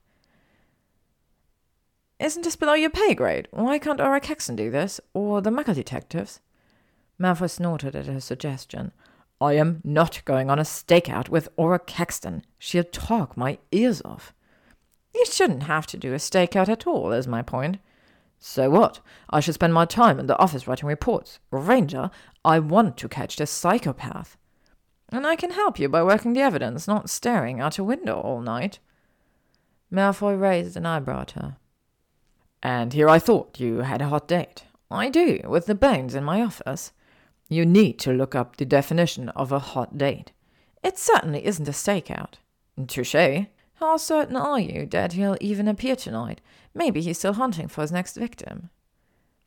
Isn't 2.19 2.45
this 2.45 2.57
below 2.57 2.73
your 2.73 2.89
pay 2.89 3.13
grade? 3.13 3.49
Why 3.51 3.79
can't 3.79 4.01
Auror 4.01 4.23
Caxton 4.23 4.57
do 4.57 4.71
this? 4.71 5.03
Or 5.13 5.43
the 5.43 5.51
Muggle 5.51 5.75
detectives? 5.75 6.41
Malfoy 7.21 7.51
snorted 7.51 7.95
at 7.95 8.07
her 8.07 8.21
suggestion. 8.21 8.93
I 9.39 9.53
am 9.53 9.83
not 9.85 10.23
going 10.25 10.49
on 10.49 10.59
a 10.59 10.63
stakeout 10.63 11.29
with 11.29 11.55
Auror 11.59 11.87
Caxton. 11.87 12.43
She'll 12.59 12.85
talk 12.85 13.37
my 13.37 13.59
ears 13.71 14.01
off. 14.03 14.33
You 15.15 15.25
shouldn't 15.27 15.65
have 15.65 15.87
to 15.89 15.97
do 15.97 16.13
a 16.13 16.17
stakeout 16.17 16.69
at 16.69 16.87
all, 16.87 17.13
is 17.13 17.27
my 17.27 17.43
point. 17.43 17.79
So 18.39 18.71
what? 18.71 19.01
I 19.29 19.41
should 19.41 19.55
spend 19.55 19.75
my 19.75 19.85
time 19.85 20.19
in 20.19 20.27
the 20.27 20.39
office 20.39 20.67
writing 20.67 20.89
reports. 20.89 21.39
Granger, 21.51 22.11
I 22.45 22.59
want 22.59 22.97
to 22.99 23.09
catch 23.09 23.37
this 23.37 23.51
psychopath. 23.51 24.37
And 25.11 25.27
I 25.27 25.37
can 25.37 25.51
help 25.51 25.79
you 25.79 25.89
by 25.89 26.03
working 26.03 26.33
the 26.33 26.41
evidence, 26.41 26.89
not 26.89 27.11
staring 27.11 27.61
out 27.61 27.79
a 27.79 27.85
window 27.85 28.19
all 28.19 28.41
night. 28.41 28.79
Malfoy 29.93 30.41
raised 30.41 30.77
an 30.77 30.87
eyebrow 30.87 31.23
at 31.23 31.33
her. 31.33 31.57
And 32.63 32.93
here 32.93 33.09
I 33.09 33.19
thought 33.19 33.61
you 33.61 33.79
had 33.79 34.01
a 34.01 34.09
hot 34.09 34.29
date. 34.29 34.65
I 34.91 35.09
do, 35.09 35.41
with 35.45 35.67
the 35.67 35.75
bones 35.75 36.15
in 36.15 36.25
my 36.25 36.43
office. 36.43 36.93
You 37.49 37.67
need 37.67 37.99
to 38.01 38.13
look 38.13 38.35
up 38.35 38.57
the 38.57 38.65
definition 38.65 39.29
of 39.31 39.51
a 39.51 39.59
hot 39.59 39.99
date. 39.99 40.33
It 40.83 40.99
certainly 40.99 41.45
isn't 41.45 41.69
a 41.69 41.73
stakeout. 41.73 42.35
Touche. 42.87 43.47
How 43.81 43.97
certain 43.97 44.37
are 44.37 44.61
you 44.61 44.85
that 44.87 45.15
he'll 45.15 45.39
even 45.41 45.67
appear 45.67 45.97
tonight? 45.97 46.43
Maybe 46.75 47.01
he's 47.01 47.17
still 47.17 47.33
hunting 47.33 47.67
for 47.67 47.81
his 47.81 47.91
next 47.91 48.15
victim. 48.15 48.69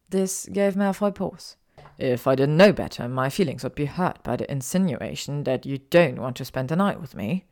This 0.09 0.47
gave 0.51 0.73
Malfoy 0.73 1.13
pause. 1.13 1.55
If 1.99 2.25
I 2.25 2.33
didn't 2.33 2.57
know 2.57 2.73
better, 2.73 3.07
my 3.07 3.29
feelings 3.29 3.63
would 3.63 3.75
be 3.75 3.85
hurt 3.85 4.23
by 4.23 4.35
the 4.35 4.51
insinuation 4.51 5.43
that 5.43 5.67
you 5.67 5.77
don't 5.77 6.19
want 6.19 6.35
to 6.37 6.45
spend 6.45 6.69
the 6.69 6.75
night 6.75 6.99
with 6.99 7.15
me. 7.15 7.45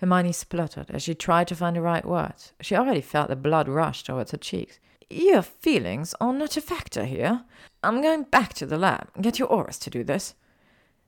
Hermione 0.00 0.32
spluttered 0.32 0.90
as 0.90 1.04
she 1.04 1.14
tried 1.14 1.46
to 1.48 1.54
find 1.54 1.76
the 1.76 1.82
right 1.82 2.04
words. 2.04 2.52
She 2.60 2.74
already 2.74 3.00
felt 3.00 3.28
the 3.28 3.36
blood 3.36 3.68
rush 3.68 4.02
towards 4.02 4.32
her 4.32 4.38
cheeks. 4.38 4.80
Your 5.08 5.42
feelings 5.42 6.16
are 6.20 6.32
not 6.32 6.56
a 6.56 6.60
factor 6.60 7.04
here. 7.04 7.44
I'm 7.84 8.02
going 8.02 8.24
back 8.24 8.54
to 8.54 8.66
the 8.66 8.76
lab. 8.76 9.08
Get 9.20 9.38
your 9.38 9.48
Aurors 9.48 9.78
to 9.82 9.90
do 9.90 10.02
this. 10.02 10.34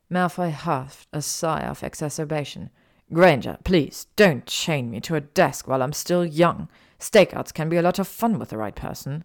Malfoy 0.09 0.53
huffed 0.53 1.09
a 1.13 1.21
sigh 1.21 1.63
of 1.63 1.83
exacerbation. 1.83 2.71
Granger, 3.13 3.59
please, 3.65 4.07
don't 4.15 4.47
chain 4.47 4.91
me 4.91 5.01
to 5.01 5.17
a 5.17 5.21
desk 5.21 5.67
while 5.67 5.83
I'm 5.83 5.93
still 5.93 6.25
young. 6.25 6.69
Stakeouts 6.99 7.53
can 7.53 7.69
be 7.69 7.77
a 7.77 7.83
lot 7.83 7.99
of 7.99 8.07
fun 8.07 8.39
with 8.39 8.51
the 8.51 8.59
right 8.59 8.75
person. 8.75 9.25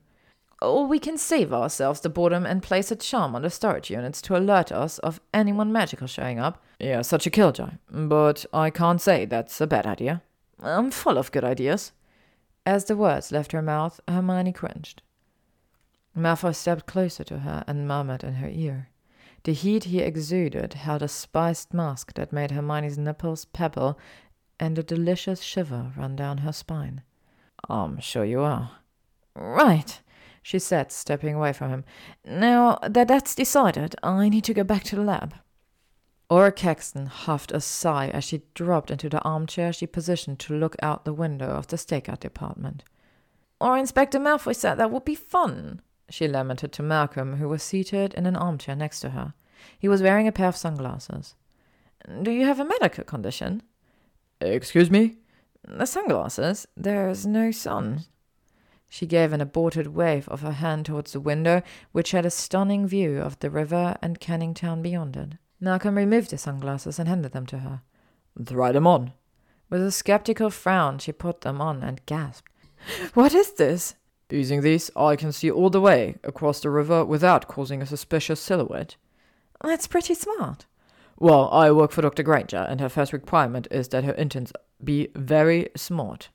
Or 0.61 0.87
we 0.87 0.97
can 0.97 1.17
save 1.17 1.53
ourselves 1.53 1.99
the 1.99 2.09
boredom 2.09 2.45
and 2.45 2.63
place 2.63 2.89
a 2.89 2.95
charm 2.95 3.35
on 3.35 3.43
the 3.43 3.49
storage 3.49 3.91
units 3.91 4.21
to 4.23 4.37
alert 4.37 4.71
us 4.71 4.97
of 4.99 5.19
anyone 5.33 5.71
magical 5.71 6.07
showing 6.07 6.39
up. 6.39 6.63
You're 6.79 7.03
such 7.03 7.27
a 7.27 7.29
killjoy, 7.29 7.71
but 7.91 8.45
I 8.53 8.69
can't 8.69 9.01
say 9.01 9.25
that's 9.25 9.61
a 9.61 9.67
bad 9.67 9.85
idea. 9.85 10.23
I'm 10.63 10.89
full 10.89 11.17
of 11.17 11.31
good 11.31 11.43
ideas. 11.43 11.91
As 12.65 12.85
the 12.85 12.97
words 12.97 13.31
left 13.31 13.51
her 13.51 13.61
mouth, 13.61 13.99
Hermione 14.07 14.53
cringed. 14.53 15.03
Malfoy 16.17 16.55
stepped 16.55 16.87
closer 16.87 17.23
to 17.25 17.39
her 17.39 17.63
and 17.67 17.87
murmured 17.87 18.23
in 18.23 18.35
her 18.35 18.49
ear. 18.49 18.89
The 19.45 19.53
heat 19.53 19.83
he 19.83 19.99
exuded 19.99 20.73
held 20.73 21.03
a 21.03 21.07
spiced 21.07 21.71
musk 21.71 22.15
that 22.15 22.33
made 22.33 22.49
Hermione's 22.49 22.97
nipples 22.97 23.45
pebble 23.45 23.99
and 24.59 24.75
a 24.79 24.81
delicious 24.81 25.41
shiver 25.41 25.91
run 25.95 26.15
down 26.15 26.39
her 26.39 26.51
spine. 26.51 27.03
I'm 27.69 27.99
sure 27.99 28.25
you 28.25 28.41
are. 28.41 28.71
Right, 29.35 30.01
she 30.41 30.57
said, 30.57 30.91
stepping 30.91 31.35
away 31.35 31.53
from 31.53 31.69
him. 31.69 31.85
Now 32.25 32.79
that 32.81 33.07
that's 33.07 33.35
decided, 33.35 33.95
I 34.01 34.29
need 34.29 34.45
to 34.45 34.53
go 34.55 34.63
back 34.63 34.83
to 34.85 34.95
the 34.95 35.03
lab. 35.03 35.35
Auror 36.31 36.55
Caxton 36.55 37.05
huffed 37.05 37.51
a 37.51 37.61
sigh 37.61 38.07
as 38.07 38.23
she 38.23 38.41
dropped 38.55 38.89
into 38.89 39.09
the 39.09 39.21
armchair 39.21 39.71
she 39.71 39.85
positioned 39.85 40.39
to 40.39 40.55
look 40.55 40.75
out 40.81 41.05
the 41.05 41.13
window 41.13 41.49
of 41.49 41.67
the 41.67 41.77
stakeout 41.77 42.21
department. 42.21 42.83
Auror 43.61 43.79
Inspector 43.79 44.19
Malfoy 44.19 44.55
said 44.55 44.75
that 44.75 44.89
would 44.89 45.05
be 45.05 45.13
fun, 45.13 45.81
she 46.09 46.27
lamented 46.27 46.71
to 46.73 46.83
Malcolm, 46.83 47.37
who 47.37 47.49
was 47.49 47.63
seated 47.63 48.13
in 48.13 48.25
an 48.25 48.35
armchair 48.35 48.75
next 48.75 48.99
to 49.01 49.11
her. 49.11 49.33
He 49.77 49.87
was 49.87 50.01
wearing 50.01 50.27
a 50.27 50.31
pair 50.31 50.47
of 50.47 50.55
sunglasses. 50.55 51.35
Do 52.21 52.31
you 52.31 52.45
have 52.45 52.59
a 52.59 52.65
medical 52.65 53.03
condition? 53.03 53.63
Excuse 54.41 54.91
me? 54.91 55.17
The 55.67 55.85
sunglasses. 55.85 56.67
There's 56.77 57.25
no 57.25 57.51
sun. 57.51 58.05
She 58.89 59.07
gave 59.07 59.33
an 59.33 59.41
aborted 59.41 59.87
wave 59.87 60.29
of 60.29 60.41
her 60.41 60.51
hand 60.51 60.85
towards 60.85 61.11
the 61.13 61.19
window, 61.19 61.63
which 61.91 62.11
had 62.11 62.25
a 62.25 62.29
stunning 62.29 62.87
view 62.87 63.19
of 63.19 63.39
the 63.39 63.49
river 63.49 63.97
and 64.01 64.19
Canning 64.19 64.53
Town 64.53 64.81
beyond 64.81 65.17
it. 65.17 65.33
Malcolm 65.59 65.95
removed 65.95 66.29
the 66.29 66.37
sunglasses 66.37 66.99
and 66.99 67.09
handed 67.09 67.31
them 67.31 67.45
to 67.47 67.59
her. 67.59 67.81
Try 68.45 68.71
them 68.71 68.85
on. 68.85 69.13
With 69.69 69.81
a 69.81 69.91
skeptical 69.91 70.51
frown, 70.51 70.99
she 70.99 71.11
put 71.11 71.41
them 71.41 71.59
on 71.59 71.81
and 71.81 72.05
gasped. 72.05 72.51
What 73.15 73.33
is 73.33 73.53
this? 73.53 73.95
Using 74.29 74.61
these, 74.61 74.89
I 74.95 75.15
can 75.15 75.31
see 75.31 75.51
all 75.51 75.69
the 75.69 75.81
way 75.81 76.15
across 76.23 76.59
the 76.59 76.69
river 76.69 77.05
without 77.05 77.47
causing 77.47 77.81
a 77.81 77.85
suspicious 77.85 78.39
silhouette. 78.39 78.95
That's 79.63 79.87
pretty 79.87 80.15
smart. 80.15 80.65
Well, 81.17 81.49
I 81.51 81.71
work 81.71 81.91
for 81.91 82.01
Dr. 82.01 82.23
Granger, 82.23 82.65
and 82.69 82.81
her 82.81 82.89
first 82.89 83.13
requirement 83.13 83.67
is 83.71 83.87
that 83.89 84.03
her 84.03 84.13
interns 84.15 84.51
be 84.83 85.09
very 85.15 85.69
smart. 85.75 86.29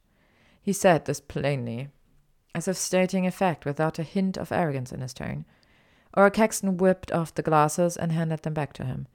He 0.62 0.72
said 0.72 1.04
this 1.04 1.20
plainly, 1.20 1.88
as 2.54 2.68
if 2.68 2.76
stating 2.76 3.26
a 3.26 3.30
fact 3.30 3.64
without 3.64 3.98
a 3.98 4.04
hint 4.04 4.36
of 4.36 4.52
arrogance 4.52 4.92
in 4.92 5.00
his 5.00 5.12
tone. 5.12 5.44
Auror 6.16 6.32
Caxton 6.32 6.76
whipped 6.76 7.12
off 7.12 7.34
the 7.34 7.42
glasses 7.42 7.96
and 7.96 8.12
handed 8.12 8.42
them 8.42 8.54
back 8.54 8.72
to 8.74 8.84
him. 8.84 9.06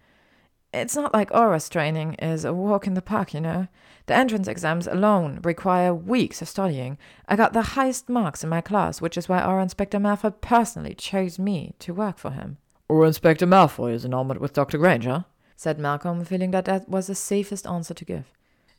It's 0.75 0.95
not 0.95 1.13
like 1.13 1.29
Auror's 1.29 1.69
training 1.69 2.15
is 2.15 2.43
a 2.43 2.53
walk 2.53 2.85
in 2.85 2.95
the 2.95 3.01
park, 3.01 3.33
you 3.33 3.39
know. 3.39 3.69
The 4.07 4.13
entrance 4.13 4.47
exams 4.47 4.87
alone 4.87 5.39
require 5.41 5.93
weeks 5.93 6.41
of 6.41 6.49
studying. 6.49 6.97
I 7.29 7.37
got 7.37 7.53
the 7.53 7.61
highest 7.61 8.09
marks 8.09 8.43
in 8.43 8.49
my 8.49 8.59
class, 8.59 8.99
which 8.99 9.17
is 9.17 9.29
why 9.29 9.39
Auror 9.39 9.63
Inspector 9.63 9.97
Malfoy 9.97 10.33
personally 10.41 10.93
chose 10.93 11.39
me 11.39 11.75
to 11.79 11.93
work 11.93 12.17
for 12.17 12.31
him. 12.31 12.57
Auror 12.89 13.07
Inspector 13.07 13.45
Malfoy 13.47 13.93
is 13.93 14.03
enamored 14.03 14.39
with 14.39 14.51
Dr. 14.51 14.77
Granger? 14.77 15.23
said 15.55 15.79
Malcolm, 15.79 16.25
feeling 16.25 16.51
that 16.51 16.65
that 16.65 16.89
was 16.89 17.07
the 17.07 17.15
safest 17.15 17.65
answer 17.65 17.93
to 17.93 18.03
give. 18.03 18.25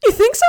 You 0.05 0.12
think 0.12 0.36
so? 0.36 0.47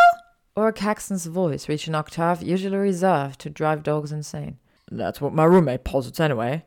Auror 0.57 0.75
Caxton's 0.75 1.27
voice 1.27 1.69
reached 1.69 1.87
an 1.87 1.95
octave 1.95 2.43
usually 2.43 2.75
reserved 2.75 3.39
to 3.39 3.49
drive 3.49 3.83
dogs 3.83 4.11
insane. 4.11 4.57
That's 4.91 5.21
what 5.21 5.33
my 5.33 5.45
roommate 5.45 5.85
posits 5.85 6.19
anyway. 6.19 6.65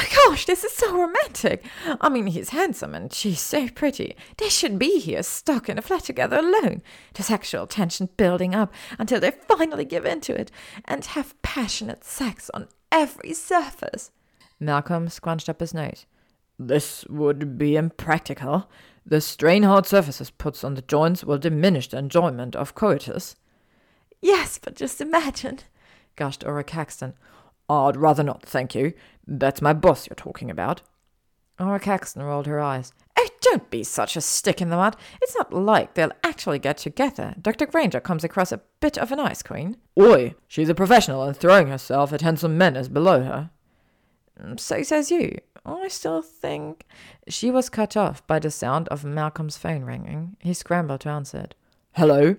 Oh 0.00 0.28
gosh, 0.28 0.46
this 0.46 0.62
is 0.62 0.72
so 0.72 0.96
romantic. 0.96 1.64
I 2.00 2.08
mean, 2.08 2.28
he's 2.28 2.50
handsome 2.50 2.94
and 2.94 3.12
she's 3.12 3.40
so 3.40 3.68
pretty. 3.68 4.16
They 4.36 4.48
should 4.48 4.78
be 4.78 5.00
here, 5.00 5.24
stuck 5.24 5.68
in 5.68 5.76
a 5.76 5.82
flat 5.82 6.04
together 6.04 6.38
alone. 6.38 6.82
The 7.14 7.24
sexual 7.24 7.66
tension 7.66 8.08
building 8.16 8.54
up 8.54 8.72
until 8.96 9.18
they 9.18 9.32
finally 9.32 9.84
give 9.84 10.06
in 10.06 10.20
to 10.20 10.40
it 10.40 10.52
and 10.84 11.04
have 11.04 11.40
passionate 11.42 12.04
sex 12.04 12.48
on 12.54 12.68
every 12.92 13.34
surface. 13.34 14.12
Malcolm 14.60 15.08
scrunched 15.08 15.48
up 15.48 15.58
his 15.58 15.74
nose. 15.74 16.06
This 16.60 17.04
would 17.06 17.58
be 17.58 17.74
impractical. 17.74 18.70
The 19.04 19.20
strain 19.20 19.64
hard 19.64 19.84
surfaces 19.84 20.30
puts 20.30 20.62
on 20.62 20.74
the 20.74 20.82
joints 20.82 21.24
will 21.24 21.38
diminish 21.38 21.88
the 21.88 21.98
enjoyment 21.98 22.54
of 22.54 22.76
coitus. 22.76 23.34
Yes, 24.20 24.60
but 24.62 24.76
just 24.76 25.00
imagine, 25.00 25.58
gushed 26.14 26.44
Auror 26.44 26.64
Caxton. 26.64 27.14
I'd 27.68 27.96
rather 27.96 28.22
not, 28.22 28.42
thank 28.42 28.74
you. 28.74 28.94
That's 29.26 29.62
my 29.62 29.72
boss 29.72 30.08
you're 30.08 30.14
talking 30.14 30.50
about. 30.50 30.82
Auror 31.60 31.82
Caxton 31.82 32.22
rolled 32.22 32.46
her 32.46 32.60
eyes. 32.60 32.92
Oh, 33.18 33.28
don't 33.40 33.68
be 33.68 33.82
such 33.82 34.16
a 34.16 34.20
stick 34.20 34.62
in 34.62 34.70
the 34.70 34.76
mud. 34.76 34.96
It's 35.20 35.36
not 35.36 35.52
like 35.52 35.94
they'll 35.94 36.12
actually 36.22 36.60
get 36.60 36.78
together. 36.78 37.34
Dr. 37.40 37.66
Granger 37.66 38.00
comes 38.00 38.24
across 38.24 38.52
a 38.52 38.60
bit 38.80 38.96
of 38.96 39.10
an 39.10 39.20
ice 39.20 39.42
queen. 39.42 39.76
Oi, 40.00 40.34
she's 40.46 40.68
a 40.68 40.74
professional 40.74 41.24
and 41.24 41.36
throwing 41.36 41.66
herself 41.66 42.12
at 42.12 42.20
handsome 42.20 42.56
men 42.56 42.76
is 42.76 42.88
below 42.88 43.22
her. 43.24 43.50
Mm, 44.40 44.58
so 44.58 44.82
says 44.82 45.10
you. 45.10 45.36
I 45.66 45.88
still 45.88 46.22
think. 46.22 46.86
She 47.28 47.50
was 47.50 47.68
cut 47.68 47.96
off 47.96 48.26
by 48.26 48.38
the 48.38 48.50
sound 48.50 48.88
of 48.88 49.04
Malcolm's 49.04 49.56
phone 49.58 49.82
ringing. 49.82 50.36
He 50.40 50.54
scrambled 50.54 51.00
to 51.00 51.10
answer 51.10 51.38
it. 51.38 51.54
Hello? 51.92 52.36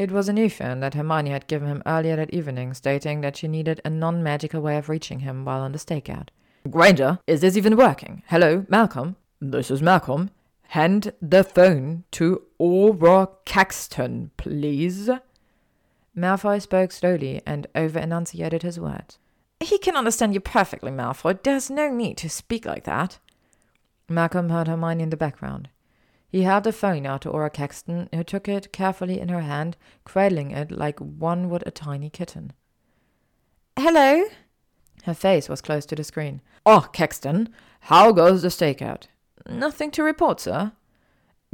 It 0.00 0.10
was 0.10 0.30
a 0.30 0.32
new 0.32 0.48
phone 0.48 0.80
that 0.80 0.94
Hermione 0.94 1.28
had 1.28 1.46
given 1.46 1.68
him 1.68 1.82
earlier 1.84 2.16
that 2.16 2.32
evening, 2.32 2.72
stating 2.72 3.20
that 3.20 3.36
she 3.36 3.46
needed 3.46 3.82
a 3.84 3.90
non 3.90 4.22
magical 4.22 4.62
way 4.62 4.78
of 4.78 4.88
reaching 4.88 5.20
him 5.20 5.44
while 5.44 5.60
on 5.60 5.72
the 5.72 5.78
stakeout. 5.78 6.28
Granger, 6.70 7.18
is 7.26 7.42
this 7.42 7.54
even 7.54 7.76
working? 7.76 8.22
Hello, 8.28 8.64
Malcolm? 8.70 9.16
This 9.42 9.70
is 9.70 9.82
Malcolm. 9.82 10.30
Hand 10.68 11.12
the 11.20 11.44
phone 11.44 12.04
to 12.12 12.40
Auror 12.58 13.28
Caxton, 13.44 14.30
please. 14.38 15.10
Malfoy 16.16 16.62
spoke 16.62 16.92
slowly 16.92 17.42
and 17.44 17.66
over 17.74 17.98
enunciated 17.98 18.62
his 18.62 18.80
words. 18.80 19.18
He 19.62 19.76
can 19.76 19.96
understand 19.96 20.32
you 20.32 20.40
perfectly, 20.40 20.92
Malfoy. 20.92 21.42
There's 21.42 21.68
no 21.68 21.90
need 21.90 22.16
to 22.16 22.30
speak 22.30 22.64
like 22.64 22.84
that. 22.84 23.18
Malcolm 24.08 24.48
heard 24.48 24.66
Hermione 24.66 25.02
in 25.02 25.10
the 25.10 25.18
background. 25.18 25.68
He 26.30 26.42
held 26.42 26.62
the 26.64 26.72
phone 26.72 27.06
out 27.06 27.22
to 27.22 27.30
Auror 27.30 27.52
Caxton, 27.52 28.08
who 28.14 28.22
took 28.22 28.48
it 28.48 28.72
carefully 28.72 29.18
in 29.18 29.28
her 29.30 29.40
hand, 29.40 29.76
cradling 30.04 30.52
it 30.52 30.70
like 30.70 31.00
one 31.00 31.50
would 31.50 31.64
a 31.66 31.72
tiny 31.72 32.08
kitten. 32.08 32.52
Hello? 33.76 34.24
Her 35.04 35.14
face 35.14 35.48
was 35.48 35.60
close 35.60 35.84
to 35.86 35.96
the 35.96 36.04
screen. 36.04 36.40
Oh, 36.64 36.88
Caxton, 36.92 37.48
how 37.80 38.12
goes 38.12 38.42
the 38.42 38.48
stakeout? 38.48 39.04
Nothing 39.48 39.90
to 39.92 40.04
report, 40.04 40.40
sir. 40.40 40.72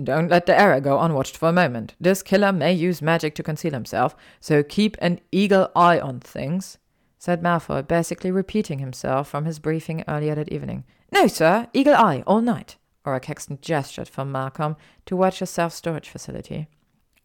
Don't 0.03 0.29
let 0.29 0.45
the 0.45 0.59
error 0.59 0.81
go 0.81 1.01
unwatched 1.01 1.39
for 1.39 1.49
a 1.49 1.55
moment. 1.55 1.95
This 1.99 2.22
killer 2.22 2.53
may 2.53 2.74
use 2.74 3.01
magic 3.01 3.35
to 3.37 3.43
conceal 3.43 3.72
himself, 3.72 4.14
so 4.41 4.62
keep 4.62 4.97
an 5.01 5.20
eagle 5.33 5.70
eye 5.74 5.99
on 5.99 6.20
things, 6.20 6.77
said 7.18 7.43
Malfoy, 7.43 7.87
basically 7.87 8.31
repeating 8.31 8.79
himself 8.79 9.29
from 9.29 9.47
his 9.47 9.59
briefing 9.59 10.05
earlier 10.07 10.35
that 10.35 10.53
evening. 10.53 10.85
No, 11.11 11.29
sir, 11.29 11.68
eagle 11.72 11.95
eye 11.95 12.22
all 12.27 12.43
night. 12.43 12.77
Auror 13.07 13.22
Caxton 13.22 13.59
gestured 13.62 14.09
for 14.09 14.24
Malcolm 14.24 14.76
towards 15.04 15.40
a 15.40 15.46
self 15.46 15.72
storage 15.72 16.09
facility. 16.09 16.68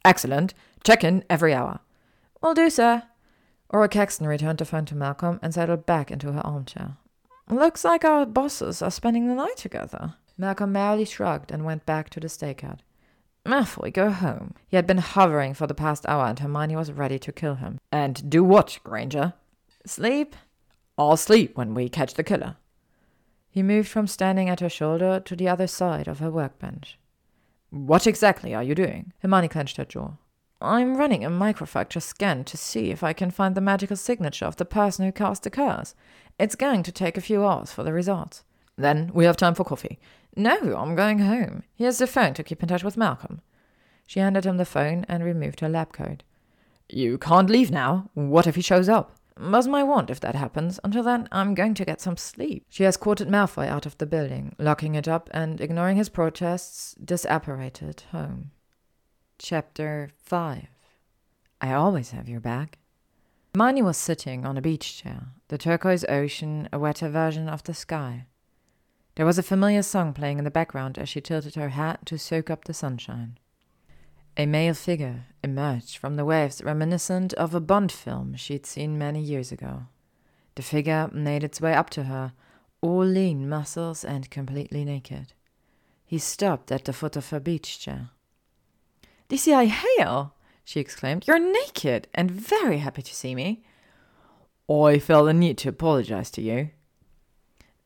Excellent. 0.05 0.53
Check 0.83 1.03
in 1.03 1.23
every 1.29 1.53
hour. 1.53 1.79
Will 2.41 2.53
do, 2.53 2.69
sir. 2.69 3.03
Auror 3.73 3.89
Caxton 3.89 4.27
returned 4.27 4.59
the 4.59 4.65
phone 4.65 4.85
to 4.85 4.95
Malcolm 4.95 5.39
and 5.41 5.53
settled 5.53 5.85
back 5.85 6.11
into 6.11 6.31
her 6.31 6.45
armchair. 6.45 6.97
Looks 7.49 7.83
like 7.83 8.05
our 8.05 8.25
bosses 8.25 8.81
are 8.81 8.91
spending 8.91 9.27
the 9.27 9.35
night 9.35 9.57
together. 9.57 10.15
Malcolm 10.37 10.71
merely 10.71 11.05
shrugged 11.05 11.51
and 11.51 11.65
went 11.65 11.85
back 11.85 12.09
to 12.11 12.19
the 12.19 12.27
stakeout. 12.27 12.79
Malfoy, 13.45 13.91
go 13.91 14.11
home. 14.11 14.53
He 14.67 14.75
had 14.75 14.85
been 14.85 14.99
hovering 14.99 15.53
for 15.53 15.67
the 15.67 15.73
past 15.73 16.05
hour 16.07 16.25
and 16.25 16.37
Hermione 16.37 16.75
was 16.75 16.91
ready 16.91 17.17
to 17.19 17.31
kill 17.31 17.55
him. 17.55 17.79
And 17.91 18.29
do 18.29 18.43
what, 18.43 18.79
Granger? 18.83 19.33
Sleep? 19.85 20.35
I'll 20.97 21.17
sleep 21.17 21.57
when 21.57 21.73
we 21.73 21.89
catch 21.89 22.13
the 22.13 22.23
killer. 22.23 22.57
He 23.51 23.61
moved 23.61 23.89
from 23.89 24.07
standing 24.07 24.49
at 24.49 24.61
her 24.61 24.69
shoulder 24.69 25.19
to 25.19 25.35
the 25.35 25.49
other 25.49 25.67
side 25.67 26.07
of 26.07 26.19
her 26.19 26.31
workbench. 26.31 26.97
What 27.69 28.07
exactly 28.07 28.55
are 28.55 28.63
you 28.63 28.73
doing? 28.73 29.11
Hermione 29.19 29.49
clenched 29.49 29.75
her 29.77 29.85
jaw. 29.85 30.13
I'm 30.61 30.95
running 30.95 31.25
a 31.25 31.29
microfracture 31.29 32.01
scan 32.01 32.45
to 32.45 32.55
see 32.55 32.91
if 32.91 33.03
I 33.03 33.13
can 33.13 33.29
find 33.29 33.53
the 33.55 33.61
magical 33.61 33.97
signature 33.97 34.45
of 34.45 34.55
the 34.55 34.65
person 34.65 35.05
who 35.05 35.11
cast 35.11 35.43
the 35.43 35.49
curse. 35.49 35.95
It's 36.39 36.55
going 36.55 36.83
to 36.83 36.91
take 36.91 37.17
a 37.17 37.21
few 37.21 37.45
hours 37.45 37.73
for 37.73 37.83
the 37.83 37.91
results. 37.91 38.43
Then 38.77 39.11
we 39.13 39.25
have 39.25 39.37
time 39.37 39.55
for 39.55 39.65
coffee. 39.65 39.99
No, 40.35 40.55
I'm 40.77 40.95
going 40.95 41.19
home. 41.19 41.63
Here's 41.75 41.97
the 41.97 42.07
phone 42.07 42.33
to 42.35 42.43
keep 42.43 42.63
in 42.63 42.69
touch 42.69 42.83
with 42.83 42.95
Malcolm. 42.95 43.41
She 44.07 44.19
handed 44.19 44.45
him 44.45 44.57
the 44.57 44.65
phone 44.65 45.05
and 45.09 45.23
removed 45.23 45.59
her 45.59 45.69
lab 45.69 45.91
coat. 45.91 46.23
You 46.87 47.17
can't 47.17 47.49
leave 47.49 47.71
now. 47.71 48.09
What 48.13 48.47
if 48.47 48.55
he 48.55 48.61
shows 48.61 48.87
up? 48.87 49.17
Buzz 49.37 49.67
my 49.67 49.83
wand 49.83 50.09
if 50.09 50.19
that 50.19 50.35
happens. 50.35 50.79
Until 50.83 51.03
then, 51.03 51.27
I'm 51.31 51.55
going 51.55 51.73
to 51.75 51.85
get 51.85 52.01
some 52.01 52.17
sleep. 52.17 52.65
She 52.69 52.83
escorted 52.83 53.27
Malfoy 53.27 53.67
out 53.67 53.85
of 53.85 53.97
the 53.97 54.05
building, 54.05 54.55
locking 54.59 54.95
it 54.95 55.07
up 55.07 55.29
and, 55.33 55.59
ignoring 55.59 55.97
his 55.97 56.09
protests, 56.09 56.95
disapparated 57.03 58.01
home. 58.11 58.51
Chapter 59.39 60.11
5 60.23 60.67
I 61.61 61.73
always 61.73 62.11
have 62.11 62.27
your 62.27 62.39
back. 62.39 62.79
Hermione 63.53 63.81
was 63.81 63.97
sitting 63.97 64.45
on 64.45 64.57
a 64.57 64.61
beach 64.61 64.97
chair, 65.01 65.27
the 65.49 65.57
turquoise 65.57 66.05
ocean 66.07 66.69
a 66.71 66.79
wetter 66.79 67.09
version 67.09 67.49
of 67.49 67.63
the 67.63 67.73
sky. 67.73 68.27
There 69.15 69.25
was 69.25 69.37
a 69.37 69.43
familiar 69.43 69.83
song 69.83 70.13
playing 70.13 70.37
in 70.37 70.45
the 70.45 70.51
background 70.51 70.97
as 70.97 71.09
she 71.09 71.19
tilted 71.19 71.55
her 71.55 71.69
hat 71.69 72.05
to 72.05 72.17
soak 72.17 72.49
up 72.49 72.63
the 72.63 72.73
sunshine. 72.73 73.37
A 74.37 74.45
male 74.45 74.73
figure 74.73 75.25
emerged 75.43 75.97
from 75.97 76.15
the 76.15 76.25
waves 76.25 76.63
reminiscent 76.63 77.33
of 77.33 77.53
a 77.53 77.59
Bond 77.59 77.91
film 77.91 78.35
she'd 78.35 78.65
seen 78.65 78.97
many 78.97 79.21
years 79.21 79.51
ago. 79.51 79.87
The 80.55 80.61
figure 80.61 81.09
made 81.13 81.43
its 81.43 81.59
way 81.59 81.73
up 81.73 81.89
to 81.91 82.03
her, 82.03 82.33
all 82.81 83.05
lean 83.05 83.47
muscles 83.49 84.03
and 84.05 84.29
completely 84.29 84.85
naked. 84.85 85.33
He 86.05 86.17
stopped 86.17 86.71
at 86.71 86.85
the 86.85 86.93
foot 86.93 87.15
of 87.15 87.29
her 87.29 87.39
beach 87.39 87.79
chair. 87.79 88.09
DCI 89.29 89.67
Hale! 89.67 90.33
she 90.63 90.79
exclaimed. 90.79 91.27
You're 91.27 91.39
naked 91.39 92.07
and 92.13 92.31
very 92.31 92.79
happy 92.79 93.01
to 93.01 93.15
see 93.15 93.35
me. 93.35 93.63
I 94.69 94.99
felt 94.99 95.25
the 95.25 95.33
need 95.33 95.57
to 95.59 95.69
apologize 95.69 96.31
to 96.31 96.41
you. 96.41 96.69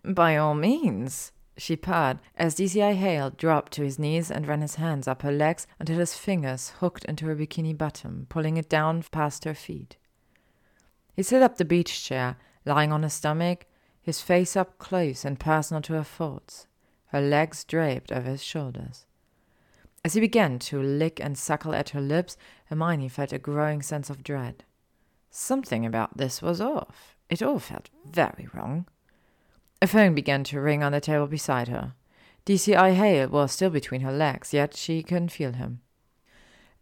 By 0.03 0.37
all 0.37 0.53
means, 0.53 1.31
she 1.57 1.75
purred 1.75 2.19
as 2.35 2.55
DCI 2.55 2.95
Hale 2.95 3.29
dropped 3.29 3.71
to 3.73 3.83
his 3.83 3.97
knees 3.97 4.29
and 4.29 4.47
ran 4.47 4.61
his 4.61 4.75
hands 4.75 5.07
up 5.07 5.21
her 5.21 5.31
legs 5.31 5.67
until 5.79 5.99
his 5.99 6.15
fingers 6.15 6.71
hooked 6.79 7.05
into 7.05 7.25
her 7.25 7.35
bikini 7.35 7.77
bottom, 7.77 8.27
pulling 8.29 8.57
it 8.57 8.69
down 8.69 9.03
past 9.11 9.45
her 9.45 9.53
feet. 9.53 9.97
He 11.15 11.23
set 11.23 11.41
up 11.41 11.57
the 11.57 11.65
beach 11.65 12.03
chair, 12.03 12.37
lying 12.65 12.91
on 12.91 13.03
his 13.03 13.13
stomach, 13.13 13.65
his 14.01 14.21
face 14.21 14.55
up 14.55 14.77
close 14.77 15.23
and 15.23 15.39
personal 15.39 15.81
to 15.83 15.93
her 15.93 16.03
thoughts, 16.03 16.67
her 17.07 17.21
legs 17.21 17.63
draped 17.63 18.11
over 18.11 18.29
his 18.29 18.43
shoulders. 18.43 19.05
As 20.03 20.13
he 20.13 20.19
began 20.19 20.59
to 20.59 20.79
lick 20.79 21.19
and 21.19 21.37
suckle 21.37 21.73
at 21.73 21.89
her 21.89 22.01
lips, 22.01 22.37
Hermione 22.65 23.09
felt 23.09 23.33
a 23.33 23.39
growing 23.39 23.81
sense 23.81 24.09
of 24.09 24.23
dread. 24.23 24.63
Something 25.31 25.85
about 25.85 26.17
this 26.17 26.41
was 26.41 26.61
off. 26.61 27.17
It 27.29 27.41
all 27.41 27.57
felt 27.57 27.89
very 28.05 28.47
wrong. 28.53 28.85
A 29.81 29.87
phone 29.87 30.15
began 30.15 30.43
to 30.45 30.61
ring 30.61 30.83
on 30.83 30.91
the 30.91 31.01
table 31.01 31.27
beside 31.27 31.67
her. 31.67 31.93
DCI 32.45 32.95
Hale 32.95 33.29
was 33.29 33.51
still 33.51 33.69
between 33.69 34.01
her 34.01 34.11
legs, 34.11 34.53
yet 34.53 34.75
she 34.75 35.03
couldn't 35.03 35.31
feel 35.31 35.53
him. 35.53 35.81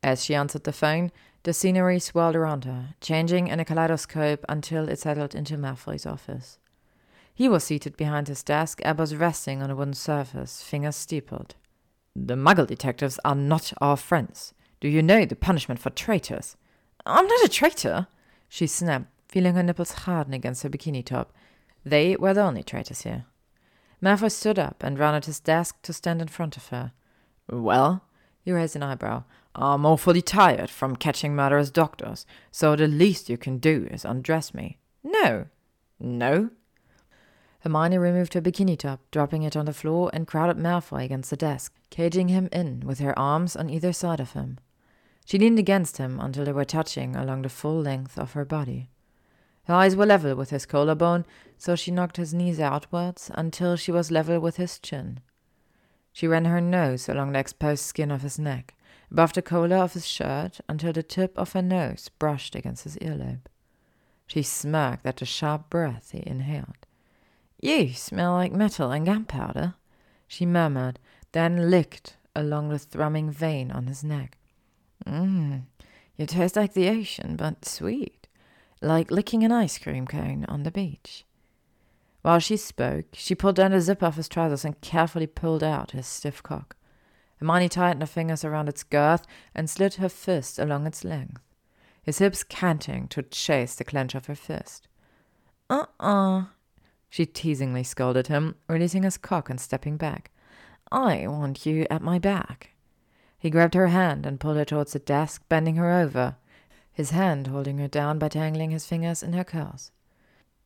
As 0.04 0.24
she 0.24 0.36
answered 0.36 0.66
the 0.66 0.74
phone, 0.74 1.12
the 1.44 1.54
scenery 1.54 2.00
swirled 2.00 2.36
around 2.36 2.66
her, 2.66 2.96
changing 3.02 3.48
in 3.48 3.60
a 3.60 3.66
kaleidoscope 3.66 4.46
until 4.48 4.89
it 4.89 5.00
settled 5.00 5.34
into 5.34 5.58
Malfoy's 5.58 6.06
office. 6.06 6.60
He 7.34 7.50
was 7.50 7.64
seated 7.64 7.98
behind 7.98 8.28
his 8.28 8.44
desk, 8.44 8.80
elbows 8.84 9.16
resting 9.16 9.64
on 9.64 9.72
a 9.72 9.76
wooden 9.76 9.94
surface, 9.94 10.62
fingers 10.62 10.96
steepled. 10.96 11.56
The 12.16 12.36
Muggle 12.36 12.68
detectives 12.68 13.20
are 13.26 13.36
not 13.36 13.74
our 13.82 13.98
friends. 13.98 14.54
Do 14.80 14.88
you 14.88 15.02
know 15.02 15.26
the 15.26 15.36
punishment 15.36 15.80
for 15.80 15.89
traitors? 15.89 16.58
I'm 17.06 17.26
not 17.26 17.46
a 17.46 17.50
traitor, 17.50 18.08
she 18.48 18.68
snapped, 18.68 19.08
feeling 19.28 19.56
her 19.56 19.64
nipples 19.64 19.94
harden 19.94 20.34
against 20.34 20.64
her 20.64 20.70
bikini 20.70 21.04
top 21.04 21.34
they 21.86 22.16
were 22.16 22.34
the 22.34 22.42
only 22.42 22.64
traitors 22.64 23.02
here. 23.02 23.26
Malfoy 24.02 24.32
stood 24.32 24.60
up 24.60 24.84
and 24.84 25.00
ran 25.00 25.16
at 25.16 25.26
his 25.26 25.40
desk 25.40 25.82
to 25.84 25.94
stand 25.94 26.22
in 26.22 26.28
front 26.28 26.58
of 26.58 26.68
her. 26.68 26.92
Well, 27.50 28.04
he 28.42 28.52
raised 28.52 28.76
an 28.76 28.84
eyebrow. 28.84 29.24
I'm 29.56 29.86
awfully 29.86 30.22
tired 30.22 30.70
from 30.70 30.96
catching 30.96 31.36
murderous 31.36 31.70
doctors, 31.70 32.26
so 32.52 32.76
the 32.76 32.88
least 32.88 33.30
you 33.30 33.38
can 33.38 33.60
do 33.60 33.88
is 33.92 34.04
undress 34.04 34.54
me. 34.54 34.78
No. 35.04 35.46
No? 36.00 36.50
Hermione 37.62 37.98
removed 37.98 38.34
her 38.34 38.42
bikini 38.42 38.78
top, 38.78 39.00
dropping 39.12 39.44
it 39.44 39.56
on 39.56 39.66
the 39.66 39.74
floor, 39.74 40.10
and 40.12 40.28
crowded 40.28 40.58
Malfoy 40.58 41.06
against 41.06 41.30
the 41.30 41.38
desk, 41.38 41.74
caging 41.90 42.28
him 42.28 42.50
in 42.52 42.82
with 42.82 43.00
her 43.00 43.18
arms 43.18 43.56
on 43.56 43.70
either 43.70 43.94
side 43.94 44.20
of 44.20 44.34
him. 44.34 44.58
She 45.26 45.40
leaned 45.40 45.60
against 45.60 45.98
him 45.98 46.20
until 46.20 46.44
they 46.44 46.52
were 46.52 46.66
touching 46.66 47.16
along 47.16 47.44
the 47.44 47.50
full 47.50 47.80
length 47.80 48.18
of 48.20 48.34
her 48.34 48.44
body. 48.44 48.90
Her 49.66 49.76
eyes 49.76 49.95
were 49.95 50.05
level 50.05 50.36
with 50.36 50.49
his 50.49 50.66
collarbone, 50.66 51.26
so 51.57 51.76
she 51.76 51.91
knocked 51.91 52.18
his 52.18 52.34
knees 52.34 52.59
outwards 52.59 53.32
until 53.34 53.78
she 53.78 53.91
was 53.91 54.11
level 54.11 54.39
with 54.39 54.57
his 54.57 54.78
chin. 54.78 55.22
She 56.11 56.28
ran 56.28 56.45
her 56.45 56.59
nose 56.59 57.07
along 57.07 57.32
the 57.32 57.39
exposed 57.39 57.84
skin 57.84 58.11
of 58.11 58.24
his 58.24 58.38
neck, 58.38 58.76
above 59.09 59.34
the 59.34 59.41
collar 59.41 59.78
of 59.78 59.93
his 59.93 60.05
shirt, 60.05 60.59
until 60.68 60.91
the 60.91 61.01
tip 61.01 61.38
of 61.38 61.53
her 61.53 61.61
nose 61.61 62.09
brushed 62.20 62.55
against 62.55 62.84
his 62.84 62.97
earlobe. 62.97 63.47
She 64.28 64.43
smirked 64.43 65.05
at 65.05 65.18
the 65.18 65.26
sharp 65.26 65.70
breath 65.70 66.11
he 66.11 66.24
inhaled. 66.26 66.86
You 67.61 67.93
smell 67.93 68.34
like 68.34 68.51
metal 68.51 68.91
and 68.91 69.05
gunpowder, 69.05 69.76
she 70.28 70.45
murmured, 70.45 70.99
then 71.32 71.70
licked 71.70 72.18
along 72.36 72.70
the 72.70 72.80
thrumming 72.80 73.32
vein 73.32 73.72
on 73.72 73.88
his 73.88 74.03
neck. 74.03 74.38
Mmm, 75.05 75.64
you 76.18 76.26
taste 76.26 76.57
like 76.57 76.74
the 76.74 76.89
ocean, 76.89 77.38
but 77.38 77.64
sweet 77.64 78.22
like 78.84 79.12
licking 79.12 79.44
an 79.44 79.52
ice 79.52 79.78
cream 79.78 80.06
cone 80.06 80.46
on 80.48 80.64
the 80.64 80.72
beach. 80.72 81.26
While 82.22 82.40
she 82.40 82.58
spoke, 82.58 83.06
she 83.14 83.36
pulled 83.36 83.56
down 83.56 83.72
the 83.72 83.82
zip 83.82 84.02
off 84.02 84.16
his 84.16 84.30
trousers 84.30 84.64
and 84.64 84.80
carefully 84.82 85.28
pulled 85.28 85.64
out 85.64 85.92
his 85.92 86.08
stiff 86.08 86.42
cock. 86.42 86.76
Hermione 87.38 87.70
tightened 87.70 88.02
her 88.02 88.08
fingers 88.08 88.46
around 88.46 88.70
its 88.70 88.84
girth 88.84 89.26
and 89.54 89.70
slid 89.70 89.96
her 89.96 90.08
fist 90.08 90.58
along 90.58 90.88
its 90.88 91.04
length, 91.04 91.42
his 92.02 92.20
hips 92.20 92.44
canting 92.44 93.08
to 93.10 93.24
chase 93.24 93.76
the 93.76 93.84
clench 93.84 94.16
of 94.16 94.28
her 94.28 94.36
fist. 94.36 94.88
Uh 95.70 95.86
uh, 96.00 96.46
she 97.10 97.26
teasingly 97.26 97.84
scolded 97.84 98.28
him, 98.28 98.56
releasing 98.68 99.04
his 99.04 99.18
cock 99.18 99.50
and 99.50 99.60
stepping 99.60 99.98
back. 99.98 100.32
I 100.92 101.28
want 101.28 101.66
you 101.66 101.86
at 101.90 102.02
my 102.02 102.20
back. 102.20 102.70
He 103.38 103.50
grabbed 103.50 103.74
her 103.74 103.88
hand 103.88 104.26
and 104.26 104.40
pulled 104.40 104.56
her 104.58 104.66
towards 104.66 104.94
the 104.94 105.00
desk, 105.00 105.44
bending 105.50 105.76
her 105.76 105.92
over, 105.92 106.38
his 106.94 107.10
hand 107.10 107.48
holding 107.48 107.80
her 107.80 107.88
down 107.88 108.20
by 108.20 108.30
tangling 108.30 108.72
his 108.72 108.86
fingers 108.86 109.24
in 109.24 109.34
her 109.34 109.44
curls. 109.44 109.91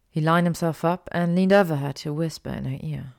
He 0.09 0.21
lined 0.21 0.45
himself 0.45 0.84
up 0.84 1.09
and 1.11 1.36
leaned 1.36 1.53
over 1.53 1.78
her 1.78 1.93
to 1.93 2.13
whisper 2.13 2.49
in 2.49 2.65
her 2.65 2.80
ear. 2.82 3.13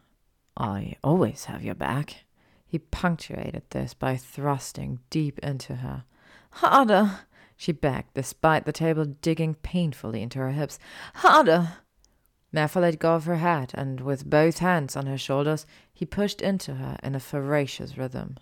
I 0.57 0.97
always 1.03 1.47
have 1.47 1.65
your 1.65 1.75
back. 1.75 2.25
He 2.67 2.79
punctuated 2.79 3.63
this 3.71 3.95
by 3.95 4.17
thrusting 4.17 5.01
deep 5.09 5.39
into 5.39 5.77
her. 5.77 6.05
Harder, 6.51 7.21
she 7.57 7.73
begged, 7.73 8.15
despite 8.15 8.67
the 8.67 8.73
table 8.73 9.05
digging 9.05 9.55
painfully 9.55 10.23
into 10.23 10.39
her 10.39 10.51
hips. 10.51 10.79
Harder! 11.15 11.75
Malfoy 12.53 12.81
let 12.81 12.99
go 12.99 13.15
of 13.15 13.25
her 13.25 13.37
hat, 13.37 13.73
and 13.75 14.01
with 14.01 14.29
both 14.29 14.59
hands 14.59 14.97
on 14.97 15.07
her 15.07 15.19
shoulders, 15.19 15.67
he 15.93 16.05
pushed 16.05 16.41
into 16.41 16.75
her 16.75 16.99
in 17.03 17.15
a 17.15 17.21
ferocious 17.21 17.97
rhythm. 17.97 18.37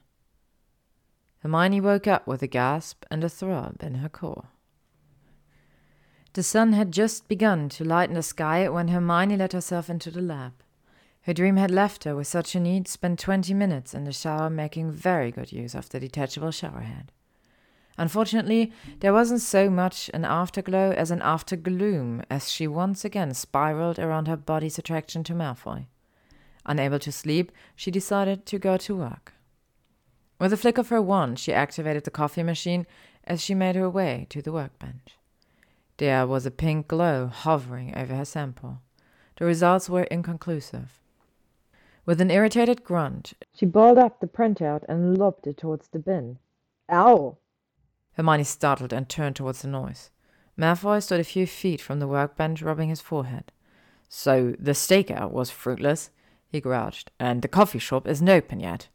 Hermione 1.41 1.81
woke 1.81 2.07
up 2.07 2.27
with 2.27 2.43
a 2.43 2.47
gasp 2.47 3.05
and 3.11 3.23
a 3.23 3.29
throb 3.29 3.83
in 3.83 3.97
her 3.97 4.09
core. 4.09 4.49
The 6.37 6.43
sun 6.43 6.74
had 6.74 6.93
just 6.93 7.28
begun 7.28 7.70
to 7.70 7.82
lighten 7.82 8.14
the 8.14 8.22
sky 8.22 8.68
when 8.68 8.89
Hermione 8.89 9.39
let 9.39 9.55
herself 9.55 9.89
into 9.89 10.11
the 10.11 10.20
lab. 10.20 10.53
Her 11.22 11.32
dream 11.32 11.57
had 11.57 11.70
left 11.70 12.05
her 12.05 12.14
with 12.14 12.26
such 12.26 12.55
a 12.55 12.61
need 12.61 12.89
spent 12.89 13.18
twenty 13.18 13.55
minutes 13.55 13.95
in 13.95 14.05
the 14.05 14.12
shower 14.12 14.51
making 14.51 14.91
very 14.91 15.30
good 15.30 15.51
use 15.51 15.74
of 15.74 15.89
the 15.89 15.99
detachable 15.99 16.51
shower 16.51 16.80
head. 16.80 17.11
Unfortunately, 17.97 18.70
there 19.01 19.14
wasn't 19.14 19.41
so 19.41 19.70
much 19.70 20.11
an 20.12 20.26
afterglow 20.26 20.91
as 20.91 21.11
an 21.11 21.22
aftergloom 21.22 22.22
as 22.28 22.53
she 22.53 22.66
once 22.66 23.03
again 23.03 23.32
spiraled 23.32 23.99
around 23.99 24.28
her 24.28 24.37
body's 24.37 24.78
attraction 24.78 25.24
to 25.24 25.32
Malfoy. 25.32 25.87
Unable 26.66 26.99
to 26.99 27.11
sleep, 27.11 27.51
she 27.74 27.91
decided 27.91 28.45
to 28.45 28.59
go 28.59 28.76
to 28.76 28.95
work. 28.95 29.32
With 30.39 30.53
a 30.53 30.59
flick 30.59 30.76
of 30.76 30.91
her 30.91 31.01
wand, 31.01 31.39
she 31.39 31.55
activated 31.55 32.05
the 32.05 32.11
coffee 32.11 32.43
machine 32.43 32.87
as 33.24 33.41
she 33.41 33.55
made 33.55 33.74
her 33.74 33.89
way 33.89 34.26
to 34.28 34.43
the 34.43 34.53
workbench. 34.53 35.16
There 35.99 36.26
was 36.26 36.44
a 36.44 36.51
pink 36.51 36.88
glow 36.88 37.28
hovering 37.28 37.97
over 37.97 38.14
her 38.14 38.24
sample. 38.24 38.82
The 39.38 39.47
results 39.47 39.88
were 39.88 40.05
inconclusive. 40.05 41.01
With 42.05 42.20
an 42.20 42.30
irritated 42.30 42.84
grunt, 42.84 43.32
she 43.55 43.66
balled 43.66 43.99
up 43.99 44.20
the 44.20 44.26
printout 44.26 44.84
and 44.88 45.16
lobbed 45.16 45.47
it 45.47 45.57
towards 45.57 45.88
the 45.88 45.99
bin. 45.99 46.38
Ow! 46.90 47.38
Hermione 48.12 48.44
startled 48.44 48.92
and 48.92 49.09
turned 49.09 49.36
towards 49.36 49.62
the 49.62 49.68
noise. 49.68 50.11
Malfoy 50.59 51.03
stood 51.03 51.20
a 51.20 51.24
few 51.24 51.47
feet 51.47 51.80
from 51.80 51.99
the 51.99 52.07
workbench, 52.07 52.62
rubbing 52.62 52.88
his 52.88 53.01
forehead. 53.01 53.53
So 54.09 54.55
the 54.59 54.72
stakeout 54.72 55.32
was 55.32 55.51
fruitless, 55.51 56.11
he 56.49 56.61
grouched, 56.61 57.11
and 57.18 57.42
the 57.42 57.49
coffee 57.49 57.78
shop 57.78 58.07
isn't 58.07 58.28
open 58.28 58.61
yet. 58.61 58.88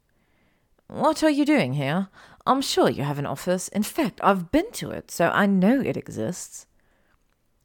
What 0.87 1.23
are 1.23 1.29
you 1.29 1.45
doing 1.45 1.73
here? 1.73 2.09
I'm 2.45 2.61
sure 2.61 2.89
you 2.89 3.03
have 3.03 3.19
an 3.19 3.25
office. 3.25 3.67
In 3.69 3.83
fact, 3.83 4.19
I've 4.23 4.51
been 4.51 4.71
to 4.73 4.91
it, 4.91 5.11
so 5.11 5.29
I 5.29 5.45
know 5.45 5.81
it 5.81 5.97
exists. 5.97 6.65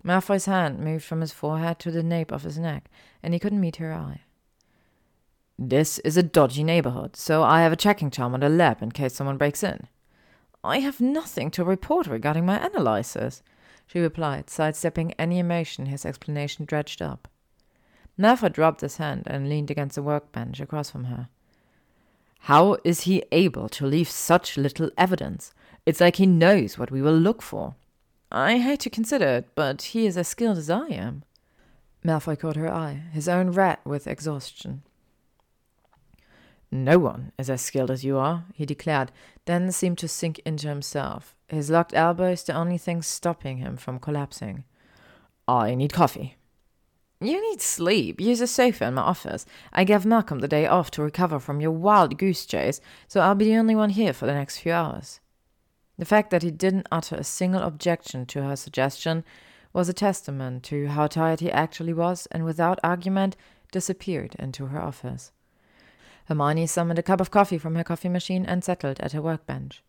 Malfoy's 0.06 0.46
hand 0.46 0.78
moved 0.78 1.04
from 1.04 1.20
his 1.20 1.32
forehead 1.32 1.80
to 1.80 1.90
the 1.90 2.02
nape 2.02 2.30
of 2.30 2.44
his 2.44 2.58
neck, 2.58 2.88
and 3.22 3.34
he 3.34 3.40
couldn't 3.40 3.60
meet 3.60 3.76
her 3.76 3.92
eye. 3.92 4.20
This 5.58 5.98
is 6.00 6.16
a 6.16 6.22
dodgy 6.22 6.62
neighborhood, 6.62 7.16
so 7.16 7.42
I 7.42 7.62
have 7.62 7.72
a 7.72 7.76
checking 7.76 8.10
charm 8.10 8.32
on 8.32 8.40
the 8.40 8.48
lab 8.48 8.82
in 8.82 8.92
case 8.92 9.14
someone 9.14 9.36
breaks 9.36 9.64
in. 9.64 9.88
I 10.62 10.78
have 10.78 11.00
nothing 11.00 11.50
to 11.52 11.64
report 11.64 12.06
regarding 12.06 12.46
my 12.46 12.64
analysis, 12.64 13.42
she 13.86 13.98
replied, 13.98 14.48
sidestepping 14.48 15.12
any 15.14 15.40
emotion 15.40 15.86
his 15.86 16.06
explanation 16.06 16.66
dredged 16.66 17.02
up. 17.02 17.26
Malfoy 18.16 18.52
dropped 18.52 18.82
his 18.82 18.98
hand 18.98 19.24
and 19.26 19.48
leaned 19.48 19.70
against 19.70 19.96
the 19.96 20.02
workbench 20.02 20.60
across 20.60 20.90
from 20.90 21.04
her. 21.04 21.28
How 22.40 22.76
is 22.84 23.02
he 23.02 23.24
able 23.32 23.68
to 23.70 23.86
leave 23.86 24.08
such 24.08 24.56
little 24.56 24.90
evidence? 24.96 25.52
It's 25.84 26.00
like 26.00 26.16
he 26.16 26.26
knows 26.26 26.78
what 26.78 26.92
we 26.92 27.02
will 27.02 27.16
look 27.16 27.42
for. 27.42 27.74
I 28.30 28.58
hate 28.58 28.80
to 28.80 28.90
consider 28.90 29.26
it, 29.26 29.48
but 29.54 29.82
he 29.82 30.06
is 30.06 30.16
as 30.16 30.28
skilled 30.28 30.58
as 30.58 30.70
I 30.70 30.88
am. 30.88 31.22
Malfoy 32.04 32.38
caught 32.38 32.56
her 32.56 32.72
eye, 32.72 33.02
his 33.12 33.28
own 33.28 33.50
red 33.50 33.78
with 33.84 34.06
exhaustion. 34.06 34.82
No 36.70 36.98
one 36.98 37.32
is 37.38 37.48
as 37.48 37.62
skilled 37.62 37.90
as 37.90 38.04
you 38.04 38.18
are, 38.18 38.44
he 38.52 38.66
declared, 38.66 39.12
then 39.44 39.70
seemed 39.70 39.98
to 39.98 40.08
sink 40.08 40.40
into 40.40 40.68
himself, 40.68 41.36
his 41.48 41.70
locked 41.70 41.94
elbows 41.94 42.42
the 42.42 42.52
only 42.52 42.78
thing 42.78 43.02
stopping 43.02 43.58
him 43.58 43.76
from 43.76 44.00
collapsing. 44.00 44.64
I 45.46 45.74
need 45.74 45.92
coffee. 45.92 46.36
You 47.20 47.40
need 47.50 47.62
sleep. 47.62 48.20
Use 48.20 48.40
a 48.40 48.46
sofa 48.46 48.86
in 48.86 48.94
my 48.94 49.02
office. 49.02 49.46
I 49.72 49.84
gave 49.84 50.04
Malcolm 50.04 50.40
the 50.40 50.48
day 50.48 50.66
off 50.66 50.90
to 50.92 51.02
recover 51.02 51.38
from 51.38 51.60
your 51.60 51.70
wild 51.70 52.18
goose 52.18 52.44
chase, 52.44 52.80
so 53.08 53.20
I'll 53.20 53.34
be 53.34 53.46
the 53.46 53.56
only 53.56 53.74
one 53.74 53.90
here 53.90 54.12
for 54.12 54.26
the 54.26 54.34
next 54.34 54.58
few 54.58 54.72
hours. 54.72 55.20
The 55.98 56.04
fact 56.04 56.30
that 56.30 56.42
he 56.42 56.50
didn't 56.50 56.88
utter 56.92 57.16
a 57.16 57.24
single 57.24 57.62
objection 57.62 58.26
to 58.26 58.42
her 58.42 58.56
suggestion 58.56 59.24
was 59.72 59.88
a 59.88 59.94
testament 59.94 60.62
to 60.64 60.88
how 60.88 61.06
tired 61.06 61.40
he 61.40 61.50
actually 61.50 61.92
was, 61.92 62.26
and 62.30 62.44
without 62.44 62.78
argument 62.84 63.36
disappeared 63.72 64.34
into 64.38 64.66
her 64.66 64.80
office. 64.80 65.32
Hermione 66.26 66.66
summoned 66.66 66.98
a 66.98 67.02
cup 67.02 67.20
of 67.20 67.30
coffee 67.30 67.58
from 67.58 67.74
her 67.76 67.84
coffee 67.84 68.08
machine 68.08 68.44
and 68.44 68.64
settled 68.64 69.00
at 69.00 69.12
her 69.12 69.22
workbench. 69.22 69.82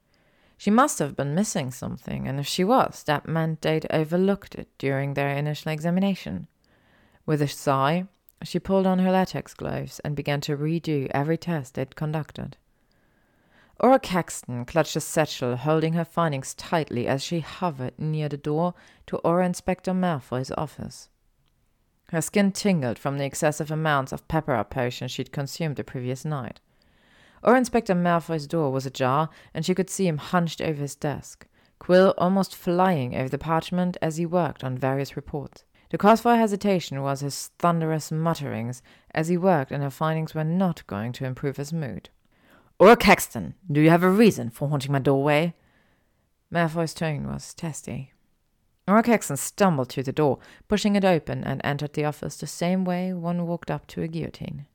She 0.57 0.71
must 0.71 0.99
have 0.99 1.15
been 1.15 1.35
missing 1.35 1.71
something, 1.71 2.27
and 2.27 2.39
if 2.39 2.47
she 2.47 2.63
was, 2.63 3.03
that 3.03 3.27
meant 3.27 3.61
they'd 3.61 3.85
overlooked 3.91 4.55
it 4.55 4.67
during 4.77 5.13
their 5.13 5.29
initial 5.29 5.71
examination. 5.71 6.47
With 7.25 7.41
a 7.41 7.47
sigh, 7.47 8.05
she 8.43 8.59
pulled 8.59 8.87
on 8.87 8.99
her 8.99 9.11
latex 9.11 9.53
gloves 9.53 9.99
and 9.99 10.15
began 10.15 10.41
to 10.41 10.57
redo 10.57 11.09
every 11.11 11.37
test 11.37 11.75
they'd 11.75 11.95
conducted. 11.95 12.57
Auror 13.79 14.01
Caxton 14.01 14.65
clutched 14.65 14.95
a 14.95 14.99
satchel, 14.99 15.55
holding 15.55 15.93
her 15.93 16.03
findings 16.03 16.55
tightly 16.55 17.07
as 17.07 17.21
she 17.21 17.41
hovered 17.41 17.93
near 17.99 18.27
the 18.27 18.35
door 18.35 18.73
to 19.05 19.19
Auror 19.23 19.45
Inspector 19.45 19.93
Malfoy's 19.93 20.51
office. 20.57 21.09
Her 22.09 22.21
skin 22.21 22.51
tingled 22.51 22.97
from 22.97 23.19
the 23.19 23.25
excessive 23.25 23.69
amounts 23.69 24.11
of 24.11 24.27
pepper 24.27 24.63
potion 24.63 25.07
she'd 25.07 25.31
consumed 25.31 25.75
the 25.75 25.83
previous 25.83 26.25
night. 26.25 26.59
Auror 27.43 27.59
Inspector 27.59 27.93
Malfoy's 27.93 28.47
door 28.47 28.71
was 28.71 28.87
ajar, 28.87 29.29
and 29.53 29.63
she 29.63 29.75
could 29.75 29.91
see 29.91 30.07
him 30.07 30.17
hunched 30.17 30.59
over 30.59 30.81
his 30.81 30.95
desk, 30.95 31.45
quill 31.77 32.15
almost 32.17 32.55
flying 32.55 33.15
over 33.15 33.29
the 33.29 33.37
parchment 33.37 33.95
as 34.01 34.17
he 34.17 34.25
worked 34.25 34.63
on 34.63 34.75
various 34.75 35.15
reports. 35.15 35.65
The 35.91 35.99
cause 35.99 36.21
for 36.21 36.31
her 36.31 36.37
hesitation 36.37 37.03
was 37.03 37.19
his 37.19 37.51
thunderous 37.59 38.11
mutterings 38.11 38.81
as 39.11 39.27
he 39.27 39.37
worked, 39.37 39.71
and 39.71 39.83
her 39.83 39.91
findings 39.91 40.33
were 40.33 40.43
not 40.43 40.85
going 40.87 41.11
to 41.13 41.25
improve 41.25 41.57
his 41.57 41.71
mood. 41.71 42.09
Auror 42.79 42.99
Caxton, 42.99 43.55
do 43.71 43.81
you 43.81 43.89
have 43.89 44.03
a 44.03 44.09
reason 44.09 44.51
for 44.51 44.69
haunting 44.69 44.91
my 44.91 44.99
doorway? 44.99 45.55
Malfoy's 46.53 46.93
tone 46.93 47.27
was 47.27 47.55
testy. 47.55 48.13
Auror 48.87 49.03
Caxton 49.03 49.37
stumbled 49.37 49.89
to 49.89 50.03
the 50.03 50.11
door, 50.11 50.37
pushing 50.67 50.95
it 50.95 51.03
open, 51.03 51.43
and 51.43 51.59
entered 51.63 51.93
the 51.93 52.05
office 52.05 52.37
the 52.37 52.45
same 52.45 52.85
way 52.85 53.11
one 53.13 53.47
walked 53.47 53.71
up 53.71 53.87
to 53.87 54.03
a 54.03 54.07
guillotine. 54.07 54.67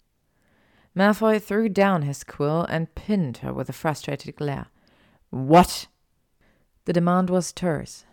Malfoy 0.96 1.40
threw 1.40 1.68
down 1.68 2.03
his 2.03 2.24
quill 2.24 2.64
and 2.64 2.94
pinned 2.96 3.38
her 3.38 3.53
with 3.53 3.68
a 3.68 3.72
frustrated 3.72 4.34
glare. 4.34 4.66
What? 5.30 5.86
The 6.86 6.92
demand 6.92 7.30
was 7.30 7.53
terse, 7.53 8.05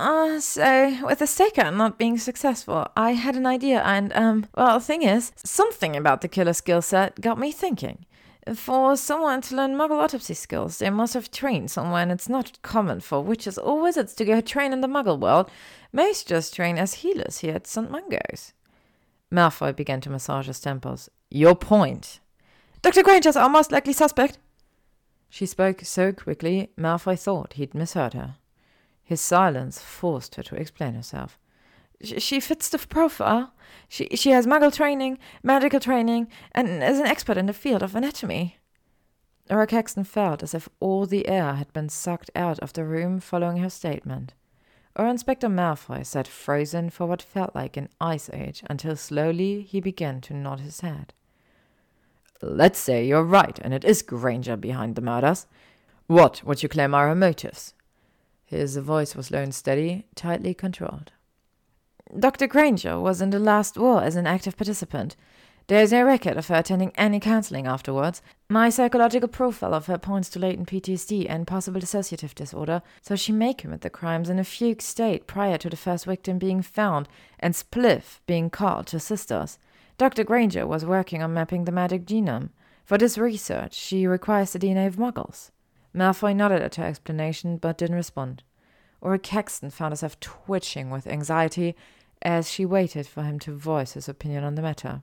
uh, 0.00 0.40
so 0.40 0.96
with 1.04 1.18
the 1.18 1.26
second 1.26 1.76
not 1.76 1.98
being 1.98 2.16
successful, 2.16 2.88
I 2.96 3.12
had 3.12 3.36
an 3.36 3.44
idea, 3.44 3.82
and, 3.82 4.10
um, 4.14 4.46
well, 4.56 4.78
the 4.78 4.84
thing 4.84 5.02
is, 5.02 5.30
something 5.36 5.94
about 5.94 6.22
the 6.22 6.28
killer 6.28 6.54
skill 6.54 6.80
set 6.80 7.20
got 7.20 7.38
me 7.38 7.52
thinking. 7.52 8.06
For 8.54 8.96
someone 8.96 9.42
to 9.42 9.54
learn 9.54 9.76
muggle 9.76 10.02
autopsy 10.02 10.34
skills, 10.34 10.78
they 10.78 10.90
must 10.90 11.14
have 11.14 11.30
trained 11.30 11.72
and 11.76 12.10
it's 12.10 12.28
not 12.28 12.60
common 12.62 13.00
for 13.00 13.22
witches 13.22 13.58
or 13.58 13.80
wizards 13.80 14.12
to 14.14 14.24
go 14.24 14.40
train 14.40 14.72
in 14.72 14.80
the 14.80 14.88
muggle 14.88 15.20
world. 15.20 15.48
Most 15.92 16.26
just 16.26 16.54
train 16.54 16.76
as 16.76 16.94
healers 16.94 17.38
here 17.38 17.54
at 17.54 17.66
St. 17.66 17.90
Mungo's. 17.90 18.52
Malfoy 19.30 19.74
began 19.76 20.00
to 20.00 20.10
massage 20.10 20.48
his 20.48 20.58
temples. 20.58 21.08
Your 21.30 21.54
point. 21.54 22.18
Dr. 22.82 23.04
Granger's 23.04 23.36
our 23.36 23.48
most 23.48 23.70
likely 23.70 23.92
suspect. 23.92 24.38
She 25.28 25.46
spoke 25.46 25.82
so 25.84 26.12
quickly, 26.12 26.70
Malfoy 26.76 27.16
thought 27.16 27.52
he'd 27.52 27.74
misheard 27.74 28.14
her. 28.14 28.36
His 29.04 29.20
silence 29.20 29.80
forced 29.80 30.34
her 30.34 30.42
to 30.42 30.56
explain 30.56 30.94
herself. 30.94 31.38
She 32.02 32.40
fits 32.40 32.68
the 32.68 32.78
profile. 32.78 33.52
She 33.88 34.08
she 34.14 34.30
has 34.30 34.46
muggle 34.46 34.74
training, 34.74 35.18
medical 35.42 35.80
training, 35.80 36.28
and 36.52 36.82
is 36.82 36.98
an 36.98 37.06
expert 37.06 37.36
in 37.36 37.46
the 37.46 37.52
field 37.52 37.82
of 37.82 37.94
anatomy. 37.94 38.56
Auror 39.50 39.68
Caxton 39.68 40.04
felt 40.04 40.42
as 40.42 40.54
if 40.54 40.68
all 40.78 41.06
the 41.06 41.26
air 41.26 41.54
had 41.54 41.72
been 41.72 41.88
sucked 41.88 42.30
out 42.36 42.58
of 42.60 42.72
the 42.72 42.84
room 42.84 43.18
following 43.18 43.58
her 43.58 43.70
statement. 43.70 44.32
Auror 44.96 45.10
Inspector 45.10 45.48
Malfoy 45.48 46.06
sat 46.06 46.28
frozen 46.28 46.88
for 46.88 47.06
what 47.06 47.20
felt 47.20 47.54
like 47.54 47.76
an 47.76 47.88
ice 48.00 48.30
age 48.32 48.62
until 48.70 48.96
slowly 48.96 49.62
he 49.62 49.80
began 49.80 50.20
to 50.22 50.34
nod 50.34 50.60
his 50.60 50.80
head. 50.80 51.14
Let's 52.42 52.78
say 52.78 53.04
you're 53.06 53.24
right, 53.24 53.58
and 53.60 53.74
it 53.74 53.84
is 53.84 54.02
Granger 54.02 54.56
behind 54.56 54.94
the 54.94 55.02
murders. 55.02 55.46
What 56.06 56.42
would 56.44 56.62
you 56.62 56.68
claim 56.68 56.94
are 56.94 57.08
her 57.08 57.14
motives? 57.14 57.74
His 58.46 58.76
voice 58.76 59.14
was 59.14 59.30
low 59.30 59.42
and 59.42 59.54
steady, 59.54 60.06
tightly 60.14 60.54
controlled. 60.54 61.12
Dr. 62.18 62.48
Granger 62.48 62.98
was 62.98 63.20
in 63.20 63.30
the 63.30 63.38
last 63.38 63.78
war 63.78 64.02
as 64.02 64.16
an 64.16 64.26
active 64.26 64.56
participant. 64.56 65.14
There 65.68 65.80
is 65.80 65.92
no 65.92 66.02
record 66.02 66.36
of 66.36 66.48
her 66.48 66.56
attending 66.56 66.90
any 66.96 67.20
counseling 67.20 67.68
afterwards. 67.68 68.20
My 68.48 68.70
psychological 68.70 69.28
profile 69.28 69.72
of 69.72 69.86
her 69.86 69.98
points 69.98 70.28
to 70.30 70.40
latent 70.40 70.68
PTSD 70.68 71.26
and 71.28 71.46
possible 71.46 71.80
dissociative 71.80 72.34
disorder, 72.34 72.82
so 73.00 73.14
she 73.14 73.30
may 73.30 73.54
commit 73.54 73.82
the 73.82 73.90
crimes 73.90 74.28
in 74.28 74.40
a 74.40 74.44
fugue 74.44 74.82
state 74.82 75.28
prior 75.28 75.56
to 75.58 75.70
the 75.70 75.76
first 75.76 76.06
victim 76.06 76.38
being 76.38 76.62
found 76.62 77.08
and 77.38 77.54
Spliff 77.54 78.18
being 78.26 78.50
called 78.50 78.88
to 78.88 78.96
assist 78.96 79.30
us. 79.30 79.60
Dr. 79.96 80.24
Granger 80.24 80.66
was 80.66 80.84
working 80.84 81.22
on 81.22 81.32
mapping 81.32 81.64
the 81.64 81.72
magic 81.72 82.04
genome. 82.06 82.48
For 82.84 82.98
this 82.98 83.16
research, 83.16 83.74
she 83.74 84.08
requires 84.08 84.52
the 84.52 84.58
DNA 84.58 84.88
of 84.88 84.96
muggles. 84.96 85.52
Malfoy 85.94 86.34
nodded 86.34 86.62
at 86.62 86.74
her 86.74 86.84
explanation, 86.84 87.56
but 87.58 87.78
didn't 87.78 87.94
respond. 87.94 88.42
Auror 89.02 89.22
Caxton 89.22 89.70
found 89.70 89.92
herself 89.92 90.18
twitching 90.20 90.90
with 90.90 91.06
anxiety 91.06 91.74
as 92.22 92.50
she 92.50 92.64
waited 92.64 93.06
for 93.06 93.22
him 93.22 93.38
to 93.40 93.54
voice 93.54 93.92
his 93.92 94.08
opinion 94.08 94.44
on 94.44 94.54
the 94.54 94.62
matter. 94.62 95.02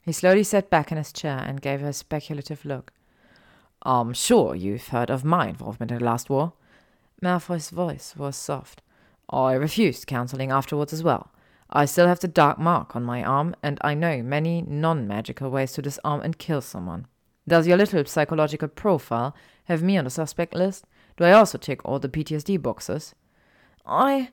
He 0.00 0.12
slowly 0.12 0.44
sat 0.44 0.70
back 0.70 0.92
in 0.92 0.98
his 0.98 1.12
chair 1.12 1.38
and 1.38 1.60
gave 1.60 1.80
her 1.80 1.88
a 1.88 1.92
speculative 1.92 2.64
look. 2.64 2.92
I'm 3.82 4.12
sure 4.12 4.54
you've 4.54 4.88
heard 4.88 5.10
of 5.10 5.24
my 5.24 5.48
involvement 5.48 5.92
in 5.92 5.98
the 5.98 6.04
last 6.04 6.30
war. 6.30 6.52
Malfoy's 7.20 7.70
voice 7.70 8.14
was 8.16 8.36
soft. 8.36 8.82
I 9.28 9.52
refused 9.52 10.06
counseling 10.06 10.50
afterwards 10.50 10.92
as 10.92 11.02
well. 11.02 11.30
I 11.70 11.84
still 11.84 12.06
have 12.06 12.20
the 12.20 12.28
dark 12.28 12.58
mark 12.58 12.94
on 12.94 13.02
my 13.02 13.24
arm, 13.24 13.56
and 13.62 13.78
I 13.82 13.94
know 13.94 14.22
many 14.22 14.62
non 14.62 15.08
magical 15.08 15.50
ways 15.50 15.72
to 15.72 15.82
disarm 15.82 16.20
and 16.20 16.38
kill 16.38 16.60
someone. 16.60 17.06
Does 17.48 17.66
your 17.66 17.76
little 17.76 18.04
psychological 18.04 18.68
profile 18.68 19.34
have 19.64 19.82
me 19.82 19.96
on 19.98 20.04
the 20.04 20.10
suspect 20.10 20.54
list? 20.54 20.84
Do 21.16 21.24
I 21.24 21.32
also 21.32 21.58
tick 21.58 21.80
all 21.84 21.98
the 21.98 22.08
PTSD 22.08 22.60
boxes? 22.62 23.14
I. 23.84 24.30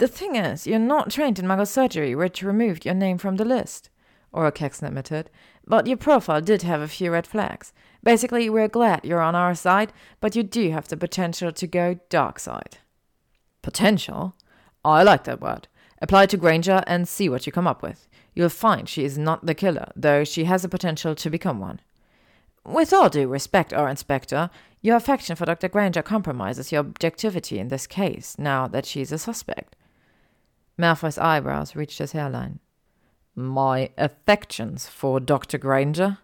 The 0.00 0.08
thing 0.08 0.34
is, 0.34 0.66
you're 0.66 0.78
not 0.78 1.10
trained 1.10 1.38
in 1.38 1.66
surgery, 1.66 2.14
which 2.14 2.42
removed 2.42 2.86
your 2.86 2.94
name 2.94 3.18
from 3.18 3.36
the 3.36 3.44
list, 3.44 3.90
Auror 4.32 4.54
Caxton 4.54 4.88
admitted. 4.88 5.28
But 5.66 5.86
your 5.86 5.98
profile 5.98 6.40
did 6.40 6.62
have 6.62 6.80
a 6.80 6.88
few 6.88 7.12
red 7.12 7.26
flags. 7.26 7.74
Basically, 8.02 8.48
we're 8.48 8.66
glad 8.66 9.04
you're 9.04 9.20
on 9.20 9.34
our 9.34 9.54
side, 9.54 9.92
but 10.18 10.34
you 10.34 10.42
do 10.42 10.70
have 10.70 10.88
the 10.88 10.96
potential 10.96 11.52
to 11.52 11.66
go 11.66 12.00
dark 12.08 12.38
side. 12.38 12.78
Potential? 13.60 14.34
I 14.86 15.02
like 15.02 15.24
that 15.24 15.42
word. 15.42 15.68
Apply 16.00 16.24
to 16.24 16.38
Granger 16.38 16.82
and 16.86 17.06
see 17.06 17.28
what 17.28 17.44
you 17.44 17.52
come 17.52 17.66
up 17.66 17.82
with. 17.82 18.08
You'll 18.34 18.48
find 18.48 18.88
she 18.88 19.04
is 19.04 19.18
not 19.18 19.44
the 19.44 19.54
killer, 19.54 19.92
though 19.94 20.24
she 20.24 20.44
has 20.44 20.62
the 20.62 20.70
potential 20.70 21.14
to 21.14 21.28
become 21.28 21.60
one. 21.60 21.82
With 22.64 22.94
all 22.94 23.10
due 23.10 23.28
respect, 23.28 23.72
Auror 23.72 23.90
Inspector, 23.90 24.48
your 24.80 24.96
affection 24.96 25.36
for 25.36 25.44
Dr. 25.44 25.68
Granger 25.68 26.00
compromises 26.00 26.72
your 26.72 26.80
objectivity 26.80 27.58
in 27.58 27.68
this 27.68 27.86
case, 27.86 28.38
now 28.38 28.66
that 28.66 28.86
she's 28.86 29.12
a 29.12 29.18
suspect. 29.18 29.76
Malfoy's 30.80 31.18
eyebrows 31.18 31.76
reached 31.76 31.98
his 31.98 32.12
hairline. 32.12 32.58
My 33.34 33.90
affections 33.98 34.88
for 34.88 35.20
Dr. 35.20 35.58
Granger? 35.58 36.18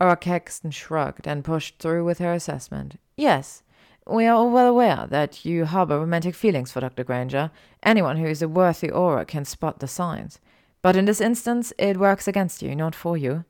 Auror 0.00 0.20
Caxton 0.20 0.70
shrugged 0.70 1.26
and 1.26 1.44
pushed 1.44 1.78
through 1.78 2.04
with 2.04 2.18
her 2.18 2.32
assessment. 2.32 2.98
Yes, 3.16 3.62
we 4.06 4.26
are 4.26 4.34
all 4.34 4.50
well 4.50 4.66
aware 4.66 5.06
that 5.08 5.44
you 5.44 5.64
harbor 5.64 5.98
romantic 5.98 6.34
feelings 6.34 6.72
for 6.72 6.80
Dr. 6.80 7.04
Granger. 7.04 7.50
Anyone 7.82 8.16
who 8.16 8.26
is 8.26 8.42
a 8.42 8.48
worthy 8.48 8.88
Auror 8.88 9.26
can 9.26 9.44
spot 9.44 9.80
the 9.80 9.88
signs. 9.88 10.38
But 10.82 10.96
in 10.96 11.06
this 11.06 11.20
instance, 11.20 11.72
it 11.78 11.96
works 11.96 12.28
against 12.28 12.62
you, 12.62 12.76
not 12.76 12.94
for 12.94 13.16
you. 13.16 13.44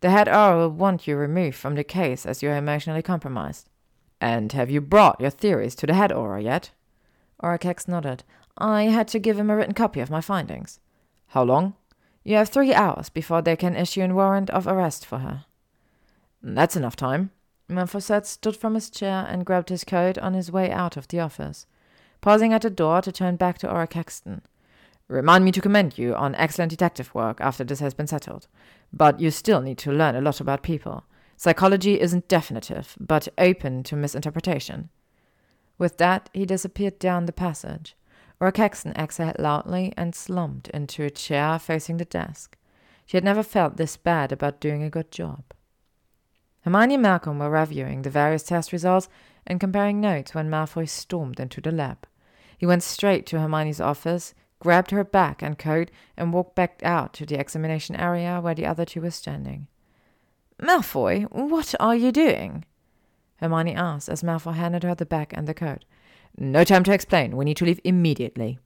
The 0.00 0.10
head 0.10 0.26
Auror 0.26 0.58
will 0.58 0.70
want 0.70 1.06
you 1.06 1.16
removed 1.16 1.56
from 1.56 1.76
the 1.76 1.84
case 1.84 2.26
as 2.26 2.42
you 2.42 2.50
are 2.50 2.56
emotionally 2.56 3.02
compromised. 3.02 3.68
And 4.20 4.52
have 4.52 4.70
you 4.70 4.80
brought 4.80 5.20
your 5.20 5.30
theories 5.30 5.74
to 5.76 5.86
the 5.86 5.94
head 5.94 6.10
Auror 6.10 6.42
yet? 6.42 6.70
Auror 7.42 7.58
Cax 7.58 7.88
nodded. 7.88 8.24
I 8.58 8.84
had 8.84 9.08
to 9.08 9.18
give 9.18 9.38
him 9.38 9.50
a 9.50 9.56
written 9.56 9.74
copy 9.74 10.00
of 10.00 10.10
my 10.10 10.20
findings. 10.20 10.80
How 11.28 11.42
long? 11.42 11.74
You 12.24 12.36
have 12.36 12.48
three 12.48 12.74
hours 12.74 13.08
before 13.08 13.42
they 13.42 13.56
can 13.56 13.74
issue 13.74 14.02
a 14.02 14.08
warrant 14.08 14.50
of 14.50 14.66
arrest 14.66 15.04
for 15.06 15.18
her. 15.18 15.46
That's 16.42 16.76
enough 16.76 16.96
time. 16.96 17.30
Manfred 17.68 18.26
stood 18.26 18.56
from 18.56 18.74
his 18.74 18.90
chair 18.90 19.26
and 19.28 19.46
grabbed 19.46 19.70
his 19.70 19.84
coat 19.84 20.18
on 20.18 20.34
his 20.34 20.52
way 20.52 20.70
out 20.70 20.96
of 20.96 21.08
the 21.08 21.20
office, 21.20 21.66
pausing 22.20 22.52
at 22.52 22.62
the 22.62 22.70
door 22.70 23.00
to 23.00 23.10
turn 23.10 23.36
back 23.36 23.58
to 23.58 23.66
Auror 23.66 23.88
Caxton. 23.88 24.42
Remind 25.08 25.44
me 25.44 25.52
to 25.52 25.60
commend 25.60 25.98
you 25.98 26.14
on 26.14 26.34
excellent 26.36 26.70
detective 26.70 27.14
work 27.14 27.40
after 27.40 27.64
this 27.64 27.80
has 27.80 27.94
been 27.94 28.06
settled. 28.06 28.46
But 28.92 29.20
you 29.20 29.30
still 29.30 29.60
need 29.60 29.78
to 29.78 29.92
learn 29.92 30.16
a 30.16 30.20
lot 30.20 30.40
about 30.40 30.62
people. 30.62 31.04
Psychology 31.36 32.00
isn't 32.00 32.28
definitive, 32.28 32.96
but 33.00 33.28
open 33.36 33.82
to 33.84 33.96
misinterpretation. 33.96 34.90
With 35.78 35.98
that, 35.98 36.30
he 36.32 36.46
disappeared 36.46 36.98
down 36.98 37.26
the 37.26 37.32
passage. 37.32 37.96
Auror 38.42 38.92
exhaled 38.98 39.38
loudly 39.38 39.94
and 39.96 40.16
slumped 40.16 40.66
into 40.70 41.04
a 41.04 41.10
chair 41.10 41.60
facing 41.60 41.98
the 41.98 42.04
desk. 42.04 42.56
She 43.06 43.16
had 43.16 43.22
never 43.22 43.44
felt 43.44 43.76
this 43.76 43.96
bad 43.96 44.32
about 44.32 44.60
doing 44.60 44.82
a 44.82 44.90
good 44.90 45.12
job. 45.12 45.44
Hermione 46.62 46.94
and 46.94 47.02
Malcolm 47.04 47.38
were 47.38 47.50
reviewing 47.50 48.02
the 48.02 48.10
various 48.10 48.42
test 48.42 48.72
results 48.72 49.08
and 49.46 49.60
comparing 49.60 50.00
notes 50.00 50.34
when 50.34 50.50
Malfoy 50.50 50.88
stormed 50.88 51.38
into 51.38 51.60
the 51.60 51.70
lab. 51.70 52.04
He 52.58 52.66
went 52.66 52.82
straight 52.82 53.26
to 53.26 53.38
Hermione's 53.38 53.80
office, 53.80 54.34
grabbed 54.58 54.90
her 54.90 55.04
bag 55.04 55.36
and 55.40 55.56
coat, 55.56 55.92
and 56.16 56.32
walked 56.32 56.56
back 56.56 56.80
out 56.82 57.12
to 57.14 57.26
the 57.26 57.38
examination 57.38 57.94
area 57.94 58.40
where 58.40 58.56
the 58.56 58.66
other 58.66 58.84
two 58.84 59.02
were 59.02 59.12
standing. 59.12 59.68
Malfoy, 60.60 61.30
what 61.30 61.76
are 61.78 61.94
you 61.94 62.10
doing? 62.10 62.64
Hermione 63.36 63.74
asked 63.74 64.08
as 64.08 64.24
Malfoy 64.24 64.54
handed 64.54 64.82
her 64.82 64.96
the 64.96 65.06
bag 65.06 65.32
and 65.32 65.46
the 65.46 65.54
coat. 65.54 65.84
No 66.36 66.64
time 66.64 66.84
to 66.84 66.92
explain. 66.92 67.36
We 67.36 67.44
need 67.44 67.56
to 67.58 67.64
leave 67.64 67.80
immediately. 67.84 68.58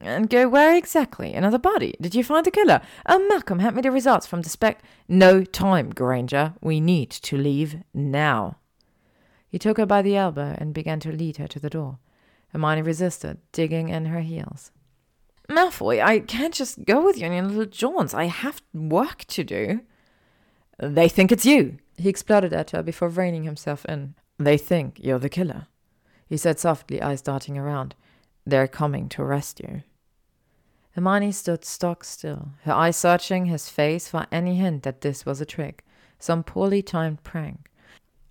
And 0.00 0.30
go 0.30 0.48
where 0.48 0.76
exactly? 0.76 1.34
Another 1.34 1.58
body? 1.58 1.94
Did 2.00 2.14
you 2.14 2.22
find 2.22 2.46
the 2.46 2.52
killer? 2.52 2.80
Oh, 3.06 3.26
Malcolm, 3.28 3.58
hand 3.58 3.76
me 3.76 3.82
the 3.82 3.90
results 3.90 4.26
from 4.26 4.42
the 4.42 4.48
spec. 4.48 4.80
No 5.08 5.42
time, 5.42 5.90
Granger. 5.90 6.54
We 6.60 6.80
need 6.80 7.10
to 7.10 7.36
leave 7.36 7.78
now. 7.92 8.58
He 9.48 9.58
took 9.58 9.78
her 9.78 9.86
by 9.86 10.02
the 10.02 10.16
elbow 10.16 10.54
and 10.58 10.72
began 10.72 11.00
to 11.00 11.10
lead 11.10 11.38
her 11.38 11.48
to 11.48 11.58
the 11.58 11.70
door. 11.70 11.98
Hermione 12.52 12.82
resisted, 12.82 13.38
digging 13.52 13.88
in 13.88 14.06
her 14.06 14.20
heels. 14.20 14.70
Malfoy, 15.48 16.02
I 16.02 16.20
can't 16.20 16.54
just 16.54 16.84
go 16.84 17.04
with 17.04 17.18
you 17.18 17.26
on 17.26 17.32
your 17.32 17.44
little 17.44 17.64
jaunts. 17.64 18.14
I 18.14 18.24
have 18.24 18.62
work 18.74 19.24
to 19.28 19.42
do. 19.42 19.80
They 20.78 21.08
think 21.08 21.32
it's 21.32 21.46
you, 21.46 21.78
he 21.96 22.08
exploded 22.08 22.52
at 22.52 22.70
her 22.70 22.82
before 22.82 23.08
reining 23.08 23.44
himself 23.44 23.84
in. 23.86 24.14
They 24.38 24.56
think 24.56 25.00
you're 25.02 25.18
the 25.18 25.28
killer, 25.28 25.66
he 26.28 26.36
said 26.36 26.58
softly, 26.58 27.00
eyes 27.02 27.22
darting 27.22 27.56
around. 27.56 27.94
They're 28.46 28.68
coming 28.68 29.08
to 29.10 29.22
arrest 29.22 29.60
you. 29.60 29.82
Hermione 30.92 31.32
stood 31.32 31.64
stock 31.64 32.04
still, 32.04 32.50
her 32.64 32.72
eyes 32.72 32.96
searching 32.96 33.46
his 33.46 33.68
face 33.68 34.08
for 34.08 34.26
any 34.32 34.56
hint 34.56 34.82
that 34.82 35.00
this 35.00 35.24
was 35.24 35.40
a 35.40 35.46
trick, 35.46 35.84
some 36.18 36.42
poorly 36.42 36.82
timed 36.82 37.22
prank. 37.22 37.70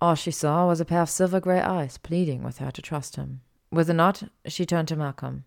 All 0.00 0.14
she 0.14 0.30
saw 0.30 0.66
was 0.66 0.80
a 0.80 0.84
pair 0.84 1.02
of 1.02 1.10
silver 1.10 1.40
grey 1.40 1.60
eyes 1.60 1.98
pleading 1.98 2.42
with 2.42 2.58
her 2.58 2.70
to 2.70 2.82
trust 2.82 3.16
him. 3.16 3.40
With 3.72 3.90
a 3.90 3.94
nod, 3.94 4.30
she 4.46 4.64
turned 4.64 4.88
to 4.88 4.96
Malcolm. 4.96 5.44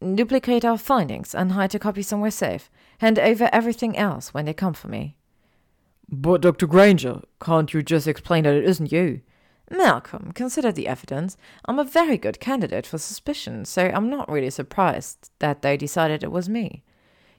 Duplicate 0.00 0.64
our 0.64 0.78
findings 0.78 1.34
and 1.34 1.52
hide 1.52 1.74
a 1.74 1.78
copy 1.78 2.02
somewhere 2.02 2.30
safe. 2.30 2.70
Hand 2.98 3.18
over 3.18 3.48
everything 3.52 3.96
else 3.96 4.34
when 4.34 4.44
they 4.44 4.52
come 4.52 4.74
for 4.74 4.88
me. 4.88 5.16
But, 6.08 6.42
Dr. 6.42 6.66
Granger, 6.66 7.22
can't 7.40 7.72
you 7.72 7.82
just 7.82 8.06
explain 8.06 8.44
that 8.44 8.54
it 8.54 8.64
isn't 8.64 8.92
you? 8.92 9.20
Malcolm, 9.70 10.32
consider 10.32 10.70
the 10.70 10.86
evidence. 10.86 11.36
I'm 11.64 11.78
a 11.78 11.84
very 11.84 12.16
good 12.16 12.38
candidate 12.38 12.86
for 12.86 12.98
suspicion, 12.98 13.64
so 13.64 13.86
I'm 13.86 14.08
not 14.08 14.30
really 14.30 14.50
surprised 14.50 15.30
that 15.40 15.62
they 15.62 15.76
decided 15.76 16.22
it 16.22 16.30
was 16.30 16.48
me. 16.48 16.84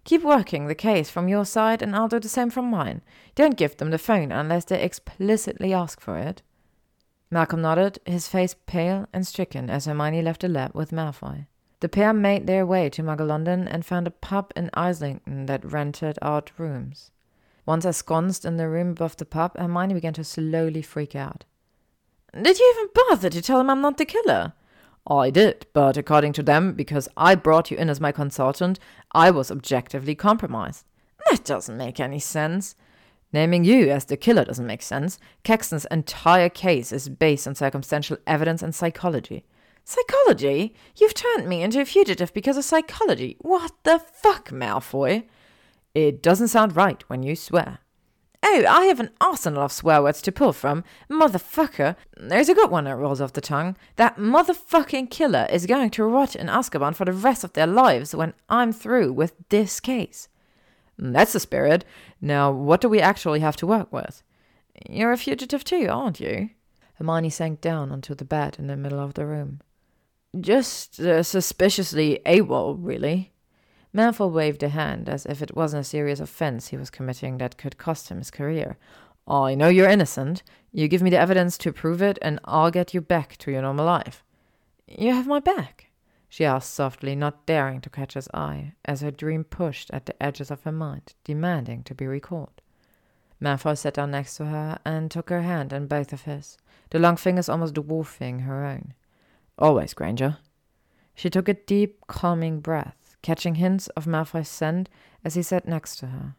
Keep 0.04 0.24
working 0.24 0.68
the 0.68 0.76
case 0.76 1.10
from 1.10 1.28
your 1.28 1.46
side, 1.46 1.82
and 1.82 1.96
I'll 1.96 2.08
do 2.08 2.20
the 2.20 2.30
same 2.30 2.50
from 2.50 2.70
mine. 2.70 3.02
Don't 3.36 3.58
give 3.58 3.78
them 3.78 3.92
the 3.92 3.98
phone 3.98 4.32
unless 4.32 4.66
they 4.66 4.82
explicitly 4.82 5.74
ask 5.74 6.00
for 6.02 6.18
it. 6.18 6.42
Malcolm 7.30 7.62
nodded, 7.62 8.00
his 8.06 8.28
face 8.28 8.56
pale 8.68 9.08
and 9.14 9.28
stricken 9.28 9.70
as 9.70 9.86
Hermione 9.86 10.22
left 10.22 10.42
the 10.42 10.48
lab 10.48 10.74
with 10.74 10.92
Malfoy. 10.92 11.48
The 11.80 11.90
pair 11.90 12.14
made 12.14 12.48
their 12.48 12.66
way 12.66 12.90
to 12.90 13.04
Muggle 13.04 13.28
London 13.28 13.68
and 13.68 13.86
found 13.86 14.08
a 14.08 14.12
pub 14.12 14.52
in 14.56 14.70
Islington 14.74 15.46
that 15.46 15.70
rented 15.70 16.18
out 16.22 16.52
rooms. 16.58 17.12
Once 17.66 17.84
ensconced 17.84 18.46
in 18.46 18.56
the 18.56 18.70
room 18.70 18.92
above 18.92 19.18
the 19.18 19.26
pub, 19.26 19.58
Hermione 19.58 19.94
began 19.94 20.14
to 20.14 20.24
slowly 20.24 20.82
freak 20.82 21.16
out. 21.16 21.44
Did 22.34 22.60
you 22.60 22.76
even 22.76 22.90
bother 22.94 23.30
to 23.30 23.42
tell 23.42 23.58
them 23.58 23.70
I'm 23.70 23.82
not 23.82 23.98
the 23.98 24.06
killer? 24.06 24.54
I 25.10 25.30
did, 25.30 25.66
but 25.74 25.96
according 25.96 26.34
to 26.34 26.44
them, 26.44 26.74
because 26.74 27.08
I 27.16 27.36
brought 27.36 27.72
you 27.72 27.78
in 27.78 27.90
as 27.90 28.02
my 28.02 28.12
consultant, 28.12 28.80
I 29.14 29.32
was 29.32 29.50
objectively 29.50 30.16
compromised. 30.16 30.86
That 31.30 31.46
doesn't 31.46 31.78
make 31.78 32.00
any 32.00 32.20
sense. 32.20 32.76
Naming 33.34 33.64
you 33.64 33.90
as 33.90 34.06
the 34.06 34.18
killer 34.18 34.46
doesn't 34.46 34.68
make 34.68 34.82
sense. 34.82 35.20
Caxton's 35.44 35.86
entire 35.92 36.50
case 36.50 36.92
is 36.92 37.10
based 37.10 37.48
on 37.48 37.56
circumstantial 37.56 38.18
evidence 38.26 38.62
and 38.62 38.76
psychology. 38.76 39.46
Psychology? 39.84 40.76
You've 40.98 41.14
turned 41.14 41.48
me 41.48 41.62
into 41.62 41.80
a 41.80 41.86
fugitive 41.86 42.34
because 42.34 42.58
of 42.58 42.66
psychology. 42.66 43.38
What 43.40 43.72
the 43.84 44.00
fuck, 44.00 44.50
Malfoy? 44.50 45.24
It 45.94 46.22
doesn't 46.22 46.50
sound 46.50 46.76
right 46.76 47.02
when 47.10 47.24
you 47.24 47.36
swear. 47.36 47.80
Oh, 48.44 48.66
I 48.68 48.86
have 48.86 49.00
an 49.00 49.10
arsenal 49.20 49.64
of 49.64 49.72
swear 49.72 50.02
words 50.02 50.22
to 50.22 50.32
pull 50.32 50.54
from. 50.54 50.84
Motherfucker. 51.10 51.96
There's 52.16 52.50
a 52.50 52.54
good 52.54 52.70
one 52.70 52.86
that 52.86 52.96
rolls 52.96 53.20
off 53.20 53.34
the 53.34 53.42
tongue. 53.42 53.76
That 53.96 54.18
motherfucking 54.18 55.10
killer 55.10 55.48
is 55.52 55.66
going 55.66 55.90
to 55.92 56.04
rot 56.04 56.36
in 56.36 56.48
Azkaban 56.48 56.96
for 56.96 57.06
the 57.06 57.14
rest 57.14 57.44
of 57.44 57.54
their 57.54 57.68
lives 57.68 58.16
when 58.16 58.34
I'm 58.48 58.72
through 58.72 59.14
with 59.14 59.34
this 59.50 59.80
case. 59.80 60.30
That's 60.98 61.34
the 61.34 61.40
spirit. 61.40 61.86
Now, 62.22 62.52
what 62.52 62.82
do 62.82 62.90
we 62.90 63.00
actually 63.00 63.40
have 63.40 63.56
to 63.58 63.68
work 63.68 63.92
with? 63.92 64.24
You're 64.90 65.12
a 65.12 65.18
fugitive 65.18 65.64
too, 65.64 65.88
aren't 65.90 66.20
you? 66.20 66.52
Hermione 66.96 67.30
sank 67.30 67.62
down 67.62 67.92
onto 67.92 68.16
the 68.16 68.26
bed 68.26 68.58
in 68.60 68.68
the 68.68 68.78
middle 68.78 69.00
of 69.00 69.14
the 69.14 69.26
room. 69.26 69.62
Just 70.40 71.00
uh, 71.00 71.24
suspiciously 71.24 72.20
AWOL, 72.26 72.78
really. 72.80 73.32
Malfoy 73.98 74.32
waved 74.32 74.62
a 74.62 74.70
hand 74.70 75.10
as 75.10 75.26
if 75.26 75.42
it 75.42 75.56
wasn't 75.56 75.82
a 75.82 75.84
serious 75.84 76.20
offense 76.20 76.68
he 76.68 76.78
was 76.78 76.92
committing 76.92 77.40
that 77.40 77.58
could 77.58 77.80
cost 77.80 78.10
him 78.10 78.20
his 78.20 78.30
career. 78.30 78.78
I 79.28 79.56
know 79.56 79.70
you're 79.70 79.90
innocent. 79.90 80.44
You 80.72 80.88
give 80.88 81.02
me 81.02 81.10
the 81.10 81.18
evidence 81.18 81.58
to 81.58 81.74
prove 81.74 82.04
it, 82.04 82.20
and 82.22 82.40
I'll 82.46 82.70
get 82.70 82.94
you 82.94 83.02
back 83.02 83.38
to 83.38 83.50
your 83.52 83.64
normal 83.64 83.88
life. 83.88 84.24
You 84.88 85.16
have 85.16 85.26
my 85.26 85.40
back? 85.40 85.88
she 86.30 86.46
asked 86.46 86.76
softly, 86.76 87.16
not 87.16 87.48
daring 87.48 87.82
to 87.82 87.90
catch 87.90 88.14
his 88.14 88.30
eye, 88.36 88.74
as 88.86 89.02
her 89.02 89.10
dream 89.10 89.44
pushed 89.44 89.90
at 89.90 90.06
the 90.06 90.22
edges 90.22 90.52
of 90.52 90.62
her 90.62 90.72
mind, 90.72 91.16
demanding 91.24 91.82
to 91.86 91.96
be 91.96 92.06
recalled. 92.06 92.62
Malfoy 93.42 93.76
sat 93.76 93.96
down 93.96 94.12
next 94.12 94.38
to 94.38 94.46
her 94.46 94.78
and 94.86 95.10
took 95.10 95.30
her 95.30 95.42
hand 95.42 95.74
in 95.74 95.88
both 95.88 96.14
of 96.14 96.22
his, 96.22 96.56
the 96.92 97.00
long 97.00 97.16
fingers 97.16 97.50
almost 97.50 97.74
dwarfing 97.74 98.42
her 98.42 98.64
own. 98.64 98.94
Always, 99.58 99.96
Granger. 99.96 100.38
She 101.16 101.32
took 101.32 101.50
a 101.50 101.56
deep, 101.56 102.06
calming 102.06 102.60
breath 102.60 102.97
catching 103.22 103.56
hints 103.56 103.88
of 103.90 104.06
Malfoy's 104.06 104.50
scent 104.50 104.90
as 105.24 105.36
he 105.36 105.42
sat 105.42 105.68
next 105.68 105.98
to 105.98 106.08
her. 106.08 106.36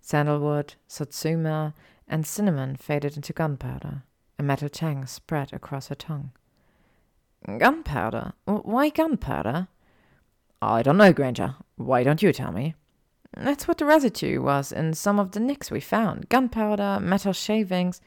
Sandalwood, 0.00 0.74
satsuma, 0.86 1.74
and 2.08 2.26
cinnamon 2.26 2.76
faded 2.76 3.16
into 3.16 3.32
gunpowder. 3.32 4.02
A 4.38 4.42
metal 4.42 4.68
tang 4.68 5.06
spread 5.06 5.52
across 5.52 5.88
her 5.88 5.94
tongue. 5.94 6.30
Gunpowder? 7.58 8.32
Why 8.44 8.90
gunpowder? 8.90 9.68
I 10.60 10.82
don't 10.82 10.96
know, 10.96 11.12
Granger. 11.12 11.56
Why 11.76 12.02
don't 12.02 12.22
you 12.22 12.32
tell 12.32 12.52
me? 12.52 12.74
That's 13.36 13.68
what 13.68 13.78
the 13.78 13.84
residue 13.84 14.40
was 14.40 14.72
in 14.72 14.94
some 14.94 15.18
of 15.18 15.32
the 15.32 15.40
nicks 15.40 15.70
we 15.70 15.80
found. 15.80 16.28
Gunpowder, 16.28 17.00
metal 17.00 17.32
shavings. 17.32 18.00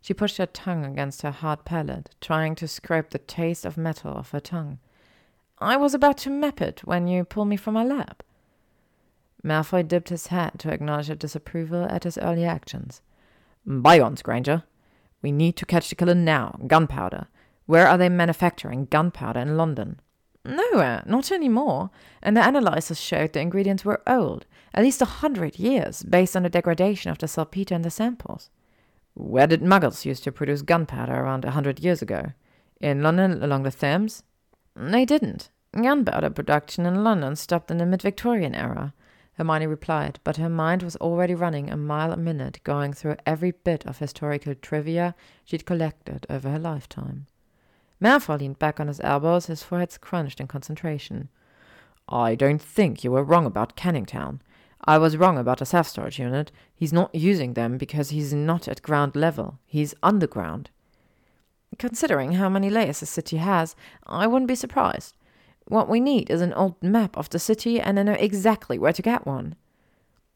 She 0.00 0.14
pushed 0.14 0.38
her 0.38 0.46
tongue 0.46 0.84
against 0.84 1.22
her 1.22 1.30
hard 1.30 1.64
palate, 1.64 2.10
trying 2.20 2.54
to 2.56 2.66
scrape 2.66 3.10
the 3.10 3.18
taste 3.18 3.64
of 3.64 3.76
metal 3.76 4.12
off 4.12 4.32
her 4.32 4.40
tongue. 4.40 4.78
I 5.62 5.76
was 5.76 5.94
about 5.94 6.18
to 6.18 6.30
map 6.30 6.60
it 6.60 6.80
when 6.84 7.06
you 7.06 7.24
pulled 7.24 7.48
me 7.48 7.56
from 7.56 7.74
my 7.74 7.84
lap. 7.84 8.22
Malfoy 9.44 9.86
dipped 9.86 10.08
his 10.08 10.28
head 10.28 10.58
to 10.58 10.72
acknowledge 10.72 11.08
her 11.08 11.14
disapproval 11.14 11.84
at 11.84 12.04
his 12.04 12.18
early 12.18 12.44
actions. 12.44 13.00
Bygones, 13.64 14.22
Granger. 14.22 14.64
We 15.22 15.32
need 15.32 15.56
to 15.56 15.66
catch 15.66 15.88
the 15.88 15.94
killer 15.94 16.14
now. 16.14 16.58
Gunpowder. 16.66 17.28
Where 17.66 17.86
are 17.86 17.96
they 17.96 18.08
manufacturing 18.08 18.86
gunpowder 18.86 19.40
in 19.40 19.56
London? 19.56 20.00
Nowhere, 20.44 21.04
not 21.06 21.30
anymore. 21.30 21.90
And 22.20 22.36
the 22.36 22.46
analysis 22.46 22.98
showed 22.98 23.32
the 23.32 23.40
ingredients 23.40 23.84
were 23.84 24.02
old, 24.06 24.46
at 24.74 24.82
least 24.82 25.00
a 25.00 25.06
hundred 25.06 25.60
years, 25.60 26.02
based 26.02 26.36
on 26.36 26.42
the 26.42 26.50
degradation 26.50 27.12
of 27.12 27.18
the 27.18 27.28
saltpeter 27.28 27.74
in 27.76 27.82
the 27.82 27.90
samples. 27.90 28.50
Where 29.14 29.46
did 29.46 29.62
muggles 29.62 30.04
used 30.04 30.24
to 30.24 30.32
produce 30.32 30.62
gunpowder 30.62 31.14
around 31.14 31.44
a 31.44 31.52
hundred 31.52 31.78
years 31.80 32.02
ago? 32.02 32.32
In 32.80 33.02
London 33.02 33.42
along 33.42 33.62
the 33.62 33.70
Thames? 33.70 34.24
They 34.74 35.04
didn't. 35.04 35.50
Gunpowder 35.74 36.30
production 36.30 36.86
in 36.86 37.04
London 37.04 37.36
stopped 37.36 37.70
in 37.70 37.78
the 37.78 37.86
mid 37.86 38.02
Victorian 38.02 38.54
era, 38.54 38.94
Hermione 39.34 39.66
replied, 39.66 40.20
but 40.24 40.36
her 40.36 40.48
mind 40.48 40.82
was 40.82 40.96
already 40.96 41.34
running 41.34 41.70
a 41.70 41.76
mile 41.76 42.12
a 42.12 42.16
minute, 42.16 42.60
going 42.64 42.92
through 42.92 43.16
every 43.24 43.52
bit 43.52 43.86
of 43.86 43.98
historical 43.98 44.54
trivia 44.54 45.14
she'd 45.44 45.64
collected 45.64 46.26
over 46.28 46.50
her 46.50 46.58
lifetime. 46.58 47.26
Malfoy 48.00 48.38
leaned 48.40 48.58
back 48.58 48.78
on 48.78 48.88
his 48.88 49.00
elbows, 49.00 49.46
his 49.46 49.62
forehead 49.62 49.90
scrunched 49.90 50.40
in 50.40 50.48
concentration. 50.48 51.28
I 52.08 52.34
don't 52.34 52.60
think 52.60 53.04
you 53.04 53.12
were 53.12 53.24
wrong 53.24 53.46
about 53.46 53.76
Canning 53.76 54.06
Town. 54.06 54.42
I 54.84 54.98
was 54.98 55.16
wrong 55.16 55.38
about 55.38 55.58
the 55.58 55.66
self 55.66 55.88
storage 55.88 56.18
unit. 56.18 56.52
He's 56.74 56.92
not 56.92 57.14
using 57.14 57.54
them 57.54 57.78
because 57.78 58.10
he's 58.10 58.34
not 58.34 58.68
at 58.68 58.82
ground 58.82 59.16
level. 59.16 59.60
He's 59.64 59.94
underground. 60.02 60.70
Considering 61.78 62.32
how 62.32 62.48
many 62.48 62.70
layers 62.70 63.00
the 63.00 63.06
city 63.06 63.38
has, 63.38 63.74
I 64.06 64.26
wouldn't 64.26 64.48
be 64.48 64.54
surprised. 64.54 65.14
What 65.66 65.88
we 65.88 66.00
need 66.00 66.30
is 66.30 66.40
an 66.40 66.52
old 66.52 66.82
map 66.82 67.16
of 67.16 67.30
the 67.30 67.38
city, 67.38 67.80
and 67.80 67.98
I 67.98 68.02
know 68.02 68.12
exactly 68.12 68.78
where 68.78 68.92
to 68.92 69.02
get 69.02 69.26
one. 69.26 69.54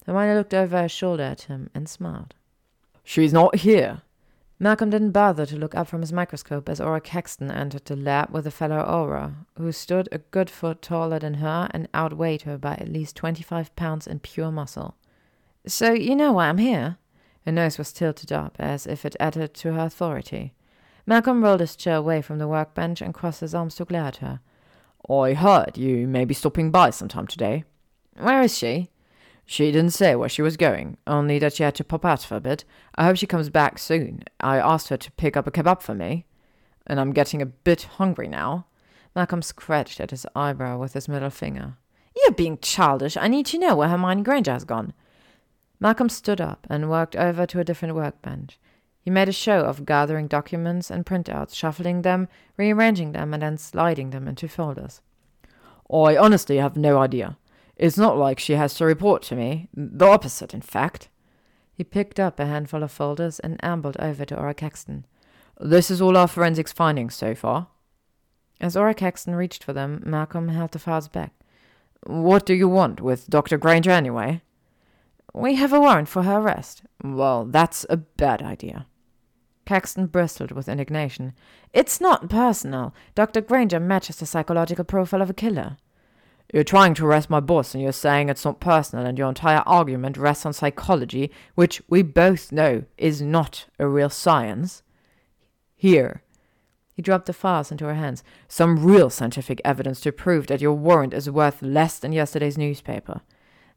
Hermione 0.05 0.35
looked 0.35 0.53
over 0.53 0.81
her 0.81 0.89
shoulder 0.89 1.23
at 1.23 1.41
him 1.41 1.69
and 1.75 1.87
smiled. 1.87 2.33
She's 3.03 3.33
not 3.33 3.57
here. 3.57 4.01
Malcolm 4.59 4.89
didn't 4.89 5.11
bother 5.11 5.45
to 5.45 5.55
look 5.55 5.75
up 5.75 5.87
from 5.87 6.01
his 6.01 6.11
microscope 6.11 6.67
as 6.67 6.79
Auror 6.79 7.03
Caxton 7.03 7.51
entered 7.51 7.85
the 7.85 7.95
lab 7.95 8.31
with 8.31 8.47
a 8.47 8.51
fellow 8.51 8.77
Auror, 8.77 9.35
who 9.57 9.71
stood 9.71 10.09
a 10.11 10.17
good 10.17 10.49
foot 10.49 10.81
taller 10.81 11.19
than 11.19 11.35
her 11.35 11.69
and 11.71 11.87
outweighed 11.93 12.41
her 12.43 12.57
by 12.57 12.73
at 12.73 12.89
least 12.89 13.15
twenty-five 13.15 13.75
pounds 13.75 14.07
in 14.07 14.19
pure 14.19 14.51
muscle. 14.51 14.95
So 15.67 15.93
you 15.93 16.15
know 16.15 16.31
why 16.31 16.47
I'm 16.47 16.57
here? 16.57 16.97
Her 17.45 17.51
nose 17.51 17.77
was 17.77 17.93
tilted 17.93 18.31
up, 18.31 18.55
as 18.57 18.87
if 18.87 19.05
it 19.05 19.15
added 19.19 19.53
to 19.55 19.73
her 19.73 19.85
authority. 19.85 20.53
Malcolm 21.09 21.41
rolled 21.41 21.61
his 21.61 21.77
chair 21.77 21.95
away 21.95 22.21
from 22.21 22.37
the 22.37 22.49
workbench 22.49 23.01
and 23.01 23.13
crossed 23.13 23.39
his 23.39 23.55
arms 23.55 23.75
to 23.75 23.85
glare 23.85 24.03
at 24.03 24.17
her. 24.17 24.41
I 25.09 25.33
heard 25.33 25.77
you 25.77 26.05
may 26.05 26.25
be 26.25 26.33
stopping 26.33 26.69
by 26.69 26.89
sometime 26.89 27.27
today. 27.27 27.63
Where 28.19 28.41
is 28.41 28.57
she? 28.57 28.89
She 29.45 29.71
didn't 29.71 29.91
say 29.91 30.15
where 30.15 30.27
she 30.27 30.41
was 30.41 30.57
going, 30.57 30.97
only 31.07 31.39
that 31.39 31.53
she 31.53 31.63
had 31.63 31.75
to 31.75 31.85
pop 31.85 32.03
out 32.03 32.23
for 32.23 32.35
a 32.35 32.41
bit. 32.41 32.65
I 32.95 33.05
hope 33.05 33.15
she 33.15 33.25
comes 33.25 33.49
back 33.49 33.79
soon. 33.79 34.23
I 34.41 34.57
asked 34.57 34.89
her 34.89 34.97
to 34.97 35.11
pick 35.13 35.37
up 35.37 35.47
a 35.47 35.51
kebab 35.51 35.81
for 35.81 35.95
me, 35.95 36.25
and 36.85 36.99
I'm 36.99 37.13
getting 37.13 37.41
a 37.41 37.45
bit 37.45 37.83
hungry 37.83 38.27
now. 38.27 38.65
Malcolm 39.15 39.41
scratched 39.41 40.01
at 40.01 40.11
his 40.11 40.25
eyebrow 40.35 40.77
with 40.77 40.91
his 40.91 41.07
middle 41.07 41.29
finger. 41.29 41.77
You're 42.17 42.33
being 42.33 42.57
childish. 42.57 43.15
I 43.15 43.29
need 43.29 43.45
to 43.47 43.57
know 43.57 43.77
where 43.77 43.87
Hermione 43.87 44.23
Granger 44.23 44.51
has 44.51 44.65
gone. 44.65 44.91
Malcolm 45.79 46.09
stood 46.09 46.41
up 46.41 46.67
and 46.69 46.89
walked 46.89 47.15
over 47.15 47.45
to 47.45 47.61
a 47.61 47.63
different 47.63 47.95
workbench. 47.95 48.59
He 49.07 49.11
made 49.11 49.29
a 49.29 49.31
show 49.31 49.61
of 49.61 49.85
gathering 49.85 50.27
documents 50.27 50.91
and 50.91 51.05
printouts, 51.05 51.55
shuffling 51.55 52.01
them, 52.01 52.27
rearranging 52.57 53.13
them, 53.13 53.33
and 53.33 53.41
then 53.41 53.57
sliding 53.57 54.09
them 54.09 54.27
into 54.27 54.49
folders. 54.49 54.99
I 55.89 56.17
honestly 56.17 56.57
have 56.57 56.75
no 56.75 56.97
idea. 56.97 57.37
It's 57.77 57.97
not 57.97 58.17
like 58.17 58.37
she 58.37 58.55
has 58.55 58.73
to 58.73 58.85
report 58.85 59.21
to 59.23 59.35
me. 59.37 59.69
The 59.73 60.07
opposite, 60.07 60.53
in 60.53 60.59
fact. 60.59 61.07
He 61.73 61.85
picked 61.85 62.19
up 62.19 62.37
a 62.37 62.47
handful 62.47 62.83
of 62.83 62.91
folders 62.91 63.39
and 63.39 63.63
ambled 63.63 63.95
over 63.97 64.25
to 64.25 64.35
Auror 64.35 64.57
Caxton. 64.57 65.05
This 65.57 65.89
is 65.89 66.01
all 66.01 66.17
our 66.17 66.27
forensics 66.27 66.73
findings 66.73 67.15
so 67.15 67.33
far. 67.33 67.69
As 68.59 68.75
Auror 68.75 68.97
Caxton 68.97 69.35
reached 69.35 69.63
for 69.63 69.71
them, 69.71 70.03
Malcolm 70.05 70.49
held 70.49 70.73
the 70.73 70.79
files 70.79 71.07
back. 71.07 71.31
What 72.05 72.45
do 72.45 72.53
you 72.53 72.67
want 72.67 72.99
with 72.99 73.29
Dr. 73.29 73.57
Granger 73.57 73.91
anyway? 73.91 74.41
We 75.33 75.55
have 75.55 75.71
a 75.71 75.79
warrant 75.79 76.09
for 76.09 76.23
her 76.23 76.39
arrest. 76.39 76.81
Well, 77.01 77.45
that's 77.45 77.85
a 77.89 77.95
bad 77.95 78.41
idea. 78.41 78.87
Caxton 79.67 80.05
bristled 80.05 80.51
with 80.53 80.69
indignation. 80.69 81.33
It's 81.73 81.99
not 81.99 82.29
personal. 82.29 82.95
Dr. 83.15 83.41
Granger 83.41 83.81
matches 83.81 84.15
the 84.15 84.25
psychological 84.25 84.85
profile 84.85 85.21
of 85.21 85.29
a 85.29 85.33
killer. 85.33 85.75
You're 86.53 86.63
trying 86.63 86.93
to 86.93 87.05
arrest 87.05 87.29
my 87.29 87.41
boss 87.41 87.73
and 87.73 87.83
you're 87.83 87.91
saying 87.91 88.29
it's 88.29 88.45
not 88.45 88.61
personal 88.61 89.05
and 89.05 89.17
your 89.17 89.27
entire 89.27 89.63
argument 89.65 90.15
rests 90.15 90.45
on 90.45 90.53
psychology, 90.53 91.31
which 91.55 91.81
we 91.89 92.01
both 92.01 92.53
know 92.53 92.85
is 92.97 93.21
not 93.21 93.65
a 93.77 93.89
real 93.89 94.09
science. 94.09 94.83
Here. 95.75 96.23
He 96.93 97.01
dropped 97.01 97.25
the 97.25 97.33
files 97.33 97.69
into 97.69 97.85
her 97.87 97.95
hands. 97.95 98.23
Some 98.47 98.85
real 98.85 99.09
scientific 99.09 99.59
evidence 99.65 99.99
to 99.99 100.13
prove 100.13 100.47
that 100.47 100.61
your 100.61 100.75
warrant 100.75 101.13
is 101.13 101.29
worth 101.29 101.61
less 101.61 101.99
than 101.99 102.13
yesterday's 102.13 102.57
newspaper. 102.57 103.19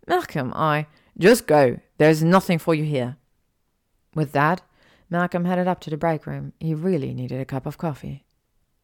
Malcolm, 0.07 0.53
I. 0.55 0.87
Just 1.19 1.49
go. 1.49 1.81
There's 1.99 2.23
nothing 2.23 2.61
for 2.61 2.77
you 2.77 2.85
here. 2.85 3.17
With 4.15 4.31
that, 4.33 4.63
Malcolm 5.11 5.45
headed 5.45 5.67
up 5.67 5.81
to 5.81 5.91
the 5.91 5.97
break 5.97 6.27
room. 6.27 6.53
He 6.61 6.73
really 6.73 7.13
needed 7.13 7.41
a 7.41 7.45
cup 7.45 7.67
of 7.67 7.77
coffee. 7.77 8.25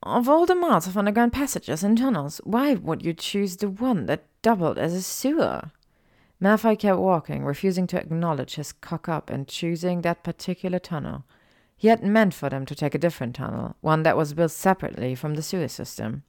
Of 0.02 0.28
all 0.28 0.44
the 0.44 0.54
miles 0.54 0.86
of 0.86 0.98
underground 0.98 1.32
passages 1.32 1.82
and 1.82 1.96
tunnels, 1.96 2.40
why 2.44 2.74
would 2.74 3.04
you 3.04 3.14
choose 3.14 3.56
the 3.56 3.68
one 3.68 4.06
that 4.06 4.24
doubled 4.42 4.78
as 4.78 4.92
a 4.92 5.02
sewer? 5.02 5.70
Malfoy 6.40 6.78
kept 6.78 6.98
walking, 6.98 7.44
refusing 7.44 7.86
to 7.86 7.98
acknowledge 7.98 8.56
his 8.56 8.72
cock 8.72 9.08
up 9.08 9.30
and 9.30 9.48
choosing 9.48 10.02
that 10.02 10.22
particular 10.22 10.78
tunnel. 10.78 11.24
He 11.76 11.88
had 11.88 12.02
meant 12.02 12.34
for 12.34 12.50
them 12.50 12.66
to 12.66 12.74
take 12.74 12.94
a 12.94 12.98
different 12.98 13.36
tunnel, 13.36 13.76
one 13.80 14.02
that 14.02 14.16
was 14.16 14.34
built 14.34 14.50
separately 14.50 15.14
from 15.14 15.34
the 15.34 15.42
sewer 15.42 15.68
system. 15.68 16.24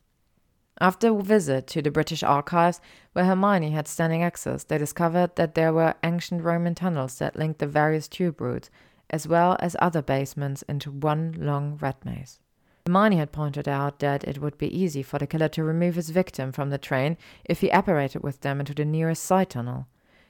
After 0.80 1.10
a 1.10 1.22
visit 1.22 1.68
to 1.68 1.82
the 1.82 1.92
British 1.92 2.22
Archives, 2.22 2.80
where 3.14 3.26
Hermione 3.26 3.72
had 3.72 3.88
standing 3.88 4.22
access, 4.22 4.64
they 4.64 4.78
discovered 4.78 5.36
that 5.36 5.56
there 5.56 5.74
were 5.74 5.96
ancient 6.04 6.44
Roman 6.44 6.76
tunnels 6.76 7.18
that 7.18 7.36
linked 7.36 7.60
the 7.60 7.68
various 7.68 8.08
tube 8.08 8.40
routes, 8.40 8.70
as 9.10 9.28
well 9.28 9.58
as 9.60 9.76
other 9.80 10.02
basements 10.02 10.64
into 10.64 10.92
one 10.92 11.36
long 11.38 11.78
rat 11.82 12.04
maze. 12.06 12.40
Hermione 12.88 13.18
had 13.18 13.32
pointed 13.32 13.68
out 13.68 14.00
that 14.00 14.24
it 14.24 14.40
would 14.40 14.58
be 14.58 14.74
easy 14.74 15.04
for 15.04 15.20
the 15.20 15.28
killer 15.28 15.50
to 15.50 15.64
remove 15.64 15.96
his 15.96 16.10
victim 16.10 16.52
from 16.52 16.70
the 16.70 16.78
train 16.78 17.18
if 17.44 17.60
he 17.62 17.70
apparated 17.70 18.24
with 18.24 18.42
them 18.42 18.60
into 18.60 18.74
the 18.74 18.86
nearest 18.86 19.24
side 19.24 19.50
tunnel. 19.50 19.88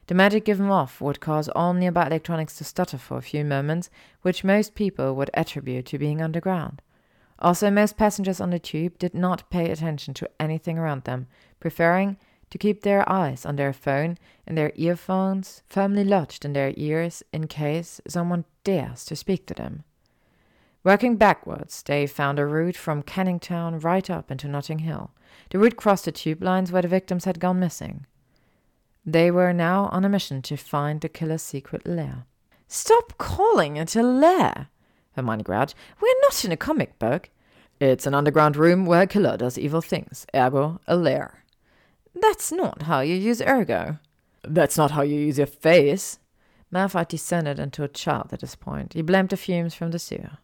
The 0.07 0.15
magic 0.15 0.45
given 0.45 0.69
off 0.69 0.99
would 1.01 1.19
cause 1.19 1.49
all 1.49 1.73
nearby 1.73 2.07
electronics 2.07 2.57
to 2.57 2.63
stutter 2.63 2.97
for 2.97 3.17
a 3.17 3.21
few 3.21 3.43
moments, 3.43 3.89
which 4.21 4.43
most 4.43 4.73
people 4.73 5.15
would 5.15 5.29
attribute 5.33 5.85
to 5.87 5.99
being 5.99 6.21
underground. 6.21 6.81
Also, 7.39 7.69
most 7.69 7.97
passengers 7.97 8.41
on 8.41 8.49
the 8.49 8.57
tube 8.57 8.97
did 8.97 9.13
not 9.13 9.49
pay 9.51 9.69
attention 9.69 10.13
to 10.15 10.29
anything 10.39 10.79
around 10.79 11.03
them, 11.03 11.27
preferring 11.59 12.17
to 12.49 12.57
keep 12.57 12.81
their 12.81 13.07
eyes 13.07 13.45
on 13.45 13.57
their 13.57 13.73
phone 13.73 14.17
and 14.47 14.57
their 14.57 14.71
earphones 14.75 15.61
firmly 15.67 16.03
lodged 16.03 16.45
in 16.45 16.53
their 16.53 16.73
ears 16.77 17.21
in 17.33 17.47
case 17.47 17.99
someone 18.07 18.45
dares 18.67 19.05
to 19.05 19.15
speak 19.15 19.45
to 19.45 19.53
them. 19.53 19.85
Working 20.83 21.15
backwards, 21.15 21.81
they 21.83 22.05
found 22.05 22.37
a 22.37 22.45
route 22.45 22.75
from 22.75 23.01
Canning 23.01 23.39
Town 23.39 23.79
right 23.79 24.09
up 24.09 24.29
into 24.29 24.49
Notting 24.49 24.79
Hill. 24.79 25.11
The 25.51 25.57
route 25.57 25.77
crossed 25.77 26.03
the 26.03 26.11
tube 26.11 26.43
lines 26.43 26.69
where 26.69 26.81
the 26.81 26.89
victims 26.89 27.23
had 27.23 27.39
gone 27.39 27.61
missing. 27.61 28.05
They 29.05 29.31
were 29.31 29.53
now 29.53 29.85
on 29.93 30.03
a 30.03 30.09
mission 30.09 30.41
to 30.41 30.57
find 30.57 30.99
the 30.99 31.07
killer's 31.07 31.41
secret 31.41 31.87
lair. 31.87 32.25
Stop 32.67 33.17
calling 33.17 33.77
it 33.77 33.95
a 33.95 34.03
lair, 34.03 34.67
Hermione 35.13 35.43
growled. 35.43 35.73
We're 36.01 36.21
not 36.23 36.43
in 36.43 36.51
a 36.51 36.57
comic 36.57 36.99
book. 36.99 37.29
It's 37.79 38.05
an 38.05 38.13
underground 38.13 38.57
room 38.57 38.85
where 38.85 39.03
a 39.03 39.07
killer 39.07 39.37
does 39.37 39.57
evil 39.57 39.81
things, 39.81 40.25
ergo 40.35 40.81
a 40.87 40.97
lair. 40.97 41.45
That's 42.13 42.51
not 42.51 42.81
how 42.81 42.99
you 42.99 43.15
use 43.15 43.41
ergo. 43.41 43.99
That's 44.43 44.77
not 44.77 44.91
how 44.91 45.03
you 45.03 45.17
use 45.17 45.37
your 45.37 45.47
face. 45.47 46.19
Malfoy 46.71 47.07
descended 47.07 47.59
into 47.59 47.83
a 47.83 47.87
child 47.87 48.33
at 48.33 48.41
this 48.41 48.55
point. 48.55 48.93
He 48.93 49.01
blamed 49.01 49.29
the 49.29 49.37
fumes 49.37 49.73
from 49.73 49.91
the 49.91 49.99
sewer. 49.99 50.37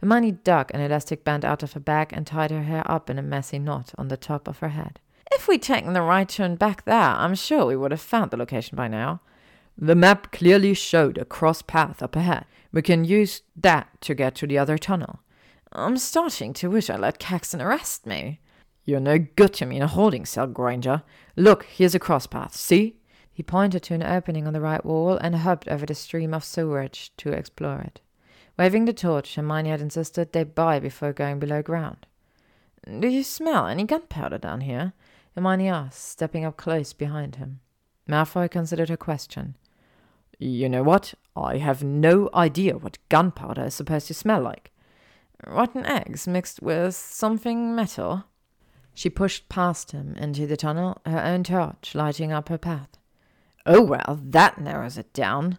Hermione 0.00 0.32
dug 0.32 0.70
an 0.72 0.80
elastic 0.80 1.24
band 1.24 1.44
out 1.44 1.62
of 1.62 1.72
her 1.72 1.80
bag 1.80 2.10
and 2.12 2.26
tied 2.26 2.50
her 2.50 2.62
hair 2.62 2.82
up 2.90 3.10
in 3.10 3.18
a 3.18 3.22
messy 3.22 3.58
knot 3.58 3.92
on 3.98 4.08
the 4.08 4.16
top 4.16 4.46
of 4.46 4.58
her 4.58 4.68
head. 4.68 5.00
If 5.32 5.48
we'd 5.48 5.62
taken 5.62 5.94
the 5.94 6.02
right 6.02 6.28
turn 6.28 6.56
back 6.56 6.84
there, 6.84 6.94
I'm 6.94 7.34
sure 7.34 7.66
we 7.66 7.76
would 7.76 7.90
have 7.90 8.00
found 8.00 8.30
the 8.30 8.36
location 8.36 8.76
by 8.76 8.88
now. 8.88 9.20
The 9.76 9.96
map 9.96 10.30
clearly 10.30 10.74
showed 10.74 11.18
a 11.18 11.24
cross 11.24 11.62
path 11.62 12.02
up 12.02 12.14
ahead. 12.14 12.44
We 12.72 12.82
can 12.82 13.04
use 13.04 13.42
that 13.56 14.00
to 14.02 14.14
get 14.14 14.34
to 14.36 14.46
the 14.46 14.58
other 14.58 14.78
tunnel. 14.78 15.20
I'm 15.72 15.96
starting 15.98 16.52
to 16.54 16.70
wish 16.70 16.88
I 16.88 16.96
let 16.96 17.18
Caxton 17.18 17.60
arrest 17.60 18.06
me. 18.06 18.40
You're 18.84 19.00
no 19.00 19.18
good 19.18 19.54
to 19.54 19.66
me 19.66 19.76
in 19.76 19.82
a 19.82 19.88
holding 19.88 20.26
cell, 20.26 20.46
Granger. 20.46 21.02
Look, 21.36 21.64
here's 21.64 21.94
a 21.94 21.98
cross 21.98 22.26
path. 22.26 22.54
See? 22.54 22.96
He 23.34 23.42
pointed 23.42 23.82
to 23.82 23.94
an 23.94 24.02
opening 24.04 24.46
on 24.46 24.52
the 24.52 24.60
right 24.60 24.84
wall 24.86 25.16
and 25.16 25.34
hopped 25.34 25.66
over 25.66 25.84
the 25.84 25.94
stream 25.94 26.32
of 26.32 26.44
sewerage 26.44 27.10
to 27.16 27.32
explore 27.32 27.80
it. 27.80 28.00
Waving 28.56 28.84
the 28.84 28.92
torch, 28.92 29.34
Hermione 29.34 29.70
had 29.70 29.80
insisted 29.80 30.32
they 30.32 30.44
buy 30.44 30.78
before 30.78 31.12
going 31.12 31.40
below 31.40 31.60
ground. 31.60 32.06
Do 32.86 33.08
you 33.08 33.24
smell 33.24 33.66
any 33.66 33.82
gunpowder 33.82 34.38
down 34.38 34.60
here? 34.60 34.92
Hermione 35.34 35.68
asked, 35.68 36.08
stepping 36.08 36.44
up 36.44 36.56
close 36.56 36.92
behind 36.92 37.36
him. 37.36 37.58
Malfoy 38.08 38.48
considered 38.48 38.88
her 38.88 38.96
question. 38.96 39.56
You 40.38 40.68
know 40.68 40.84
what? 40.84 41.14
I 41.34 41.58
have 41.58 41.82
no 41.82 42.30
idea 42.32 42.78
what 42.78 42.98
gunpowder 43.08 43.64
is 43.64 43.74
supposed 43.74 44.06
to 44.08 44.14
smell 44.14 44.42
like. 44.42 44.70
Rotten 45.44 45.84
eggs 45.84 46.28
mixed 46.28 46.62
with 46.62 46.94
something 46.94 47.74
metal? 47.74 48.24
She 48.94 49.10
pushed 49.10 49.48
past 49.48 49.90
him 49.90 50.14
into 50.14 50.46
the 50.46 50.56
tunnel, 50.56 51.00
her 51.04 51.20
own 51.20 51.42
torch 51.42 51.96
lighting 51.96 52.30
up 52.30 52.48
her 52.48 52.58
path. 52.58 52.90
Oh, 53.66 53.82
well, 53.82 54.20
that 54.22 54.60
narrows 54.60 54.98
it 54.98 55.12
down. 55.12 55.58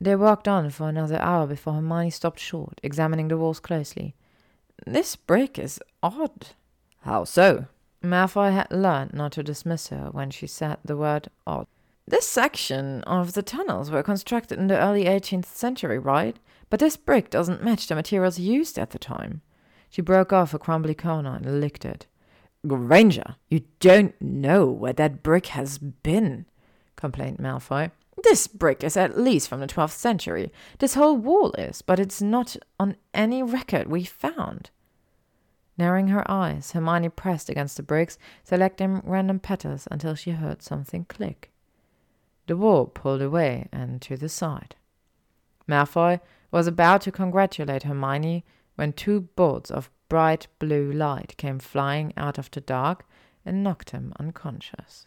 They 0.00 0.16
walked 0.16 0.48
on 0.48 0.70
for 0.70 0.88
another 0.88 1.20
hour 1.20 1.46
before 1.46 1.74
Hermione 1.74 2.10
stopped 2.10 2.40
short, 2.40 2.80
examining 2.82 3.28
the 3.28 3.36
walls 3.36 3.60
closely. 3.60 4.14
This 4.86 5.16
brick 5.16 5.58
is 5.58 5.78
odd. 6.02 6.48
How 7.02 7.24
so? 7.24 7.66
Malfoy 8.02 8.52
had 8.52 8.70
learned 8.70 9.12
not 9.12 9.32
to 9.32 9.42
dismiss 9.42 9.88
her 9.88 10.08
when 10.12 10.30
she 10.30 10.46
said 10.46 10.78
the 10.82 10.96
word 10.96 11.28
odd. 11.46 11.66
This 12.06 12.26
section 12.26 13.02
of 13.02 13.34
the 13.34 13.42
tunnels 13.42 13.90
were 13.90 14.02
constructed 14.02 14.58
in 14.58 14.68
the 14.68 14.78
early 14.78 15.04
18th 15.04 15.44
century, 15.44 15.98
right? 15.98 16.38
But 16.70 16.80
this 16.80 16.96
brick 16.96 17.28
doesn't 17.28 17.62
match 17.62 17.86
the 17.86 17.94
materials 17.94 18.38
used 18.38 18.78
at 18.78 18.90
the 18.90 18.98
time. 18.98 19.42
She 19.90 20.00
broke 20.00 20.32
off 20.32 20.54
a 20.54 20.58
crumbly 20.58 20.94
corner 20.94 21.36
and 21.36 21.60
licked 21.60 21.84
it. 21.84 22.06
Granger, 22.66 23.36
you 23.48 23.64
don't 23.80 24.20
know 24.20 24.66
where 24.66 24.92
that 24.94 25.22
brick 25.22 25.46
has 25.46 25.78
been, 25.78 26.46
complained 27.00 27.38
Malfoy. 27.38 27.90
This 28.22 28.46
brick 28.46 28.84
is 28.84 28.96
at 28.96 29.18
least 29.18 29.48
from 29.48 29.60
the 29.60 29.66
12th 29.66 29.92
century. 29.92 30.52
This 30.78 30.94
whole 30.94 31.16
wall 31.16 31.52
is, 31.52 31.82
but 31.82 31.98
it's 31.98 32.20
not 32.20 32.56
on 32.78 32.96
any 33.14 33.42
record 33.42 33.88
we 33.88 34.04
found. 34.04 34.70
Narrowing 35.78 36.08
her 36.08 36.30
eyes, 36.30 36.72
Hermione 36.72 37.08
pressed 37.08 37.48
against 37.48 37.78
the 37.78 37.82
bricks, 37.82 38.18
selecting 38.44 39.00
random 39.04 39.38
petals 39.38 39.88
until 39.90 40.14
she 40.14 40.32
heard 40.32 40.62
something 40.62 41.06
click. 41.06 41.50
The 42.46 42.56
wall 42.56 42.86
pulled 42.86 43.22
away 43.22 43.68
and 43.72 44.02
to 44.02 44.16
the 44.16 44.28
side. 44.28 44.76
Malfoy 45.66 46.20
was 46.50 46.66
about 46.66 47.00
to 47.02 47.12
congratulate 47.12 47.84
Hermione 47.84 48.44
when 48.74 48.92
two 48.92 49.22
bolts 49.22 49.70
of 49.70 49.90
bright 50.08 50.48
blue 50.58 50.92
light 50.92 51.36
came 51.38 51.58
flying 51.58 52.12
out 52.16 52.36
of 52.36 52.50
the 52.50 52.60
dark 52.60 53.06
and 53.46 53.62
knocked 53.62 53.90
him 53.90 54.12
unconscious. 54.18 55.06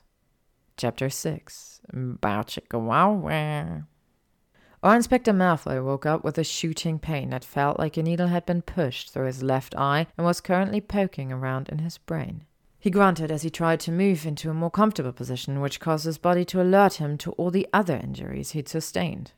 Chapter 0.77 1.09
6 1.09 1.81
Bow-chicka-wow-wow 1.93 3.83
Auror 4.83 4.95
Inspector 4.97 5.31
Malfoy 5.31 5.83
woke 5.83 6.05
up 6.05 6.23
with 6.25 6.37
a 6.37 6.43
shooting 6.43 6.99
pain 6.99 7.29
that 7.29 7.45
felt 7.45 7.79
like 7.79 7.95
a 7.95 8.03
needle 8.03 8.27
had 8.27 8.45
been 8.45 8.61
pushed 8.61 9.11
through 9.11 9.27
his 9.27 9.41
left 9.41 9.73
eye 9.75 10.07
and 10.17 10.25
was 10.25 10.41
currently 10.41 10.81
poking 10.81 11.31
around 11.31 11.69
in 11.69 11.79
his 11.79 11.97
brain. 11.99 12.43
He 12.79 12.89
grunted 12.89 13.31
as 13.31 13.43
he 13.43 13.49
tried 13.49 13.79
to 13.81 13.93
move 13.93 14.25
into 14.25 14.49
a 14.49 14.53
more 14.53 14.69
comfortable 14.69 15.13
position, 15.13 15.61
which 15.61 15.79
caused 15.79 16.03
his 16.03 16.17
body 16.17 16.43
to 16.45 16.61
alert 16.61 16.95
him 16.95 17.17
to 17.19 17.31
all 17.33 17.49
the 17.49 17.67
other 17.71 17.95
injuries 17.95 18.51
he'd 18.51 18.67
sustained. 18.67 19.31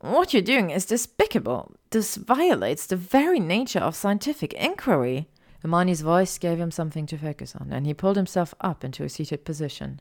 What 0.00 0.32
you're 0.32 0.40
doing 0.42 0.70
is 0.70 0.86
despicable. 0.86 1.74
This 1.90 2.16
violates 2.16 2.86
the 2.86 2.96
very 2.96 3.38
nature 3.38 3.80
of 3.80 3.94
scientific 3.94 4.54
inquiry. 4.54 5.28
Hermione's 5.60 6.00
voice 6.00 6.38
gave 6.38 6.58
him 6.58 6.70
something 6.70 7.04
to 7.06 7.18
focus 7.18 7.54
on, 7.54 7.70
and 7.70 7.86
he 7.86 7.92
pulled 7.92 8.16
himself 8.16 8.54
up 8.62 8.82
into 8.82 9.04
a 9.04 9.10
seated 9.10 9.44
position. 9.44 10.00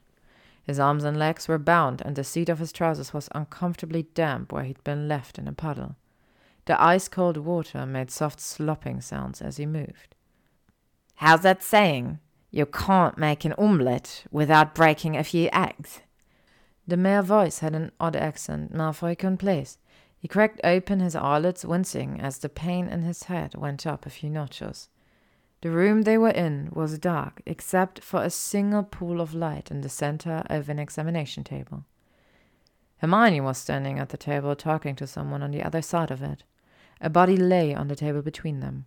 His 0.66 0.80
arms 0.80 1.04
and 1.04 1.18
legs 1.18 1.48
were 1.48 1.60
bound, 1.60 2.02
and 2.04 2.16
the 2.16 2.24
seat 2.24 2.50
of 2.50 2.60
his 2.60 2.72
trousers 2.72 3.14
was 3.14 3.30
uncomfortably 3.36 4.04
damp 4.16 4.52
where 4.52 4.64
he'd 4.64 4.84
been 4.84 5.08
left 5.08 5.38
in 5.38 5.48
a 5.48 5.54
puddle. 5.54 5.96
The 6.66 6.82
ice 6.82 7.08
cold 7.08 7.38
water 7.38 7.86
made 7.86 8.10
soft 8.10 8.40
slopping 8.40 9.02
sounds 9.02 9.42
as 9.42 9.58
he 9.58 9.68
moved. 9.68 10.16
How's 11.16 11.42
that 11.42 11.62
saying? 11.62 12.20
You 12.50 12.66
can't 12.66 13.18
make 13.18 13.46
an 13.46 13.54
omelette 13.58 14.26
without 14.32 14.74
breaking 14.74 15.16
a 15.16 15.24
few 15.24 15.50
eggs. 15.54 16.02
The 16.88 16.98
male 16.98 17.22
voice 17.22 17.60
had 17.60 17.76
an 17.76 17.92
odd 18.00 18.16
accent 18.16 18.74
Malfoy 18.74 19.18
couldn't 19.18 19.38
place. 19.38 19.78
He 20.18 20.28
cracked 20.28 20.62
open 20.64 21.00
his 21.00 21.16
eyelids, 21.16 21.66
wincing 21.66 22.20
as 22.20 22.40
the 22.40 22.50
pain 22.50 22.88
in 22.88 23.04
his 23.04 23.24
head 23.24 23.54
went 23.56 23.86
up 23.86 24.06
a 24.06 24.10
few 24.10 24.30
notches. 24.30 24.90
The 25.66 25.72
room 25.72 26.04
they 26.04 26.20
were 26.20 26.30
in 26.30 26.70
was 26.74 27.00
dark, 27.00 27.42
except 27.48 28.04
for 28.04 28.22
a 28.22 28.30
single 28.30 28.84
pool 28.84 29.20
of 29.20 29.34
light 29.34 29.72
in 29.72 29.82
the 29.82 29.90
center 29.90 30.44
of 30.46 30.70
an 30.70 30.78
examination 30.78 31.44
table. 31.44 31.86
Hermione 32.98 33.42
was 33.42 33.58
standing 33.58 33.98
at 33.98 34.10
the 34.10 34.16
table 34.16 34.56
talking 34.56 34.96
to 34.98 35.08
someone 35.08 35.42
on 35.42 35.50
the 35.50 35.64
other 35.64 35.82
side 35.82 36.12
of 36.12 36.22
it. 36.22 36.44
A 37.02 37.10
body 37.10 37.36
lay 37.36 37.74
on 37.74 37.88
the 37.88 37.96
table 37.96 38.22
between 38.22 38.60
them. 38.60 38.86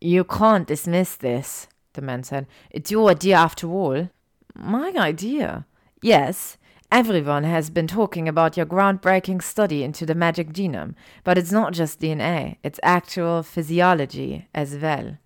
You 0.00 0.24
can't 0.24 0.66
dismiss 0.66 1.14
this, 1.14 1.68
the 1.92 2.02
man 2.02 2.24
said. 2.24 2.48
It's 2.72 2.90
your 2.90 3.08
idea 3.10 3.36
after 3.36 3.68
all. 3.68 4.08
My 4.52 4.92
idea? 4.96 5.64
Yes. 6.02 6.56
Everyone 6.90 7.44
has 7.44 7.70
been 7.70 7.86
talking 7.86 8.26
about 8.26 8.56
your 8.56 8.66
groundbreaking 8.66 9.44
study 9.44 9.84
into 9.84 10.04
the 10.04 10.16
magic 10.16 10.52
genome, 10.52 10.96
but 11.22 11.38
it's 11.38 11.52
not 11.52 11.72
just 11.72 12.00
DNA, 12.00 12.56
it's 12.64 12.80
actual 12.82 13.44
physiology 13.44 14.48
as 14.52 14.74
well. 14.74 15.18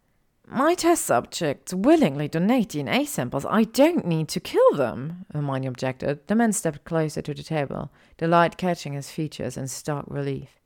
My 0.53 0.74
test 0.74 1.05
subjects 1.07 1.72
willingly 1.72 2.26
donate 2.26 2.70
DNA 2.70 3.07
samples. 3.07 3.46
I 3.48 3.62
don't 3.62 4.05
need 4.05 4.26
to 4.30 4.40
kill 4.40 4.72
them, 4.72 5.24
Hermione 5.32 5.68
objected. 5.68 6.26
The 6.26 6.34
man 6.34 6.53
stepped 6.53 6.82
closer 6.82 7.22
to 7.22 7.32
the 7.32 7.44
table, 7.44 7.92
the 8.18 8.26
light 8.26 8.57
catching 8.57 8.94
his 8.94 9.12
features 9.12 9.57
in 9.57 9.68
stark 9.68 10.07
relief. 10.09 10.59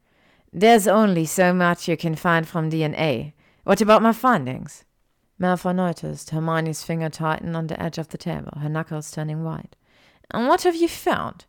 There's 0.50 0.88
only 0.88 1.26
so 1.26 1.52
much 1.52 1.86
you 1.86 1.98
can 1.98 2.14
find 2.14 2.48
from 2.48 2.70
DNA. 2.70 3.34
What 3.64 3.82
about 3.82 4.00
my 4.00 4.14
findings? 4.14 4.84
Malfoy 5.38 5.74
noticed 5.74 6.30
Hermione's 6.30 6.82
finger 6.82 7.10
tighten 7.10 7.54
on 7.54 7.66
the 7.66 7.80
edge 7.80 7.98
of 7.98 8.08
the 8.08 8.16
table, 8.16 8.52
her 8.62 8.70
knuckles 8.70 9.10
turning 9.10 9.44
white. 9.44 9.76
And 10.30 10.48
what 10.48 10.62
have 10.62 10.76
you 10.76 10.88
found? 10.88 11.44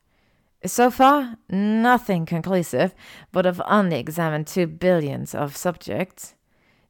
So 0.66 0.92
far, 0.92 1.38
nothing 1.50 2.26
conclusive, 2.26 2.94
but 3.32 3.46
I've 3.46 3.62
only 3.66 3.98
examined 3.98 4.48
two 4.48 4.68
billions 4.68 5.34
of 5.34 5.56
subjects. 5.56 6.35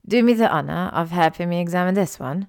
Do 0.08 0.22
me 0.22 0.34
the 0.34 0.52
honor 0.52 0.92
of 0.94 1.12
helping 1.12 1.50
me 1.50 1.60
examine 1.60 1.96
this 1.96 2.20
one. 2.20 2.48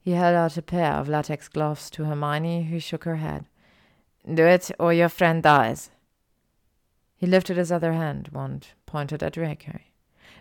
He 0.00 0.12
held 0.12 0.34
out 0.34 0.56
a 0.56 0.62
pair 0.62 0.92
of 0.92 1.08
latex 1.08 1.48
gloves 1.48 1.88
to 1.90 2.04
Hermione, 2.04 2.64
who 2.64 2.80
shook 2.80 3.04
her 3.04 3.16
head. 3.16 3.46
Do 4.32 4.44
it, 4.44 4.70
or 4.78 4.92
your 4.92 5.08
friend 5.08 5.42
dies. 5.42 5.90
He 7.16 7.26
lifted 7.26 7.56
his 7.56 7.70
other 7.70 7.92
hand, 7.92 8.28
wand 8.32 8.68
pointed 8.86 9.22
at 9.22 9.34
Draco. 9.34 9.78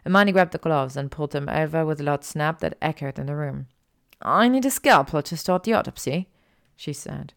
Hermione 0.03 0.31
grabbed 0.31 0.51
the 0.51 0.57
gloves 0.57 0.97
and 0.97 1.11
pulled 1.11 1.31
them 1.31 1.47
over 1.47 1.85
with 1.85 2.01
a 2.01 2.03
loud 2.03 2.23
snap 2.23 2.59
that 2.59 2.77
echoed 2.81 3.19
in 3.19 3.25
the 3.25 3.35
room. 3.35 3.67
I 4.21 4.47
need 4.47 4.65
a 4.65 4.71
scalpel 4.71 5.21
to 5.21 5.37
start 5.37 5.63
the 5.63 5.73
autopsy, 5.73 6.29
she 6.75 6.93
said. 6.93 7.33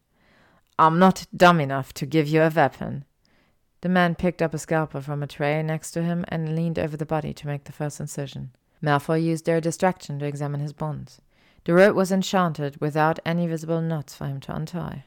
I'm 0.79 0.99
not 0.99 1.27
dumb 1.37 1.61
enough 1.61 1.93
to 1.95 2.07
give 2.07 2.29
you 2.29 2.43
a 2.43 2.51
weapon. 2.51 3.05
The 3.83 3.89
man 3.89 4.15
picked 4.15 4.43
up 4.43 4.55
a 4.55 4.59
scalpel 4.59 5.01
from 5.01 5.23
a 5.23 5.27
tray 5.27 5.63
next 5.63 5.93
to 5.93 6.03
him 6.03 6.25
and 6.29 6.57
leaned 6.57 6.79
over 6.79 6.97
the 6.97 7.07
body 7.07 7.33
to 7.35 7.47
make 7.47 7.65
the 7.65 7.73
first 7.73 8.01
incision. 8.01 8.51
Malfoy 8.83 9.23
used 9.23 9.47
their 9.47 9.61
distraction 9.61 10.19
to 10.19 10.27
examine 10.27 10.61
his 10.61 10.73
bonds. 10.73 11.21
The 11.65 11.75
rope 11.75 11.97
was 11.97 12.13
enchanted 12.13 12.81
without 12.81 13.19
any 13.25 13.47
visible 13.47 13.81
knots 13.81 14.15
for 14.15 14.27
him 14.27 14.41
to 14.41 14.55
untie. 14.55 15.05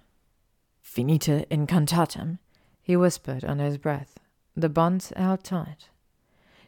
Finite 0.81 1.47
incantatem, 1.49 2.39
he 2.81 2.95
whispered 2.95 3.45
under 3.45 3.63
his 3.63 3.77
breath. 3.77 4.19
The 4.55 4.69
bonds 4.69 5.13
held 5.15 5.43
tight. 5.43 5.89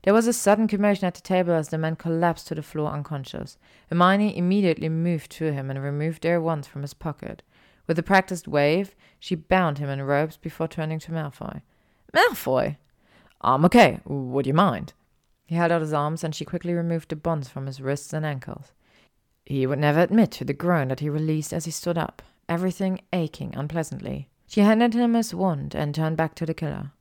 There 0.04 0.14
was 0.14 0.28
a 0.28 0.34
sudden 0.34 0.68
commotion 0.68 1.06
at 1.06 1.16
the 1.16 1.22
table 1.22 1.54
as 1.54 1.70
the 1.70 1.78
man 1.78 1.96
collapsed 1.96 2.48
to 2.48 2.56
the 2.56 2.64
floor 2.64 2.92
unconscious. 2.92 3.58
Hermione 3.90 4.36
immediately 4.36 4.90
moved 4.90 5.32
to 5.32 5.52
him 5.52 5.70
and 5.70 5.82
removed 5.82 6.24
their 6.24 6.42
wands 6.42 6.68
from 6.68 6.82
his 6.82 6.94
pocket. 6.94 7.44
With 7.86 8.00
a 8.00 8.04
practiced 8.04 8.48
wave, 8.48 8.96
she 9.20 9.36
bound 9.36 9.78
him 9.78 9.90
in 9.90 10.02
ropes 10.02 10.38
before 10.38 10.68
turning 10.68 11.00
to 11.00 11.12
Malfoy. 11.12 11.62
Malfoy! 12.14 12.78
I'm 13.42 13.66
okay. 13.66 14.00
Would 14.06 14.48
you 14.48 14.54
mind? 14.54 14.94
He 15.52 15.58
held 15.58 15.74
out 15.74 15.82
his 15.82 15.92
arms, 15.92 16.24
and 16.24 16.34
she 16.34 16.46
quickly 16.46 16.74
removed 16.74 17.10
the 17.10 17.16
bonds 17.18 17.50
from 17.50 17.66
his 17.66 17.82
wrists 17.82 18.14
and 18.14 18.26
ankles. 18.26 18.72
He 19.46 19.68
would 19.68 19.80
never 19.80 20.00
admit 20.00 20.32
to 20.32 20.46
the 20.46 20.54
groan 20.54 20.88
that 20.88 21.02
he 21.02 21.10
released 21.10 21.52
as 21.52 21.66
he 21.66 21.72
stood 21.72 21.98
up, 21.98 22.22
everything 22.48 23.02
aching 23.12 23.54
unpleasantly. 23.58 24.30
She 24.48 24.62
handed 24.62 24.94
him 24.94 25.14
his 25.14 25.36
wand 25.36 25.76
and 25.76 25.94
turned 25.94 26.16
back 26.16 26.36
to 26.36 26.46
the 26.46 26.54
killer. 26.54 26.94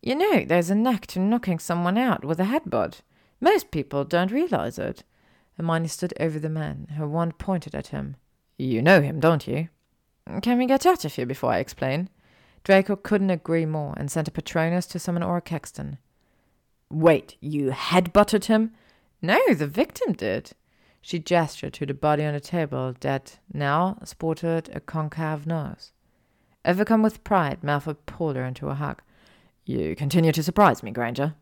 You 0.00 0.14
know, 0.14 0.46
there's 0.46 0.70
a 0.70 0.74
knack 0.74 1.06
to 1.08 1.18
knocking 1.18 1.58
someone 1.58 1.98
out 1.98 2.24
with 2.24 2.40
a 2.40 2.44
headbutt. 2.44 3.02
Most 3.38 3.70
people 3.70 4.02
don't 4.04 4.32
realize 4.32 4.78
it. 4.78 5.04
Hermione 5.58 5.88
stood 5.88 6.14
over 6.18 6.38
the 6.38 6.48
man, 6.48 6.86
her 6.96 7.06
wand 7.06 7.36
pointed 7.36 7.74
at 7.74 7.88
him. 7.88 8.16
You 8.56 8.80
know 8.80 9.02
him, 9.02 9.20
don't 9.20 9.46
you? 9.46 9.68
Can 10.40 10.56
we 10.56 10.64
get 10.64 10.86
out 10.86 11.04
of 11.04 11.12
here 11.12 11.26
before 11.26 11.52
I 11.52 11.58
explain? 11.58 12.08
Draco 12.62 12.96
couldn't 12.96 13.28
agree 13.28 13.66
more 13.66 13.92
and 13.98 14.10
sent 14.10 14.28
a 14.28 14.30
Patronus 14.30 14.86
to 14.86 14.98
summon 14.98 15.22
Auror 15.22 15.44
Caxton. 15.44 15.98
Wait, 16.90 17.36
you 17.40 17.70
headbutted 17.70 18.44
him? 18.46 18.72
No, 19.20 19.38
the 19.52 19.66
victim 19.66 20.12
did. 20.12 20.52
She 21.00 21.18
gestured 21.18 21.74
to 21.74 21.86
the 21.86 21.94
body 21.94 22.24
on 22.24 22.34
the 22.34 22.40
table 22.40 22.94
that 23.00 23.38
now 23.52 23.98
sported 24.04 24.70
a 24.72 24.80
concave 24.80 25.46
nose. 25.46 25.92
Overcome 26.64 27.02
with 27.02 27.24
pride, 27.24 27.60
Malfoy 27.62 27.96
pulled 28.06 28.36
her 28.36 28.44
into 28.44 28.68
a 28.68 28.74
hug. 28.74 29.02
You 29.66 29.94
continue 29.96 30.32
to 30.32 30.42
surprise 30.42 30.82
me, 30.82 30.90
Granger. 30.90 31.34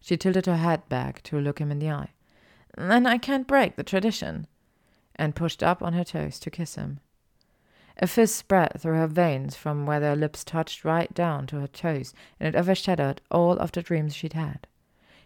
She 0.00 0.16
tilted 0.16 0.46
her 0.46 0.56
head 0.56 0.88
back 0.88 1.22
to 1.24 1.40
look 1.40 1.58
him 1.58 1.70
in 1.70 1.78
the 1.78 1.90
eye. 1.90 2.10
Then 2.76 3.06
I 3.06 3.18
can't 3.18 3.46
break 3.46 3.76
the 3.76 3.82
tradition. 3.82 4.46
And 5.16 5.34
pushed 5.34 5.62
up 5.62 5.82
on 5.82 5.94
her 5.94 6.04
toes 6.04 6.38
to 6.40 6.50
kiss 6.50 6.76
him. 6.76 7.00
A 7.96 8.06
fizz 8.06 8.34
spread 8.34 8.80
through 8.80 8.94
her 8.94 9.08
veins 9.08 9.56
from 9.56 9.84
where 9.84 9.98
their 9.98 10.14
lips 10.14 10.44
touched 10.44 10.84
right 10.84 11.12
down 11.12 11.46
to 11.48 11.60
her 11.60 11.66
toes, 11.66 12.14
and 12.38 12.54
it 12.54 12.58
overshadowed 12.58 13.20
all 13.30 13.58
of 13.58 13.72
the 13.72 13.82
dreams 13.82 14.14
she'd 14.14 14.34
had. 14.34 14.66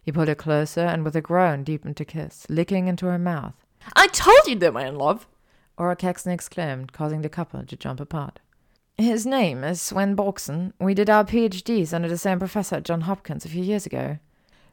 He 0.02 0.12
pulled 0.12 0.28
her 0.28 0.34
closer 0.34 0.80
and 0.80 1.04
with 1.04 1.16
a 1.16 1.20
groan 1.20 1.64
deepened 1.64 1.96
to 1.98 2.04
kiss, 2.04 2.46
licking 2.48 2.88
into 2.88 3.06
her 3.06 3.18
mouth. 3.18 3.54
I 3.94 4.08
told 4.08 4.46
you 4.46 4.56
they 4.56 4.70
were 4.70 4.84
in 4.84 4.96
love! 4.96 5.26
Auror 5.78 5.96
Caxton 5.96 6.32
exclaimed, 6.32 6.92
causing 6.92 7.22
the 7.22 7.28
couple 7.28 7.64
to 7.64 7.76
jump 7.76 8.00
apart. 8.00 8.40
His 8.98 9.24
name 9.24 9.64
is 9.64 9.80
Sven 9.80 10.14
Borkson. 10.14 10.72
We 10.78 10.94
did 10.94 11.08
our 11.08 11.24
PhDs 11.24 11.94
under 11.94 12.08
the 12.08 12.18
same 12.18 12.38
professor 12.38 12.76
at 12.76 12.84
Johns 12.84 13.04
Hopkins 13.04 13.44
a 13.44 13.48
few 13.48 13.62
years 13.62 13.86
ago. 13.86 14.18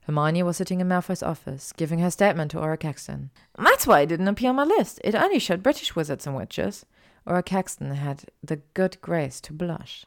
Hermione 0.02 0.44
was 0.44 0.58
sitting 0.58 0.82
in 0.82 0.88
Malfoy's 0.88 1.24
office, 1.24 1.72
giving 1.72 2.00
her 2.00 2.12
statement 2.12 2.52
to 2.52 2.58
Auror 2.58 2.80
Caxton. 2.80 3.30
That's 3.58 3.88
why 3.88 4.02
it 4.02 4.08
didn't 4.08 4.28
appear 4.28 4.50
on 4.50 4.56
my 4.56 4.64
list. 4.64 5.00
It 5.04 5.16
only 5.16 5.40
showed 5.40 5.64
British 5.64 5.96
wizards 5.96 6.28
and 6.28 6.36
witches. 6.36 6.86
Auror 7.28 7.46
Caxton 7.46 7.92
had 7.92 8.26
the 8.44 8.58
good 8.74 8.98
grace 9.02 9.40
to 9.42 9.54
blush. 9.54 10.06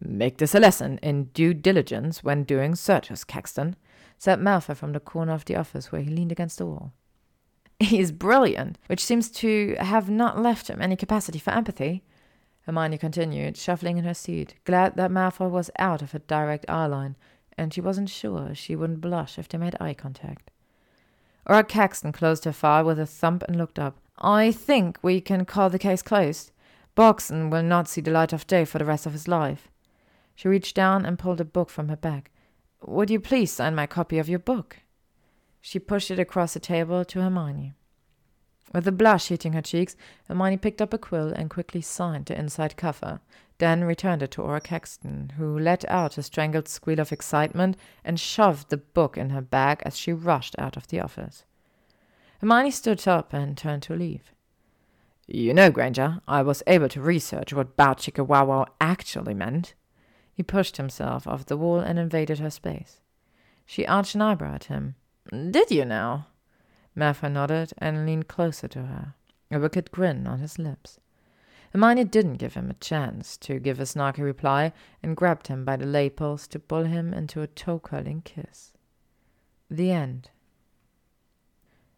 Make 0.00 0.38
this 0.38 0.54
a 0.54 0.60
lesson 0.60 0.98
in 1.02 1.24
due 1.34 1.52
diligence 1.52 2.24
when 2.24 2.44
doing 2.44 2.74
searches, 2.74 3.24
Caxton, 3.24 3.76
said 4.18 4.40
Malfoy 4.40 4.76
from 4.76 4.92
the 4.92 5.00
corner 5.00 5.32
of 5.32 5.44
the 5.44 5.56
office 5.56 5.90
where 5.90 6.02
he 6.02 6.10
leaned 6.10 6.32
against 6.32 6.58
the 6.58 6.66
wall. 6.66 6.92
He's 7.80 8.12
brilliant, 8.12 8.78
which 8.86 9.04
seems 9.04 9.30
to 9.32 9.76
have 9.78 10.08
not 10.08 10.40
left 10.40 10.68
him 10.68 10.80
any 10.80 10.96
capacity 10.96 11.38
for 11.38 11.50
empathy. 11.50 12.02
Hermione 12.62 12.98
continued, 12.98 13.56
shuffling 13.56 13.98
in 13.98 14.04
her 14.04 14.14
seat, 14.14 14.54
glad 14.64 14.96
that 14.96 15.10
Malfoy 15.10 15.50
was 15.50 15.70
out 15.78 16.00
of 16.00 16.12
her 16.12 16.20
direct 16.20 16.64
eye 16.68 16.86
line 16.86 17.16
and 17.56 17.72
she 17.72 17.80
wasn't 17.80 18.08
sure 18.08 18.54
she 18.54 18.76
wouldn't 18.76 19.00
blush 19.00 19.38
if 19.38 19.48
they 19.48 19.58
made 19.58 19.76
eye 19.80 19.94
contact. 19.94 20.50
Auror 21.48 21.68
Caxton 21.68 22.12
closed 22.12 22.44
her 22.44 22.52
file 22.52 22.84
with 22.84 22.98
a 22.98 23.06
thump 23.06 23.42
and 23.46 23.56
looked 23.56 23.78
up. 23.78 23.98
I 24.18 24.50
think 24.50 24.98
we 25.02 25.20
can 25.20 25.44
call 25.44 25.70
the 25.70 25.78
case 25.78 26.02
closed. 26.02 26.52
Borkson 26.96 27.50
will 27.50 27.62
not 27.62 27.88
see 27.88 28.00
the 28.00 28.10
light 28.10 28.32
of 28.32 28.46
day 28.46 28.64
for 28.64 28.78
the 28.78 28.84
rest 28.84 29.04
of 29.04 29.12
his 29.12 29.28
life. 29.28 29.68
She 30.34 30.48
reached 30.48 30.74
down 30.74 31.04
and 31.04 31.18
pulled 31.18 31.40
a 31.40 31.44
book 31.44 31.70
from 31.70 31.88
her 31.88 31.96
bag. 31.96 32.30
Would 32.86 33.08
you 33.08 33.18
please 33.18 33.50
sign 33.50 33.74
my 33.74 33.86
copy 33.86 34.18
of 34.18 34.28
your 34.28 34.38
book? 34.38 34.78
She 35.60 35.78
pushed 35.78 36.10
it 36.10 36.18
across 36.18 36.52
the 36.52 36.60
table 36.60 37.04
to 37.06 37.20
Hermione. 37.20 37.72
With 38.74 38.86
a 38.86 38.92
blush 38.92 39.28
heating 39.28 39.54
her 39.54 39.62
cheeks, 39.62 39.96
Hermione 40.28 40.58
picked 40.58 40.82
up 40.82 40.92
a 40.92 40.98
quill 40.98 41.28
and 41.28 41.48
quickly 41.48 41.80
signed 41.80 42.26
the 42.26 42.38
inside 42.38 42.76
cover, 42.76 43.20
then 43.58 43.84
returned 43.84 44.22
it 44.22 44.32
to 44.32 44.42
Auror 44.42 44.62
Caxton, 44.62 45.32
who 45.38 45.58
let 45.58 45.88
out 45.88 46.18
a 46.18 46.22
strangled 46.22 46.68
squeal 46.68 47.00
of 47.00 47.12
excitement 47.12 47.76
and 48.04 48.20
shoved 48.20 48.68
the 48.68 48.76
book 48.76 49.16
in 49.16 49.30
her 49.30 49.40
bag 49.40 49.80
as 49.86 49.96
she 49.96 50.12
rushed 50.12 50.54
out 50.58 50.76
of 50.76 50.88
the 50.88 51.00
office. 51.00 51.44
Hermione 52.40 52.70
stood 52.70 53.06
up 53.08 53.32
and 53.32 53.56
turned 53.56 53.82
to 53.84 53.94
leave. 53.94 54.32
You 55.26 55.54
know, 55.54 55.70
Granger, 55.70 56.20
I 56.28 56.42
was 56.42 56.62
able 56.66 56.90
to 56.90 57.00
research 57.00 57.54
what 57.54 57.78
Bowchickawawa 57.78 58.66
actually 58.78 59.32
meant. 59.32 59.72
He 60.34 60.42
pushed 60.42 60.76
himself 60.76 61.26
off 61.26 61.46
the 61.46 61.56
wall 61.56 61.78
and 61.78 61.98
invaded 61.98 62.40
her 62.40 62.50
space. 62.50 63.00
She 63.64 63.86
arched 63.86 64.14
an 64.14 64.22
eyebrow 64.22 64.54
at 64.54 64.64
him. 64.64 64.96
Did 65.30 65.70
you 65.70 65.84
now? 65.84 66.26
Malfoy 66.96 67.32
nodded 67.32 67.72
and 67.78 68.04
leaned 68.04 68.28
closer 68.28 68.68
to 68.68 68.82
her, 68.82 69.14
a 69.50 69.58
wicked 69.58 69.90
grin 69.90 70.26
on 70.26 70.40
his 70.40 70.58
lips. 70.58 70.98
Hermione 71.72 72.04
didn't 72.04 72.36
give 72.36 72.54
him 72.54 72.70
a 72.70 72.74
chance 72.74 73.36
to 73.38 73.58
give 73.58 73.80
a 73.80 73.84
snarky 73.84 74.22
reply 74.22 74.72
and 75.02 75.16
grabbed 75.16 75.48
him 75.48 75.64
by 75.64 75.76
the 75.76 75.86
lapels 75.86 76.46
to 76.48 76.58
pull 76.58 76.84
him 76.84 77.12
into 77.12 77.42
a 77.42 77.48
toe 77.48 77.80
curling 77.80 78.22
kiss. 78.22 78.72
The 79.70 79.90
end. 79.90 80.30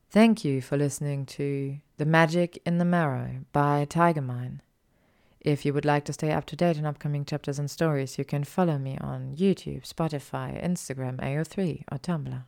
Thank 0.09 0.45
you 0.45 0.63
for 0.63 0.79
listening 0.79 1.27
to 1.27 1.79
The 1.99 2.07
Magic 2.07 2.63
in 2.65 2.79
the 2.79 2.85
Marrow 2.87 3.41
by 3.53 3.85
tygermine. 3.85 4.61
If 5.47 5.65
you 5.65 5.73
would 5.75 5.85
like 5.85 6.05
to 6.07 6.13
stay 6.13 6.33
up 6.33 6.45
to 6.47 6.57
date 6.57 6.77
on 6.77 6.87
upcoming 6.87 7.25
chapters 7.25 7.61
and 7.61 7.71
stories, 7.71 8.19
you 8.19 8.25
can 8.25 8.43
follow 8.43 8.79
me 8.79 8.99
on 9.01 9.37
YouTube, 9.37 9.89
Spotify, 9.89 10.61
Instagram, 10.61 11.19
AO3, 11.21 11.85
or 11.93 11.99
Tumblr. 11.99 12.43